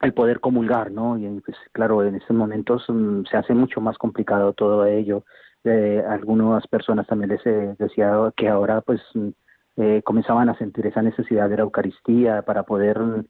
el 0.00 0.14
poder 0.14 0.40
comulgar, 0.40 0.90
¿no? 0.90 1.18
Y 1.18 1.26
pues 1.40 1.56
claro, 1.72 2.02
en 2.04 2.14
estos 2.16 2.36
momentos 2.36 2.84
mm, 2.88 3.24
se 3.30 3.36
hace 3.36 3.54
mucho 3.54 3.80
más 3.80 3.98
complicado 3.98 4.52
todo 4.52 4.86
ello. 4.86 5.24
Eh, 5.64 6.02
algunas 6.08 6.66
personas 6.68 7.06
también 7.06 7.30
les 7.30 7.44
eh, 7.46 7.74
decía 7.78 8.14
que 8.36 8.48
ahora 8.48 8.80
pues 8.80 9.00
mm, 9.14 9.28
eh, 9.76 10.02
comenzaban 10.02 10.48
a 10.48 10.56
sentir 10.56 10.86
esa 10.86 11.02
necesidad 11.02 11.48
de 11.50 11.56
la 11.56 11.62
Eucaristía 11.62 12.42
para 12.42 12.62
poder 12.62 12.98
mm, 12.98 13.24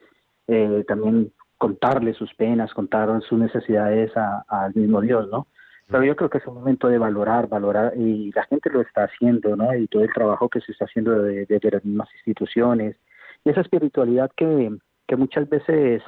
eh, 0.49 0.85
también 0.87 1.33
contarle 1.59 2.15
sus 2.15 2.33
penas, 2.35 2.73
contar 2.73 3.21
sus 3.23 3.39
necesidades 3.39 4.13
al 4.17 4.75
mismo 4.75 5.01
Dios, 5.01 5.29
¿no? 5.29 5.47
Pero 5.89 6.05
yo 6.05 6.17
creo 6.17 6.31
que 6.31 6.39
es 6.39 6.47
un 6.47 6.55
momento 6.55 6.89
de 6.89 6.99
valorar, 6.99 7.49
valorar, 7.49 7.93
y 7.97 8.31
la 8.33 8.45
gente 8.45 8.71
lo 8.71 8.81
está 8.81 9.05
haciendo, 9.05 9.57
¿no? 9.57 9.75
Y 9.75 9.87
todo 9.89 10.03
el 10.05 10.13
trabajo 10.13 10.49
que 10.49 10.61
se 10.61 10.73
está 10.73 10.85
haciendo 10.87 11.21
de- 11.23 11.47
desde 11.47 11.71
las 11.71 11.85
mismas 11.85 12.09
instituciones, 12.15 12.97
y 13.45 13.51
esa 13.51 13.61
espiritualidad 13.61 14.31
que, 14.37 14.71
muchas 15.17 15.49
veces, 15.49 16.03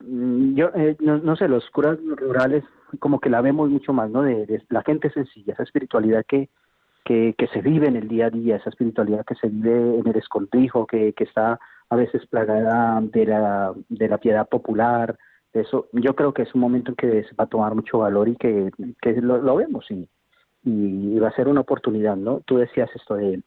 yo 0.00 0.70
eh, 0.74 0.96
no, 1.00 1.18
no 1.18 1.36
sé, 1.36 1.48
los 1.48 1.68
curas 1.70 1.98
rurales 2.16 2.64
como 3.00 3.20
que 3.20 3.30
la 3.30 3.40
vemos 3.40 3.70
mucho 3.70 3.92
más, 3.92 4.10
¿no? 4.10 4.22
De, 4.22 4.62
la 4.70 4.82
gente 4.82 5.10
sencilla, 5.10 5.52
esa 5.52 5.62
espiritualidad 5.62 6.24
que, 6.26 6.48
que, 7.04 7.34
se 7.52 7.60
vive 7.60 7.88
en 7.88 7.96
el 7.96 8.08
día 8.08 8.26
a 8.26 8.30
día, 8.30 8.56
esa 8.56 8.70
espiritualidad 8.70 9.24
que 9.24 9.34
se 9.34 9.48
vive 9.48 9.98
en 9.98 10.06
el 10.06 10.16
escondrijo, 10.16 10.86
que, 10.86 11.12
que 11.14 11.24
está 11.24 11.58
a 11.90 11.96
veces 11.96 12.26
plagada 12.26 13.00
de 13.00 13.26
la, 13.26 13.72
de 13.88 14.08
la 14.08 14.18
piedad 14.18 14.48
popular, 14.48 15.18
eso, 15.52 15.88
yo 15.92 16.14
creo 16.14 16.34
que 16.34 16.42
es 16.42 16.54
un 16.54 16.60
momento 16.60 16.90
en 16.92 16.96
que 16.96 17.24
se 17.24 17.34
va 17.34 17.44
a 17.44 17.48
tomar 17.48 17.74
mucho 17.74 17.98
valor 17.98 18.28
y 18.28 18.36
que, 18.36 18.70
que 19.00 19.12
lo, 19.20 19.38
lo 19.38 19.56
vemos 19.56 19.90
y, 19.90 20.08
y 20.64 21.18
va 21.18 21.28
a 21.28 21.36
ser 21.36 21.48
una 21.48 21.60
oportunidad, 21.60 22.16
¿no? 22.16 22.40
Tú 22.40 22.58
decías 22.58 22.90
esto 22.94 23.14
de 23.14 23.42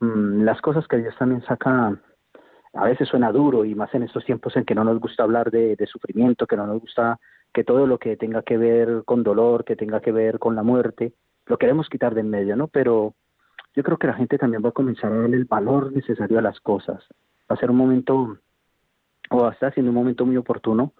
mm, 0.00 0.42
las 0.42 0.60
cosas 0.60 0.86
que 0.86 0.98
Dios 0.98 1.14
también 1.18 1.42
saca, 1.42 1.98
a 2.72 2.84
veces 2.84 3.08
suena 3.08 3.32
duro 3.32 3.64
y 3.64 3.74
más 3.74 3.92
en 3.94 4.04
estos 4.04 4.24
tiempos 4.24 4.56
en 4.56 4.64
que 4.64 4.74
no 4.74 4.84
nos 4.84 5.00
gusta 5.00 5.22
hablar 5.22 5.50
de, 5.50 5.76
de 5.76 5.86
sufrimiento, 5.86 6.46
que 6.46 6.56
no 6.56 6.66
nos 6.66 6.80
gusta 6.80 7.18
que 7.52 7.64
todo 7.64 7.86
lo 7.86 7.98
que 7.98 8.16
tenga 8.16 8.42
que 8.42 8.56
ver 8.56 9.02
con 9.04 9.22
dolor, 9.22 9.64
que 9.64 9.76
tenga 9.76 10.00
que 10.00 10.12
ver 10.12 10.38
con 10.38 10.54
la 10.54 10.62
muerte, 10.62 11.14
lo 11.46 11.58
queremos 11.58 11.88
quitar 11.88 12.14
de 12.14 12.20
en 12.20 12.30
medio, 12.30 12.56
¿no? 12.56 12.68
Pero 12.68 13.14
yo 13.74 13.82
creo 13.82 13.98
que 13.98 14.06
la 14.06 14.14
gente 14.14 14.38
también 14.38 14.64
va 14.64 14.70
a 14.70 14.72
comenzar 14.72 15.12
a 15.12 15.16
darle 15.16 15.36
el 15.36 15.44
valor 15.44 15.92
necesario 15.92 16.38
a 16.38 16.42
las 16.42 16.60
cosas. 16.60 17.04
Va 17.50 17.56
a 17.56 17.56
ser 17.56 17.70
un 17.70 17.76
momento, 17.76 18.38
o 19.30 19.48
está 19.48 19.70
siendo 19.72 19.90
un 19.90 19.96
momento 19.96 20.24
muy 20.24 20.36
oportuno 20.36 20.92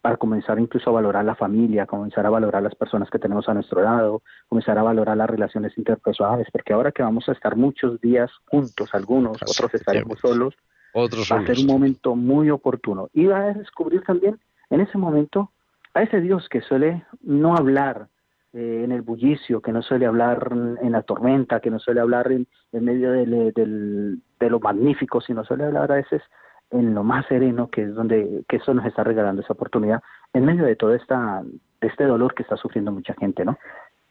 para 0.00 0.16
comenzar 0.16 0.60
incluso 0.60 0.90
a 0.90 0.92
valorar 0.92 1.24
la 1.24 1.34
familia, 1.34 1.86
comenzar 1.86 2.24
a 2.26 2.30
valorar 2.30 2.62
las 2.62 2.76
personas 2.76 3.10
que 3.10 3.18
tenemos 3.18 3.48
a 3.48 3.54
nuestro 3.54 3.82
lado, 3.82 4.22
comenzar 4.48 4.78
a 4.78 4.84
valorar 4.84 5.16
las 5.16 5.28
relaciones 5.28 5.76
interpersonales, 5.76 6.46
porque 6.52 6.72
ahora 6.72 6.92
que 6.92 7.02
vamos 7.02 7.28
a 7.28 7.32
estar 7.32 7.56
muchos 7.56 8.00
días 8.00 8.30
juntos, 8.46 8.94
algunos, 8.94 9.36
otros 9.42 9.74
estaremos 9.74 10.20
solos, 10.20 10.54
Otros 10.96 11.28
va 11.30 11.36
a 11.40 11.46
ser 11.46 11.58
un 11.58 11.66
momento 11.66 12.16
muy 12.16 12.50
oportuno. 12.50 13.08
Y 13.12 13.26
va 13.26 13.40
a 13.40 13.52
descubrir 13.54 14.02
también 14.02 14.38
en 14.70 14.80
ese 14.80 14.96
momento 14.98 15.50
a 15.94 16.02
ese 16.02 16.20
Dios 16.20 16.48
que 16.48 16.60
suele 16.62 17.04
no 17.22 17.54
hablar 17.56 18.08
eh, 18.52 18.82
en 18.84 18.92
el 18.92 19.02
bullicio, 19.02 19.60
que 19.60 19.72
no 19.72 19.82
suele 19.82 20.06
hablar 20.06 20.50
en 20.80 20.92
la 20.92 21.02
tormenta, 21.02 21.60
que 21.60 21.70
no 21.70 21.78
suele 21.78 22.00
hablar 22.00 22.32
en, 22.32 22.46
en 22.72 22.84
medio 22.84 23.12
del- 23.12 23.52
del- 23.52 24.20
de 24.40 24.50
lo 24.50 24.58
magnífico, 24.60 25.20
sino 25.20 25.44
suele 25.44 25.64
hablar 25.64 25.92
a 25.92 25.96
veces 25.96 26.22
en 26.70 26.94
lo 26.94 27.04
más 27.04 27.26
sereno, 27.26 27.68
que 27.70 27.82
es 27.82 27.94
donde 27.94 28.44
que 28.48 28.56
eso 28.56 28.72
nos 28.74 28.86
está 28.86 29.04
regalando 29.04 29.42
esa 29.42 29.52
oportunidad, 29.52 30.02
en 30.32 30.44
medio 30.44 30.64
de 30.64 30.76
todo 30.76 30.94
esta, 30.94 31.42
de 31.80 31.86
este 31.88 32.04
dolor 32.04 32.34
que 32.34 32.42
está 32.42 32.56
sufriendo 32.56 32.90
mucha 32.92 33.14
gente, 33.14 33.44
¿no? 33.44 33.58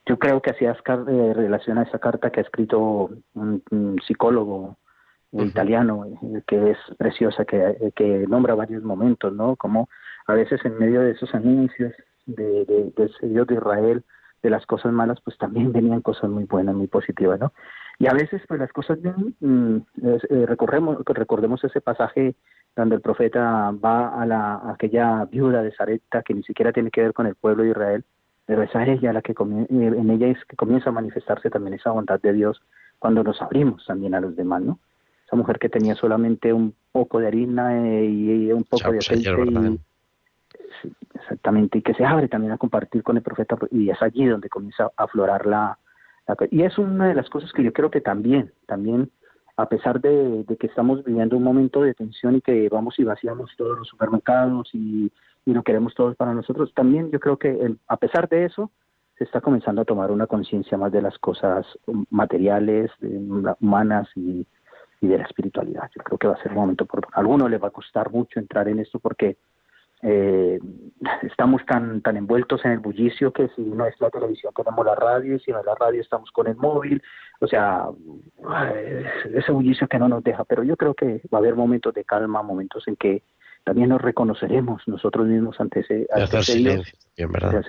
yo 0.08 0.20
creo 0.20 0.40
que 0.42 0.52
hacías 0.52 0.78
eh, 0.88 1.34
relación 1.36 1.80
a 1.80 1.84
esa 1.84 1.98
carta 2.00 2.30
que 2.30 2.40
ha 2.40 2.44
escrito 2.44 3.10
un, 3.34 4.00
psicólogo 4.06 4.78
italiano, 5.44 6.06
eh, 6.06 6.42
que 6.48 6.72
es 6.72 6.78
preciosa, 6.98 7.46
que, 7.46 7.92
que 7.96 8.26
nombra 8.28 8.56
varios 8.56 8.84
momentos, 8.84 9.34
¿no? 9.34 9.56
Como 9.56 9.90
a 10.28 10.34
veces 10.34 10.64
en 10.66 10.78
medio 10.78 11.02
de 11.02 11.12
esos 11.12 11.34
anuncios 11.36 11.94
de, 12.26 12.66
de, 12.66 12.94
del 12.96 13.34
Dios 13.34 13.48
de 13.48 13.56
Israel, 13.56 14.04
de 14.42 14.50
las 14.50 14.66
cosas 14.66 14.94
malas, 14.94 15.20
pues 15.22 15.38
también 15.38 15.72
venían 15.74 16.02
cosas 16.02 16.30
muy 16.30 16.46
buenas, 16.46 16.76
muy 16.76 16.88
positivas, 16.88 17.40
¿no? 17.40 17.52
Y 17.98 18.08
a 18.08 18.14
veces, 18.14 18.42
pues 18.48 18.60
las 18.60 18.72
cosas 18.72 19.02
bien, 19.02 19.36
mm, 19.40 19.78
eh, 20.04 20.46
recordemos, 20.46 20.98
recordemos 21.06 21.64
ese 21.64 21.82
pasaje 21.82 22.36
donde 22.76 22.96
el 22.96 23.02
profeta 23.02 23.72
va 23.72 24.22
a, 24.22 24.26
la, 24.26 24.56
a 24.56 24.74
aquella 24.74 25.26
viuda 25.26 25.64
de 25.64 25.72
Sarepta 25.72 26.22
que 26.22 26.34
ni 26.34 26.44
siquiera 26.44 26.74
tiene 26.74 26.92
que 26.92 27.02
ver 27.02 27.14
con 27.14 27.26
el 27.26 27.36
pueblo 27.36 27.64
de 27.64 27.70
Israel, 27.70 28.04
pero 28.46 28.64
es 28.64 28.76
a 28.76 28.86
ella 28.86 29.14
la 29.14 29.22
que 29.22 29.32
eh, 29.32 29.68
en 29.70 30.10
ella 30.10 30.28
es 30.28 30.44
que 30.46 30.56
comienza 30.56 30.90
a 30.90 30.94
manifestarse 30.94 31.50
también 31.50 31.76
esa 31.76 31.92
bondad 31.92 32.20
de 32.22 32.34
Dios 32.34 32.62
cuando 33.00 33.24
nos 33.24 33.42
abrimos 33.42 33.86
también 33.86 34.14
a 34.14 34.20
los 34.20 34.36
demás, 34.36 34.62
¿no? 34.62 34.80
Esa 35.26 35.36
mujer 35.36 35.60
que 35.60 35.70
tenía 35.70 35.96
solamente 35.96 36.54
un 36.54 36.76
poco 36.92 37.20
de 37.20 37.28
harina 37.28 37.88
eh, 37.88 38.06
y, 38.06 38.52
un 38.52 38.64
poco 38.64 38.92
de 38.92 39.00
aceite 39.00 39.30
y, 39.30 39.80
exactamente, 41.16 41.80
y 41.80 41.82
que 41.82 41.94
se 41.94 42.06
abre 42.06 42.28
también 42.28 42.54
a 42.54 42.58
compartir 42.58 43.02
con 43.02 43.18
el 43.18 43.24
profeta 43.24 43.58
y 43.72 43.90
es 43.90 44.02
allí 44.02 44.26
donde 44.26 44.50
comienza 44.50 44.86
a 44.86 45.04
aflorar 45.04 45.46
la, 45.46 45.80
y 46.52 46.64
es 46.64 46.78
una 46.78 47.08
de 47.08 47.16
las 47.16 47.30
cosas 47.30 47.52
que 47.54 47.64
yo 47.64 47.72
creo 47.72 47.92
que 47.92 48.02
también, 48.02 48.52
también 48.66 49.12
a 49.58 49.68
pesar 49.68 50.02
de, 50.02 50.46
que 50.60 50.68
estamos 50.68 51.04
viviendo 51.04 51.38
un 51.38 51.44
momento 51.44 51.82
de 51.82 51.94
tensión 51.94 52.36
y 52.36 52.42
que 52.42 52.68
vamos 52.70 53.00
y 53.00 53.04
vaciamos 53.04 53.52
todos 53.58 53.78
los 53.80 53.88
supermercados 53.88 54.70
y, 54.74 55.12
y 55.46 55.54
lo 55.54 55.64
queremos 55.64 55.94
todos 55.94 56.16
para 56.16 56.34
nosotros, 56.34 56.74
también 56.74 57.12
yo 57.12 57.20
creo 57.20 57.38
que 57.38 57.76
a 57.88 57.98
pesar 57.98 58.28
de 58.28 58.46
eso 58.46 58.72
se 59.18 59.24
está 59.24 59.40
comenzando 59.40 59.82
a 59.82 59.86
tomar 59.86 60.12
una 60.12 60.28
conciencia 60.28 60.78
más 60.78 60.92
de 60.92 61.02
las 61.02 61.18
cosas 61.20 61.66
materiales, 62.10 62.92
humanas 63.62 64.10
y, 64.16 64.46
y, 65.06 65.08
de 65.08 65.18
la 65.18 65.26
espiritualidad. 65.26 65.90
Yo 65.96 66.04
creo 66.04 66.18
que 66.18 66.28
va 66.28 66.34
a 66.34 66.42
ser 66.42 66.52
un 66.52 66.60
momento 66.60 66.86
por 66.86 67.06
a 67.12 67.20
algunos 67.20 67.50
les 67.50 67.62
va 67.62 67.68
a 67.68 67.72
costar 67.72 68.12
mucho 68.12 68.40
entrar 68.40 68.68
en 68.68 68.80
esto 68.80 69.00
porque 69.00 69.38
eh, 70.02 70.60
estamos 71.24 71.66
tan 71.66 72.02
tan 72.02 72.18
envueltos 72.18 72.64
en 72.66 72.72
el 72.72 72.80
bullicio 72.80 73.32
que 73.32 73.50
si 73.56 73.62
no 73.62 73.86
es 73.86 74.00
la 74.00 74.10
televisión 74.10 74.54
tenemos 74.56 74.86
la 74.86 74.96
radio 74.96 75.36
y 75.36 75.40
si 75.40 75.52
no 75.52 75.60
es 75.60 75.66
la 75.66 75.76
radio 75.76 76.02
estamos 76.02 76.32
con 76.32 76.48
el 76.48 76.56
móvil 76.58 77.02
o 77.40 77.48
sea 77.48 77.86
ese 79.34 79.52
bullicio 79.54 79.88
que 79.88 79.98
no 79.98 80.10
nos 80.10 80.22
deja 80.22 80.44
pero 80.44 80.64
yo 80.64 80.76
creo 80.76 80.94
que 80.94 81.22
va 81.34 81.38
a 81.38 81.42
haber 81.42 81.56
momentos 81.56 81.94
de 81.94 82.04
calma 82.04 82.44
momentos 82.44 82.86
en 82.88 82.98
que 82.98 83.24
también 83.66 83.90
nos 83.90 84.02
reconoceremos 84.02 84.84
nosotros 84.88 85.28
mismos 85.28 85.60
ante 85.60 85.80
ese, 85.82 86.08
ante 86.12 86.38
ese 86.38 86.58
Dios, 86.60 86.94
¿verdad? 87.18 87.64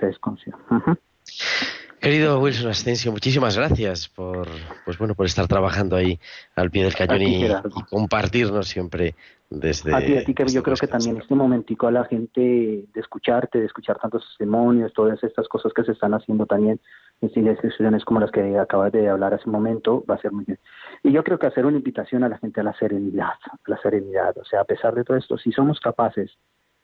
Querido 1.99 2.39
Wilson 2.39 2.69
Asensio, 2.69 3.11
muchísimas 3.11 3.57
gracias 3.57 4.07
por, 4.07 4.47
pues 4.85 4.97
bueno, 4.99 5.15
por 5.15 5.25
estar 5.25 5.47
trabajando 5.47 5.95
ahí 5.95 6.19
al 6.55 6.69
pie 6.69 6.83
del 6.83 6.93
cañón 6.93 7.21
y, 7.23 7.47
compartirnos 7.89 8.67
siempre 8.67 9.15
desde. 9.49 9.95
A 9.95 9.99
ti, 9.99 10.15
a 10.15 10.23
ti 10.23 10.33
que 10.35 10.45
yo 10.47 10.61
creo 10.61 10.75
que 10.75 10.87
también 10.87 11.17
este 11.17 11.33
momentico 11.33 11.87
a 11.87 11.91
la 11.91 12.05
gente 12.05 12.39
de 12.41 12.99
escucharte, 12.99 13.59
de 13.59 13.65
escuchar 13.65 13.97
tantos 13.99 14.23
testimonios, 14.27 14.93
todas 14.93 15.23
estas 15.23 15.47
cosas 15.47 15.73
que 15.73 15.83
se 15.83 15.93
están 15.93 16.13
haciendo 16.13 16.45
también 16.45 16.79
en 17.21 17.47
instituciones 17.47 18.05
como 18.05 18.19
las 18.19 18.29
que 18.29 18.57
acabas 18.59 18.91
de 18.91 19.09
hablar 19.09 19.33
hace 19.33 19.45
un 19.47 19.53
momento, 19.53 20.05
va 20.07 20.15
a 20.15 20.21
ser 20.21 20.31
muy 20.31 20.45
bien. 20.45 20.59
Y 21.03 21.11
yo 21.11 21.23
creo 21.23 21.39
que 21.39 21.47
hacer 21.47 21.65
una 21.65 21.77
invitación 21.77 22.23
a 22.23 22.29
la 22.29 22.37
gente 22.37 22.61
a 22.61 22.63
la 22.63 22.77
serenidad, 22.77 23.33
a 23.43 23.57
la 23.65 23.77
serenidad, 23.81 24.37
o 24.37 24.45
sea, 24.45 24.61
a 24.61 24.65
pesar 24.65 24.93
de 24.93 25.03
todo 25.03 25.17
esto, 25.17 25.37
si 25.39 25.51
somos 25.51 25.79
capaces 25.79 26.37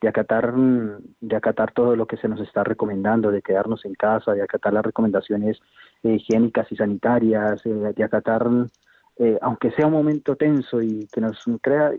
de 0.03 0.09
acatar, 0.09 0.53
de 0.53 1.35
acatar 1.37 1.71
todo 1.71 1.95
lo 1.95 2.05
que 2.05 2.17
se 2.17 2.27
nos 2.27 2.41
está 2.41 2.61
recomendando, 2.65 3.31
de 3.31 3.41
quedarnos 3.41 3.85
en 3.85 3.93
casa, 3.93 4.33
de 4.33 4.41
acatar 4.41 4.73
las 4.73 4.83
recomendaciones 4.83 5.61
eh, 6.03 6.15
higiénicas 6.15 6.69
y 6.73 6.75
sanitarias, 6.75 7.65
eh, 7.65 7.93
de 7.95 8.03
acatar, 8.03 8.45
eh, 9.15 9.39
aunque 9.41 9.71
sea 9.71 9.87
un 9.87 9.93
momento 9.93 10.35
tenso 10.35 10.81
y 10.81 11.07
que 11.07 11.21
nos 11.21 11.45
crea, 11.61 11.91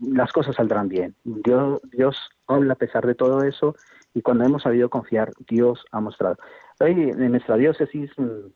las 0.00 0.32
cosas 0.32 0.56
saldrán 0.56 0.88
bien. 0.88 1.14
Dios, 1.24 1.82
Dios 1.92 2.16
habla 2.46 2.72
a 2.72 2.76
pesar 2.76 3.06
de 3.06 3.14
todo 3.14 3.42
eso 3.42 3.76
y 4.14 4.22
cuando 4.22 4.44
hemos 4.44 4.62
sabido 4.62 4.88
confiar, 4.88 5.30
Dios 5.46 5.84
ha 5.92 6.00
mostrado. 6.00 6.38
Hoy 6.78 6.92
en 6.92 7.30
nuestra 7.30 7.56
diócesis, 7.56 8.10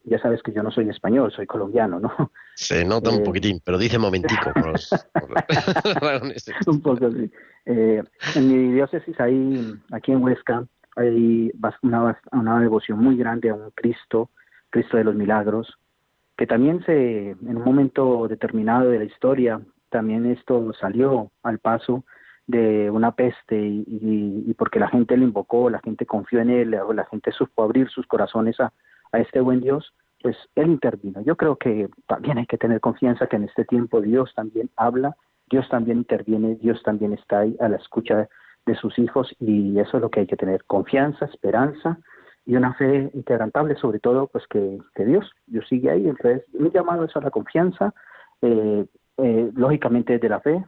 ya 0.05 0.19
sabes 0.19 0.43
que 0.43 0.53
yo 0.53 0.63
no 0.63 0.71
soy 0.71 0.91
español, 0.91 1.33
soy 1.33 1.47
colombiano, 1.47 2.01
¿no? 2.01 2.13
Se 2.55 2.85
nota 2.85 3.09
un 3.11 3.23
poquitín, 3.23 3.61
pero 3.65 3.79
dice 3.79 3.99
momentico. 3.99 4.53
un 6.67 6.83
poco, 6.83 7.11
sí. 7.11 7.31
Eh, 7.65 8.03
en 8.35 8.49
mi 8.49 8.75
diócesis, 8.75 9.19
ahí, 9.21 9.75
aquí 9.91 10.13
en 10.13 10.23
Huesca, 10.23 10.67
hay 10.97 11.51
una, 11.83 12.21
una 12.33 12.61
devoción 12.61 12.99
muy 12.99 13.17
grande 13.17 13.49
a 13.49 13.55
un 13.55 13.71
Cristo, 13.71 14.29
Cristo 14.69 14.99
de 14.99 15.05
los 15.05 15.15
Milagros, 15.15 15.79
que 16.37 16.47
también 16.47 16.85
se, 16.85 17.31
en 17.31 17.57
un 17.57 17.65
momento 17.65 18.29
determinado 18.29 18.91
de 18.91 18.99
la 18.99 19.05
historia, 19.05 19.63
también 19.89 20.27
esto 20.27 20.75
salió 20.79 21.31
al 21.43 21.59
paso 21.59 22.05
de 22.51 22.91
una 22.91 23.13
peste 23.13 23.57
y, 23.59 24.55
porque 24.59 24.79
la 24.79 24.89
gente 24.89 25.17
le 25.17 25.25
invocó, 25.25 25.71
la 25.71 25.81
gente 25.81 26.07
confió 26.07 26.41
en 26.41 26.51
él, 26.51 26.71
la 26.71 27.07
gente 27.07 27.33
supo 27.33 27.63
abrir 27.63 27.89
sus 27.89 28.07
corazones 28.07 28.59
a, 28.61 28.73
a 29.13 29.19
este 29.19 29.41
buen 29.41 29.61
Dios, 29.61 29.95
pues 30.23 30.37
él 30.55 30.69
intervino. 30.69 31.21
Yo 31.23 31.37
creo 31.37 31.57
que 31.57 31.89
también 32.07 32.39
hay 32.39 32.47
que 32.47 32.59
tener 32.59 32.81
confianza 32.81 33.27
que 33.27 33.37
en 33.37 33.45
este 33.45 33.65
tiempo 33.65 34.01
Dios 34.01 34.33
también 34.35 34.71
habla 34.77 35.17
Dios 35.51 35.69
también 35.69 35.99
interviene, 35.99 36.55
Dios 36.55 36.81
también 36.85 37.13
está 37.13 37.41
ahí 37.41 37.57
a 37.61 37.69
la 37.69 37.77
escucha 37.77 38.29
de 38.67 38.75
sus 38.77 38.99
hijos 38.99 39.35
y 39.41 39.79
eso 39.81 39.97
es 39.97 40.03
lo 40.03 40.11
que 40.11 40.21
hay 40.21 40.27
que 40.27 40.37
tener, 40.37 40.65
confianza, 40.65 41.25
esperanza 41.27 41.99
y 42.47 42.55
una 42.55 42.73
fe 42.75 43.11
inquebrantable, 43.13 43.75
sobre 43.75 43.99
todo 43.99 44.29
pues 44.29 44.47
que, 44.47 44.79
Dios, 44.97 45.31
Dios 45.47 45.67
sigue 45.69 45.91
ahí, 45.91 46.09
entonces 46.09 46.45
mi 46.53 46.71
llamado 46.71 47.05
es 47.05 47.17
a 47.17 47.21
la 47.21 47.31
confianza, 47.31 47.93
eh, 48.43 48.87
eh, 49.19 49.51
lógicamente 49.55 50.19
de 50.19 50.29
la 50.29 50.41
fe, 50.41 50.65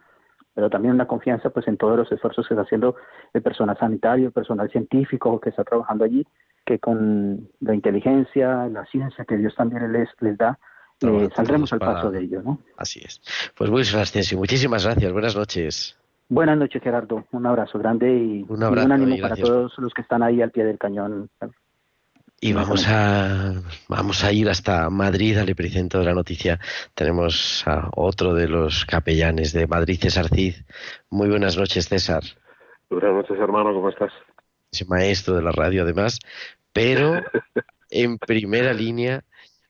pero 0.54 0.70
también 0.70 0.94
una 0.94 1.06
confianza 1.06 1.50
pues 1.50 1.66
en 1.68 1.76
todos 1.76 1.96
los 1.96 2.12
esfuerzos 2.12 2.46
que 2.46 2.54
está 2.54 2.62
haciendo 2.62 2.96
el 3.32 3.42
personal 3.42 3.76
sanitario, 3.78 4.26
el 4.26 4.32
personal 4.32 4.70
científico 4.70 5.40
que 5.40 5.50
está 5.50 5.64
trabajando 5.64 6.04
allí, 6.04 6.26
que 6.64 6.78
con 6.78 7.48
la 7.60 7.74
inteligencia, 7.74 8.68
la 8.68 8.84
ciencia 8.86 9.24
que 9.24 9.36
Dios 9.36 9.54
también 9.54 9.92
les, 9.92 10.08
les 10.20 10.36
da, 10.36 10.58
eh, 11.00 11.28
saldremos 11.34 11.72
al 11.72 11.80
paso 11.80 12.10
de 12.10 12.20
ello, 12.20 12.42
¿no? 12.42 12.58
Así 12.76 13.00
es. 13.04 13.20
Pues 13.56 13.70
Wilson 13.70 14.00
Asensio, 14.00 14.38
muchísimas 14.38 14.84
gracias. 14.84 15.12
Buenas 15.12 15.36
noches. 15.36 15.98
Buenas 16.28 16.56
noches, 16.56 16.82
Gerardo. 16.82 17.24
Un 17.32 17.46
abrazo 17.46 17.78
grande 17.78 18.10
y 18.10 18.46
un, 18.48 18.62
ánimo 18.62 19.16
para 19.20 19.36
todos 19.36 19.76
los 19.78 19.92
que 19.92 20.02
están 20.02 20.22
ahí 20.22 20.40
al 20.40 20.50
pie 20.50 20.64
del 20.64 20.78
cañón. 20.78 21.28
Y 22.44 22.54
vamos 22.54 22.88
a, 22.88 23.52
vamos 23.88 24.24
a 24.24 24.32
ir 24.32 24.48
hasta 24.48 24.90
Madrid, 24.90 25.38
al 25.38 25.48
epicentro 25.48 26.00
de 26.00 26.06
la 26.06 26.12
noticia. 26.12 26.58
Tenemos 26.92 27.62
a 27.68 27.88
otro 27.94 28.34
de 28.34 28.48
los 28.48 28.84
capellanes 28.84 29.52
de 29.52 29.68
Madrid, 29.68 30.00
César 30.02 30.26
Cid. 30.26 30.54
Muy 31.08 31.28
buenas 31.28 31.56
noches, 31.56 31.86
César. 31.86 32.24
Buenas 32.90 33.12
noches, 33.12 33.38
hermano, 33.38 33.72
¿cómo 33.72 33.90
estás? 33.90 34.12
Es 34.72 34.88
maestro 34.88 35.36
de 35.36 35.42
la 35.42 35.52
radio, 35.52 35.84
además, 35.84 36.18
pero 36.72 37.14
en 37.90 38.18
primera 38.18 38.72
línea 38.72 39.22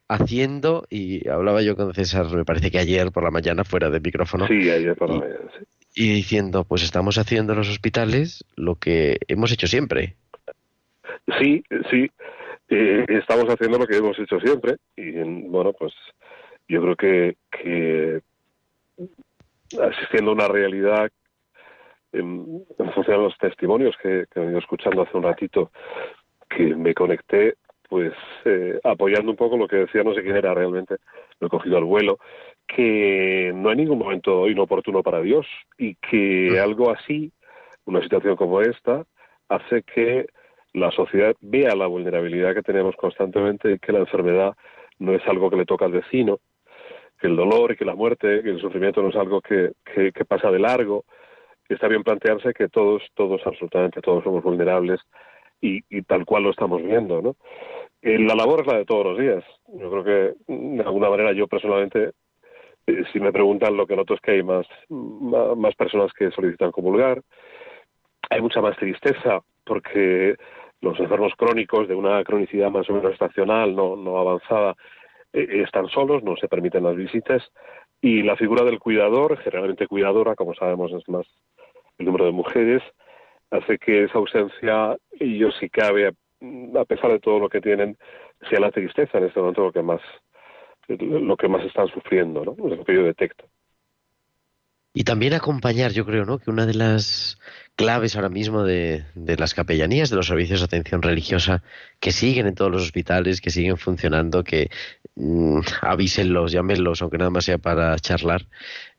haciendo, 0.08 0.86
y 0.88 1.28
hablaba 1.28 1.60
yo 1.60 1.76
con 1.76 1.92
César, 1.92 2.34
me 2.34 2.46
parece 2.46 2.70
que 2.70 2.78
ayer 2.78 3.12
por 3.12 3.22
la 3.22 3.30
mañana 3.30 3.64
fuera 3.64 3.90
de 3.90 4.00
micrófono. 4.00 4.46
Sí, 4.46 4.70
ayer 4.70 4.96
por 4.96 5.10
la 5.10 5.16
mañana, 5.16 5.50
Y 5.94 6.10
diciendo, 6.10 6.64
pues 6.64 6.82
estamos 6.84 7.18
haciendo 7.18 7.52
en 7.52 7.58
los 7.58 7.68
hospitales 7.68 8.46
lo 8.56 8.76
que 8.76 9.18
hemos 9.28 9.52
hecho 9.52 9.66
siempre. 9.66 10.16
Sí, 11.38 11.62
sí, 11.90 12.10
eh, 12.74 13.04
estamos 13.08 13.46
haciendo 13.46 13.78
lo 13.78 13.86
que 13.86 13.96
hemos 13.96 14.18
hecho 14.18 14.40
siempre. 14.40 14.76
Y 14.96 15.12
bueno, 15.48 15.72
pues 15.72 15.92
yo 16.68 16.80
creo 16.82 16.96
que, 16.96 17.36
que 17.50 18.20
asistiendo 19.80 20.30
a 20.30 20.34
una 20.34 20.48
realidad 20.48 21.10
en, 22.12 22.64
función 22.94 23.16
de 23.16 23.22
los 23.22 23.38
testimonios 23.38 23.96
que, 24.02 24.26
que 24.32 24.40
he 24.40 24.50
ido 24.50 24.58
escuchando 24.58 25.02
hace 25.02 25.16
un 25.16 25.22
ratito, 25.22 25.70
que 26.48 26.74
me 26.74 26.94
conecté 26.94 27.56
pues 27.88 28.14
eh, 28.46 28.80
apoyando 28.84 29.30
un 29.30 29.36
poco 29.36 29.58
lo 29.58 29.68
que 29.68 29.76
decía, 29.76 30.02
no 30.02 30.14
sé 30.14 30.22
quién 30.22 30.36
era 30.36 30.54
realmente, 30.54 30.96
lo 31.40 31.46
he 31.46 31.50
cogido 31.50 31.76
al 31.76 31.84
vuelo, 31.84 32.18
que 32.66 33.52
no 33.54 33.68
hay 33.68 33.76
ningún 33.76 33.98
momento 33.98 34.48
inoportuno 34.48 35.02
para 35.02 35.20
Dios 35.20 35.46
y 35.76 35.96
que 35.96 36.58
algo 36.58 36.90
así, 36.90 37.30
una 37.84 38.00
situación 38.00 38.36
como 38.36 38.62
esta, 38.62 39.04
hace 39.50 39.82
que 39.82 40.24
la 40.74 40.90
sociedad 40.90 41.34
vea 41.40 41.74
la 41.74 41.86
vulnerabilidad 41.86 42.54
que 42.54 42.62
tenemos 42.62 42.96
constantemente 42.96 43.78
que 43.78 43.92
la 43.92 44.00
enfermedad 44.00 44.54
no 44.98 45.14
es 45.14 45.26
algo 45.26 45.50
que 45.50 45.56
le 45.56 45.66
toca 45.66 45.84
al 45.84 45.92
vecino, 45.92 46.40
que 47.20 47.26
el 47.26 47.36
dolor 47.36 47.72
y 47.72 47.76
que 47.76 47.84
la 47.84 47.94
muerte, 47.94 48.42
que 48.42 48.50
el 48.50 48.60
sufrimiento 48.60 49.02
no 49.02 49.10
es 49.10 49.16
algo 49.16 49.40
que, 49.40 49.72
que, 49.84 50.24
pasa 50.24 50.50
de 50.50 50.58
largo. 50.58 51.04
Está 51.68 51.88
bien 51.88 52.02
plantearse 52.02 52.52
que 52.52 52.68
todos, 52.68 53.02
todos, 53.14 53.40
absolutamente 53.46 54.00
todos 54.00 54.24
somos 54.24 54.42
vulnerables 54.42 55.00
y, 55.60 56.02
tal 56.02 56.24
cual 56.24 56.42
lo 56.42 56.50
estamos 56.50 56.82
viendo, 56.82 57.22
¿no? 57.22 57.36
Eh, 58.02 58.18
la 58.18 58.34
labor 58.34 58.62
es 58.62 58.66
la 58.66 58.78
de 58.78 58.84
todos 58.84 59.06
los 59.06 59.18
días. 59.18 59.44
Yo 59.68 59.90
creo 59.90 60.04
que, 60.04 60.52
de 60.52 60.82
alguna 60.82 61.08
manera, 61.08 61.32
yo 61.32 61.46
personalmente, 61.46 62.10
eh, 62.88 63.04
si 63.12 63.20
me 63.20 63.30
preguntan, 63.30 63.76
lo 63.76 63.86
que 63.86 63.94
noto 63.94 64.14
es 64.14 64.20
que 64.20 64.32
hay 64.32 64.42
más, 64.42 64.66
más 64.88 65.74
personas 65.76 66.12
que 66.12 66.32
solicitan 66.32 66.72
comulgar. 66.72 67.22
Hay 68.28 68.40
mucha 68.40 68.60
más 68.60 68.76
tristeza 68.76 69.40
porque 69.64 70.36
los 70.82 70.98
enfermos 71.00 71.32
crónicos 71.36 71.88
de 71.88 71.94
una 71.94 72.22
cronicidad 72.24 72.70
más 72.70 72.88
o 72.90 72.92
menos 72.92 73.12
estacional, 73.12 73.74
no, 73.74 73.96
no 73.96 74.18
avanzada, 74.18 74.74
eh, 75.32 75.62
están 75.64 75.88
solos, 75.88 76.22
no 76.22 76.36
se 76.36 76.48
permiten 76.48 76.84
las 76.84 76.96
visitas 76.96 77.42
y 78.00 78.22
la 78.22 78.36
figura 78.36 78.64
del 78.64 78.80
cuidador, 78.80 79.38
generalmente 79.38 79.86
cuidadora, 79.86 80.34
como 80.34 80.54
sabemos 80.54 80.92
es 80.92 81.08
más 81.08 81.26
el 81.98 82.06
número 82.06 82.26
de 82.26 82.32
mujeres, 82.32 82.82
hace 83.50 83.78
que 83.78 84.04
esa 84.04 84.18
ausencia, 84.18 84.96
y 85.20 85.38
yo 85.38 85.50
si 85.52 85.70
cabe, 85.70 86.08
a 86.08 86.84
pesar 86.84 87.12
de 87.12 87.20
todo 87.20 87.38
lo 87.38 87.48
que 87.48 87.60
tienen, 87.60 87.96
sea 88.50 88.58
la 88.58 88.72
tristeza 88.72 89.18
en 89.18 89.24
este 89.24 89.38
momento 89.38 89.62
lo 89.62 89.72
que 89.72 89.82
más 89.82 90.00
lo 90.88 91.36
que 91.36 91.46
más 91.46 91.64
están 91.64 91.86
sufriendo, 91.88 92.44
¿no? 92.44 92.52
Es 92.68 92.76
lo 92.76 92.84
que 92.84 92.94
yo 92.94 93.04
detecto. 93.04 93.44
Y 94.92 95.04
también 95.04 95.32
acompañar, 95.32 95.92
yo 95.92 96.04
creo, 96.04 96.24
¿no? 96.24 96.38
Que 96.38 96.50
una 96.50 96.66
de 96.66 96.74
las 96.74 97.38
claves 97.76 98.16
ahora 98.16 98.28
mismo 98.28 98.64
de, 98.64 99.04
de, 99.14 99.36
las 99.36 99.54
capellanías, 99.54 100.10
de 100.10 100.16
los 100.16 100.26
servicios 100.26 100.60
de 100.60 100.66
atención 100.66 101.02
religiosa, 101.02 101.62
que 102.00 102.12
siguen 102.12 102.46
en 102.46 102.54
todos 102.54 102.70
los 102.70 102.82
hospitales, 102.82 103.40
que 103.40 103.50
siguen 103.50 103.76
funcionando, 103.76 104.44
que 104.44 104.70
mmm, 105.16 105.60
avísenlos, 105.80 106.52
llámenlos, 106.52 107.02
aunque 107.02 107.18
nada 107.18 107.30
más 107.30 107.44
sea 107.44 107.58
para 107.58 107.98
charlar, 107.98 108.42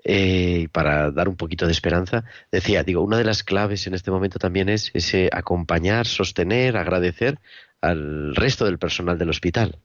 eh, 0.04 0.68
para 0.72 1.12
dar 1.12 1.30
un 1.30 1.38
poquito 1.38 1.66
de 1.66 1.72
esperanza. 1.72 2.24
Decía, 2.52 2.84
digo, 2.84 3.02
una 3.02 3.18
de 3.18 3.26
las 3.26 3.44
claves 3.44 3.88
en 3.88 3.94
este 3.94 4.12
momento 4.12 4.40
también 4.40 4.70
es 4.70 4.92
ese 4.94 5.30
acompañar, 5.32 6.06
sostener, 6.06 6.78
agradecer 6.78 7.38
al 7.82 8.36
resto 8.36 8.66
del 8.66 8.80
personal 8.80 9.18
del 9.18 9.30
hospital. 9.30 9.76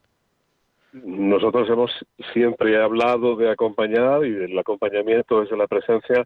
Nosotros 0.93 1.69
hemos 1.69 1.91
siempre 2.33 2.81
hablado 2.81 3.35
de 3.35 3.51
acompañar 3.51 4.25
y 4.25 4.31
del 4.31 4.57
acompañamiento 4.57 5.41
desde 5.41 5.55
la 5.55 5.67
presencia 5.67 6.25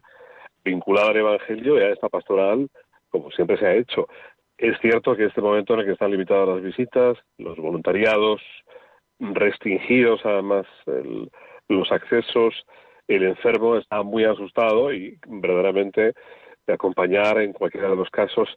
vinculada 0.64 1.10
al 1.10 1.16
Evangelio 1.16 1.78
y 1.78 1.82
a 1.82 1.90
esta 1.90 2.08
pastoral, 2.08 2.68
como 3.10 3.30
siempre 3.30 3.58
se 3.58 3.66
ha 3.66 3.74
hecho. 3.74 4.08
Es 4.56 4.78
cierto 4.80 5.16
que 5.16 5.26
este 5.26 5.40
momento 5.40 5.74
en 5.74 5.80
el 5.80 5.86
que 5.86 5.92
están 5.92 6.10
limitadas 6.10 6.48
las 6.48 6.62
visitas, 6.62 7.18
los 7.38 7.56
voluntariados, 7.58 8.40
restringidos 9.18 10.20
además 10.24 10.66
el, 10.86 11.30
los 11.68 11.90
accesos, 11.92 12.54
el 13.08 13.24
enfermo 13.24 13.76
está 13.76 14.02
muy 14.02 14.24
asustado 14.24 14.92
y 14.92 15.18
verdaderamente 15.26 16.14
de 16.66 16.72
acompañar 16.72 17.40
en 17.40 17.52
cualquiera 17.52 17.90
de 17.90 17.96
los 17.96 18.10
casos, 18.10 18.48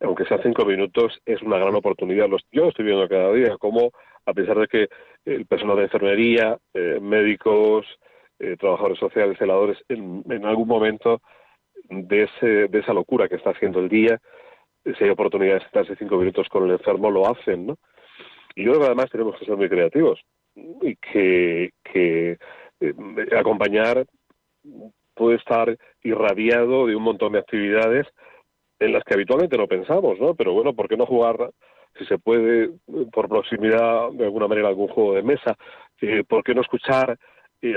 aunque 0.00 0.26
sea 0.26 0.42
cinco 0.42 0.64
minutos, 0.64 1.18
es 1.24 1.40
una 1.42 1.58
gran 1.58 1.74
oportunidad. 1.74 2.28
Yo 2.52 2.68
estoy 2.68 2.84
viendo 2.84 3.08
cada 3.08 3.32
día, 3.32 3.56
como 3.58 3.92
a 4.26 4.34
pesar 4.34 4.58
de 4.58 4.66
que 4.66 4.88
el 5.24 5.46
personal 5.46 5.76
de 5.76 5.84
enfermería, 5.84 6.58
eh, 6.74 6.98
médicos, 7.00 7.86
eh, 8.38 8.56
trabajadores 8.58 8.98
sociales, 8.98 9.38
celadores, 9.38 9.78
en, 9.88 10.22
en, 10.28 10.44
algún 10.44 10.68
momento 10.68 11.22
de, 11.88 12.24
ese, 12.24 12.68
de 12.68 12.78
esa 12.78 12.92
locura 12.92 13.28
que 13.28 13.36
está 13.36 13.50
haciendo 13.50 13.80
el 13.80 13.88
día, 13.88 14.20
si 14.84 15.04
hay 15.04 15.10
oportunidad 15.10 15.54
de 15.54 15.60
sentarse 15.62 15.96
cinco 15.96 16.16
minutos 16.16 16.48
con 16.48 16.64
el 16.64 16.72
enfermo, 16.72 17.10
lo 17.10 17.28
hacen, 17.28 17.66
¿no? 17.66 17.76
Y 18.54 18.64
yo 18.64 18.70
creo 18.70 18.80
que 18.80 18.86
además 18.86 19.10
tenemos 19.10 19.36
que 19.38 19.44
ser 19.44 19.56
muy 19.56 19.68
creativos 19.68 20.20
y 20.54 20.96
que, 20.96 21.70
eh, 21.92 22.36
acompañar 23.36 24.06
puede 25.14 25.36
estar 25.36 25.76
irradiado 26.02 26.86
de 26.86 26.96
un 26.96 27.02
montón 27.02 27.32
de 27.32 27.38
actividades 27.40 28.06
en 28.78 28.92
las 28.92 29.02
que 29.04 29.14
habitualmente 29.14 29.56
no 29.56 29.66
pensamos, 29.66 30.18
¿no? 30.20 30.34
Pero 30.34 30.52
bueno, 30.52 30.74
¿por 30.74 30.88
qué 30.88 30.96
no 30.96 31.06
jugar 31.06 31.50
si 31.98 32.04
se 32.04 32.18
puede, 32.18 32.70
por 33.12 33.28
proximidad, 33.28 34.10
de 34.12 34.24
alguna 34.24 34.48
manera, 34.48 34.68
algún 34.68 34.88
juego 34.88 35.14
de 35.14 35.22
mesa, 35.22 35.56
eh, 36.00 36.24
¿por 36.28 36.44
qué 36.44 36.54
no 36.54 36.60
escuchar 36.60 37.16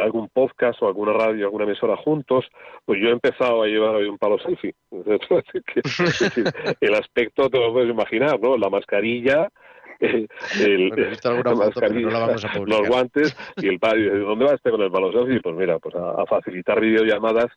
algún 0.02 0.30
podcast 0.30 0.82
o 0.82 0.88
alguna 0.88 1.14
radio, 1.14 1.46
alguna 1.46 1.66
emisora 1.66 1.98
juntos? 1.98 2.46
Pues 2.86 3.00
yo 3.02 3.10
he 3.10 3.12
empezado 3.12 3.64
a 3.64 3.68
llevar 3.68 3.96
hoy 3.96 4.08
un 4.08 4.18
palo 4.18 4.38
selfie. 4.40 4.74
el 6.82 6.96
aspecto 6.96 7.50
te 7.50 7.60
lo 7.60 7.74
puedes 7.74 7.90
imaginar, 7.90 8.40
¿no? 8.40 8.58
La 8.58 8.70
mascarilla, 8.70 9.50
el, 10.00 10.90
la 10.90 11.34
no 11.34 12.10
la 12.10 12.36
los 12.66 12.88
guantes 12.88 13.36
y 13.58 13.68
el 13.68 13.80
palo. 13.80 14.20
¿Dónde 14.26 14.46
va 14.46 14.54
este 14.54 14.72
con 14.72 14.82
el 14.82 14.92
palo 14.92 15.12
selfie? 15.12 15.42
Pues 15.42 15.56
mira, 15.56 15.80
pues 15.80 15.96
a, 15.96 16.22
a 16.22 16.26
facilitar 16.26 16.80
videollamadas 16.80 17.48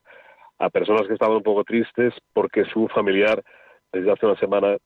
a 0.59 0.71
personas 0.71 1.07
que 1.07 1.15
estaban 1.15 1.37
un 1.37 1.43
poco 1.43 1.65
tristes 1.65 2.15
porque 2.33 2.65
su 2.67 2.89
familiar 2.89 3.43
desde 3.93 4.11
hace 4.11 4.27
una 4.27 4.39
semana, 4.39 4.77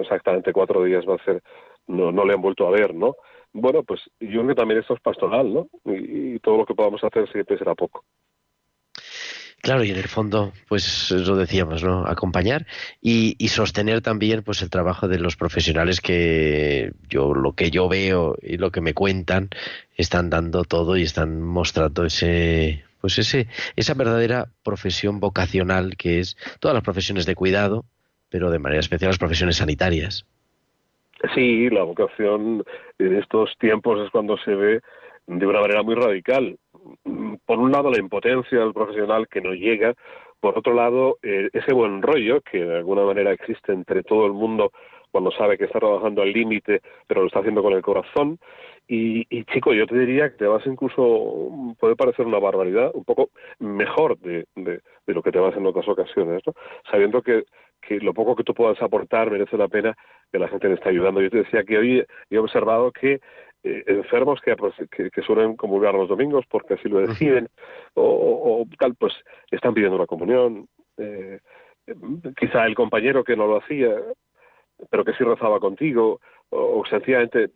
exactamente 0.00 0.52
cuatro 0.52 0.84
días 0.84 1.04
va 1.08 1.14
a 1.14 1.24
ser, 1.24 1.42
no, 1.86 2.12
no 2.12 2.24
le 2.24 2.34
han 2.34 2.42
vuelto 2.42 2.66
a 2.66 2.70
ver, 2.70 2.94
¿no? 2.94 3.16
Bueno, 3.58 3.82
pues 3.84 4.02
yo 4.20 4.28
creo 4.28 4.48
que 4.48 4.54
también 4.54 4.80
esto 4.80 4.92
es 4.92 5.00
pastoral, 5.00 5.52
¿no? 5.52 5.68
Y, 5.86 6.38
todo 6.40 6.58
lo 6.58 6.66
que 6.66 6.74
podamos 6.74 7.02
hacer 7.02 7.26
siempre 7.32 7.56
será 7.56 7.74
poco. 7.74 8.04
Claro, 9.62 9.82
y 9.82 9.90
en 9.90 9.96
el 9.96 10.08
fondo, 10.08 10.52
pues 10.68 11.10
lo 11.10 11.36
decíamos, 11.36 11.82
¿no? 11.82 12.06
Acompañar 12.06 12.66
y, 13.00 13.34
y, 13.38 13.48
sostener 13.48 14.02
también, 14.02 14.42
pues, 14.42 14.60
el 14.60 14.68
trabajo 14.68 15.08
de 15.08 15.18
los 15.18 15.36
profesionales 15.36 16.02
que 16.02 16.92
yo, 17.08 17.32
lo 17.32 17.54
que 17.54 17.70
yo 17.70 17.88
veo 17.88 18.36
y 18.42 18.58
lo 18.58 18.70
que 18.70 18.82
me 18.82 18.92
cuentan, 18.92 19.48
están 19.96 20.28
dando 20.28 20.64
todo 20.64 20.98
y 20.98 21.02
están 21.02 21.40
mostrando 21.40 22.04
ese, 22.04 22.84
pues 23.00 23.18
ese, 23.18 23.48
esa 23.74 23.94
verdadera 23.94 24.50
profesión 24.62 25.18
vocacional 25.18 25.96
que 25.96 26.20
es 26.20 26.36
todas 26.60 26.74
las 26.74 26.84
profesiones 26.84 27.24
de 27.24 27.34
cuidado, 27.34 27.86
pero 28.28 28.50
de 28.50 28.58
manera 28.58 28.80
especial 28.80 29.08
las 29.08 29.18
profesiones 29.18 29.56
sanitarias. 29.56 30.26
Sí, 31.34 31.70
la 31.70 31.82
vocación 31.82 32.62
en 32.98 33.16
estos 33.16 33.56
tiempos 33.58 34.00
es 34.04 34.10
cuando 34.10 34.36
se 34.38 34.54
ve 34.54 34.80
de 35.26 35.46
una 35.46 35.60
manera 35.60 35.82
muy 35.82 35.94
radical. 35.94 36.58
Por 37.46 37.58
un 37.58 37.72
lado, 37.72 37.90
la 37.90 37.98
impotencia 37.98 38.60
del 38.60 38.74
profesional 38.74 39.26
que 39.28 39.40
no 39.40 39.54
llega, 39.54 39.94
por 40.40 40.58
otro 40.58 40.74
lado, 40.74 41.18
eh, 41.22 41.48
ese 41.52 41.72
buen 41.72 42.02
rollo 42.02 42.40
que 42.42 42.64
de 42.64 42.76
alguna 42.76 43.04
manera 43.04 43.32
existe 43.32 43.72
entre 43.72 44.02
todo 44.02 44.26
el 44.26 44.32
mundo 44.32 44.70
cuando 45.10 45.30
sabe 45.30 45.56
que 45.56 45.64
está 45.64 45.78
trabajando 45.78 46.20
al 46.20 46.32
límite, 46.32 46.82
pero 47.06 47.22
lo 47.22 47.28
está 47.28 47.38
haciendo 47.38 47.62
con 47.62 47.72
el 47.72 47.82
corazón. 47.82 48.38
Y, 48.86 49.26
y, 49.30 49.44
chico, 49.44 49.72
yo 49.72 49.86
te 49.86 49.98
diría 49.98 50.30
que 50.30 50.36
te 50.36 50.46
vas 50.46 50.64
incluso, 50.66 51.74
puede 51.80 51.96
parecer 51.96 52.26
una 52.26 52.38
barbaridad, 52.38 52.90
un 52.94 53.04
poco 53.04 53.30
mejor 53.58 54.18
de, 54.18 54.44
de, 54.54 54.80
lo 55.06 55.22
que 55.22 55.32
te 55.32 55.38
vas 55.38 55.56
en 55.56 55.66
otras 55.66 55.88
ocasiones, 55.88 56.42
¿no? 56.46 56.52
sabiendo 56.90 57.22
que 57.22 57.44
que 57.86 58.00
lo 58.00 58.12
poco 58.12 58.36
que 58.36 58.44
tú 58.44 58.52
puedas 58.52 58.80
aportar 58.82 59.30
merece 59.30 59.56
la 59.56 59.68
pena 59.68 59.96
que 60.32 60.38
la 60.38 60.48
gente 60.48 60.68
le 60.68 60.74
está 60.74 60.90
ayudando. 60.90 61.20
Yo 61.20 61.30
te 61.30 61.38
decía 61.38 61.64
que 61.64 61.78
hoy 61.78 62.04
he 62.30 62.38
observado 62.38 62.90
que 62.92 63.20
eh, 63.62 63.84
enfermos 63.86 64.40
que, 64.40 64.54
que, 64.90 65.10
que, 65.10 65.22
suelen 65.22 65.56
comulgar 65.56 65.94
los 65.94 66.08
domingos 66.08 66.44
porque 66.48 66.74
así 66.74 66.88
lo 66.88 67.00
deciden 67.00 67.48
o, 67.94 68.02
o, 68.02 68.66
tal, 68.78 68.94
pues 68.96 69.14
están 69.50 69.74
pidiendo 69.74 69.96
una 69.96 70.06
comunión. 70.06 70.68
Eh, 70.98 71.40
quizá 72.38 72.66
el 72.66 72.74
compañero 72.74 73.24
que 73.24 73.36
no 73.36 73.46
lo 73.46 73.58
hacía, 73.58 73.94
pero 74.90 75.04
que 75.04 75.12
sí 75.14 75.24
rezaba 75.24 75.60
contigo, 75.60 76.20
o, 76.50 76.80
o 76.80 76.86
sencillamente 76.86 77.50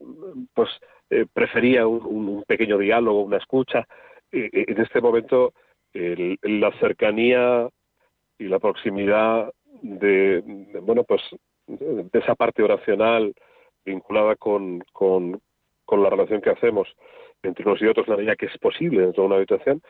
pues 0.55 0.71
eh, 1.11 1.27
prefería 1.33 1.87
un, 1.87 2.29
un, 2.29 2.45
pequeño 2.45 2.79
diálogo, 2.79 3.23
una 3.23 3.39
escucha. 3.39 3.87
en 4.33 4.81
este 4.81 5.01
momento 5.01 5.53
el, 5.93 6.39
la 6.43 6.71
cercanía 6.79 7.69
y 8.39 8.45
la 8.45 8.59
proximidad 8.59 9.53
de, 9.83 10.43
de, 10.43 10.81
bueno 10.81 11.05
pues 11.05 11.23
de 11.67 12.19
esa 12.19 12.35
parte 12.35 12.63
oracional 12.63 13.35
vinculada 13.85 14.37
con, 14.37 14.83
con, 14.93 15.41
la 15.91 16.11
relación 16.11 16.41
que 16.41 16.51
hacemos 16.51 16.89
entre 17.43 17.65
unos 17.67 17.83
y 17.83 17.87
otros 17.87 18.07
la 18.07 18.17
medida 18.17 18.37
que 18.37 18.47
es 18.47 18.59
posible 18.59 19.03
dentro 19.03 19.23
de 19.23 19.27
una 19.27 19.37
habitación 19.37 19.83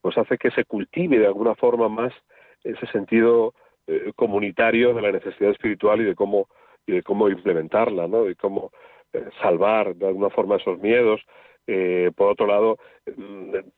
pues 0.00 0.16
hace 0.16 0.38
que 0.38 0.52
se 0.52 0.64
cultive 0.64 1.18
de 1.18 1.26
alguna 1.26 1.56
forma 1.56 1.88
más 1.88 2.12
ese 2.62 2.86
sentido 2.88 3.54
eh, 3.88 4.12
comunitario 4.14 4.94
de 4.94 5.02
la 5.02 5.10
necesidad 5.10 5.50
espiritual 5.50 6.00
y 6.00 6.04
de 6.04 6.14
cómo 6.14 6.48
y 6.86 6.92
de 6.92 7.02
cómo 7.02 7.28
implementarla 7.28 8.06
no 8.06 8.28
y 8.28 8.36
cómo 8.36 8.70
eh, 9.12 9.28
salvar 9.42 9.96
de 9.96 10.06
alguna 10.06 10.30
forma 10.30 10.56
esos 10.56 10.78
miedos 10.78 11.20
eh, 11.66 12.12
por 12.14 12.30
otro 12.30 12.46
lado 12.46 12.78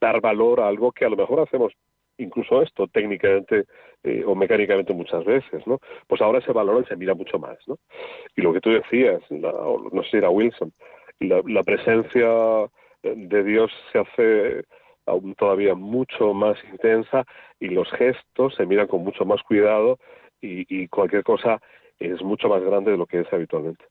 dar 0.00 0.20
valor 0.20 0.60
a 0.60 0.68
algo 0.68 0.92
que 0.92 1.06
a 1.06 1.08
lo 1.08 1.16
mejor 1.16 1.40
hacemos 1.40 1.72
incluso 2.22 2.62
esto 2.62 2.86
técnicamente 2.88 3.64
eh, 4.04 4.22
o 4.26 4.34
mecánicamente 4.34 4.92
muchas 4.92 5.24
veces, 5.24 5.66
¿no? 5.66 5.80
Pues 6.06 6.20
ahora 6.20 6.40
se 6.40 6.52
valora 6.52 6.80
y 6.80 6.88
se 6.88 6.96
mira 6.96 7.14
mucho 7.14 7.38
más, 7.38 7.58
¿no? 7.66 7.78
Y 8.36 8.42
lo 8.42 8.52
que 8.52 8.60
tú 8.60 8.70
decías, 8.70 9.20
la, 9.30 9.52
no 9.52 10.02
sé 10.04 10.10
si 10.10 10.16
era 10.18 10.30
Wilson, 10.30 10.72
la, 11.20 11.42
la 11.46 11.62
presencia 11.62 12.28
de 13.02 13.44
Dios 13.44 13.70
se 13.92 13.98
hace 13.98 14.64
aún 15.06 15.34
todavía 15.34 15.74
mucho 15.74 16.32
más 16.34 16.56
intensa 16.70 17.24
y 17.58 17.68
los 17.68 17.90
gestos 17.92 18.54
se 18.54 18.66
miran 18.66 18.86
con 18.86 19.02
mucho 19.02 19.24
más 19.24 19.42
cuidado 19.42 19.98
y, 20.40 20.66
y 20.68 20.88
cualquier 20.88 21.22
cosa 21.22 21.60
es 21.98 22.22
mucho 22.22 22.48
más 22.48 22.62
grande 22.62 22.92
de 22.92 22.96
lo 22.96 23.06
que 23.06 23.20
es 23.20 23.32
habitualmente. 23.32 23.84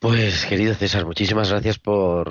Pues 0.00 0.46
querido 0.46 0.74
César, 0.74 1.04
muchísimas 1.06 1.50
gracias 1.50 1.78
por 1.78 2.28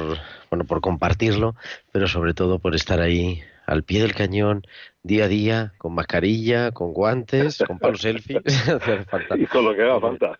bueno 0.49 0.63
por 0.65 0.79
compartirlo, 0.79 1.55
pero 1.91 2.07
sobre 2.07 2.33
todo 2.33 2.59
por 2.59 2.75
estar 2.75 3.01
ahí 3.01 3.41
al 3.67 3.83
pie 3.83 4.01
del 4.01 4.15
cañón, 4.15 4.63
día 5.03 5.25
a 5.25 5.27
día, 5.27 5.73
con 5.77 5.93
mascarilla, 5.93 6.71
con 6.71 6.93
guantes, 6.93 7.61
con 7.67 7.77
palos 7.77 8.01
selfie. 8.01 8.41
y 9.37 9.45
con 9.45 9.65
lo 9.65 9.75
que 9.75 9.83
haga 9.83 9.99
falta. 9.99 10.39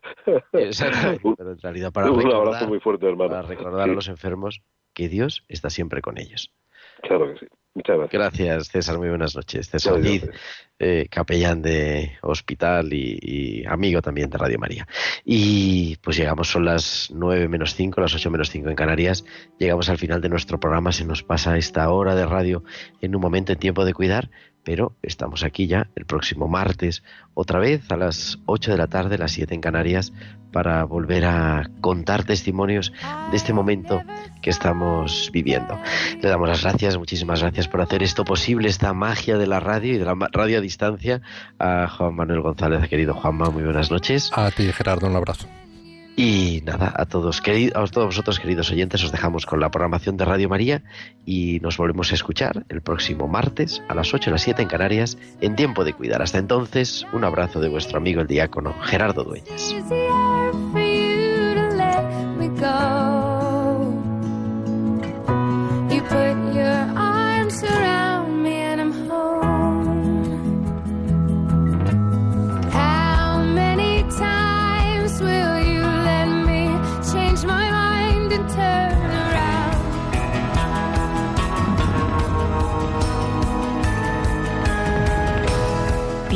Exactamente. 0.53 1.33
Pero 1.37 1.51
en 1.51 1.59
realidad 1.59 1.91
para 1.91 2.09
Un 2.09 2.17
recordar, 2.17 2.47
abrazo 2.47 2.67
muy 2.67 2.79
fuerte, 2.79 3.05
hermano. 3.05 3.29
Para 3.29 3.41
recordar 3.43 3.85
sí. 3.85 3.91
a 3.91 3.93
los 3.93 4.07
enfermos 4.07 4.61
que 4.93 5.09
Dios 5.09 5.43
está 5.49 5.69
siempre 5.69 6.01
con 6.01 6.17
ellos. 6.17 6.51
Claro 7.03 7.33
que 7.33 7.39
sí. 7.39 7.47
Muchas 7.77 7.95
gracias. 7.95 8.19
Gracias, 8.19 8.67
César. 8.69 8.97
Muy 8.97 9.09
buenas 9.09 9.35
noches. 9.35 9.69
César 9.69 10.01
eh, 10.79 11.07
capellán 11.11 11.61
de 11.61 12.17
hospital 12.23 12.91
y, 12.91 13.19
y 13.21 13.65
amigo 13.67 14.01
también 14.01 14.31
de 14.31 14.37
Radio 14.39 14.57
María. 14.57 14.87
Y 15.23 15.95
pues 15.97 16.17
llegamos, 16.17 16.47
son 16.47 16.65
las 16.65 17.11
9 17.13 17.47
menos 17.47 17.75
5, 17.75 18.01
las 18.01 18.15
8 18.15 18.31
menos 18.31 18.49
5 18.49 18.69
en 18.69 18.75
Canarias. 18.75 19.25
Llegamos 19.59 19.89
al 19.89 19.99
final 19.99 20.21
de 20.21 20.29
nuestro 20.29 20.59
programa. 20.59 20.91
Se 20.91 21.05
nos 21.05 21.21
pasa 21.21 21.55
esta 21.55 21.87
hora 21.91 22.15
de 22.15 22.25
radio 22.25 22.63
en 22.99 23.15
un 23.15 23.21
momento 23.21 23.53
en 23.53 23.59
tiempo 23.59 23.85
de 23.85 23.93
cuidar. 23.93 24.31
Pero 24.67 24.97
estamos 25.01 25.45
aquí 25.45 25.65
ya 25.65 25.87
el 25.95 26.05
próximo 26.05 26.49
martes, 26.49 27.01
otra 27.35 27.57
vez 27.57 27.89
a 27.89 27.95
las 27.95 28.37
8 28.47 28.71
de 28.71 28.77
la 28.77 28.87
tarde, 28.87 29.17
las 29.17 29.31
7 29.31 29.55
en 29.55 29.61
Canarias, 29.61 30.11
para 30.51 30.83
volver 30.83 31.23
a 31.23 31.69
contar 31.79 32.25
testimonios 32.25 32.91
de 33.31 33.37
este 33.37 33.53
momento 33.53 34.01
que 34.41 34.49
estamos 34.49 35.29
viviendo. 35.31 35.79
Le 36.21 36.27
damos 36.27 36.49
las 36.49 36.63
gracias, 36.63 36.97
muchísimas 36.97 37.39
gracias 37.39 37.69
por 37.69 37.79
hacer 37.79 38.03
esto 38.03 38.25
posible, 38.25 38.67
esta 38.67 38.91
magia 38.91 39.37
de 39.37 39.47
la 39.47 39.61
radio 39.61 39.93
y 39.93 39.97
de 39.99 40.03
la 40.03 40.15
radio 40.33 40.57
a 40.57 40.61
distancia, 40.61 41.21
a 41.59 41.87
Juan 41.87 42.15
Manuel 42.15 42.41
González, 42.41 42.89
querido 42.89 43.13
Juanma, 43.13 43.49
muy 43.49 43.63
buenas 43.63 43.89
noches. 43.89 44.31
A 44.33 44.51
ti, 44.51 44.69
Gerardo, 44.73 45.07
un 45.07 45.15
abrazo. 45.15 45.47
Y 46.19 46.63
nada, 46.65 46.91
a 46.95 47.05
todos, 47.05 47.43
a 47.45 47.85
todos 47.85 48.07
vosotros, 48.07 48.39
queridos 48.39 48.71
oyentes, 48.71 49.03
os 49.03 49.11
dejamos 49.11 49.45
con 49.45 49.59
la 49.59 49.69
programación 49.69 50.17
de 50.17 50.25
Radio 50.25 50.49
María 50.49 50.81
y 51.27 51.59
nos 51.59 51.77
volvemos 51.77 52.11
a 52.11 52.15
escuchar 52.15 52.65
el 52.69 52.81
próximo 52.81 53.27
martes 53.27 53.83
a 53.87 53.93
las 53.93 54.11
8 54.15 54.31
y 54.31 54.33
las 54.33 54.41
7 54.41 54.63
en 54.63 54.67
Canarias, 54.67 55.19
en 55.41 55.55
tiempo 55.55 55.83
de 55.83 55.93
cuidar. 55.93 56.23
Hasta 56.23 56.39
entonces, 56.39 57.05
un 57.13 57.23
abrazo 57.23 57.59
de 57.59 57.69
vuestro 57.69 57.99
amigo 57.99 58.21
el 58.21 58.27
diácono 58.27 58.73
Gerardo 58.81 59.23
Dueñas. 59.23 59.75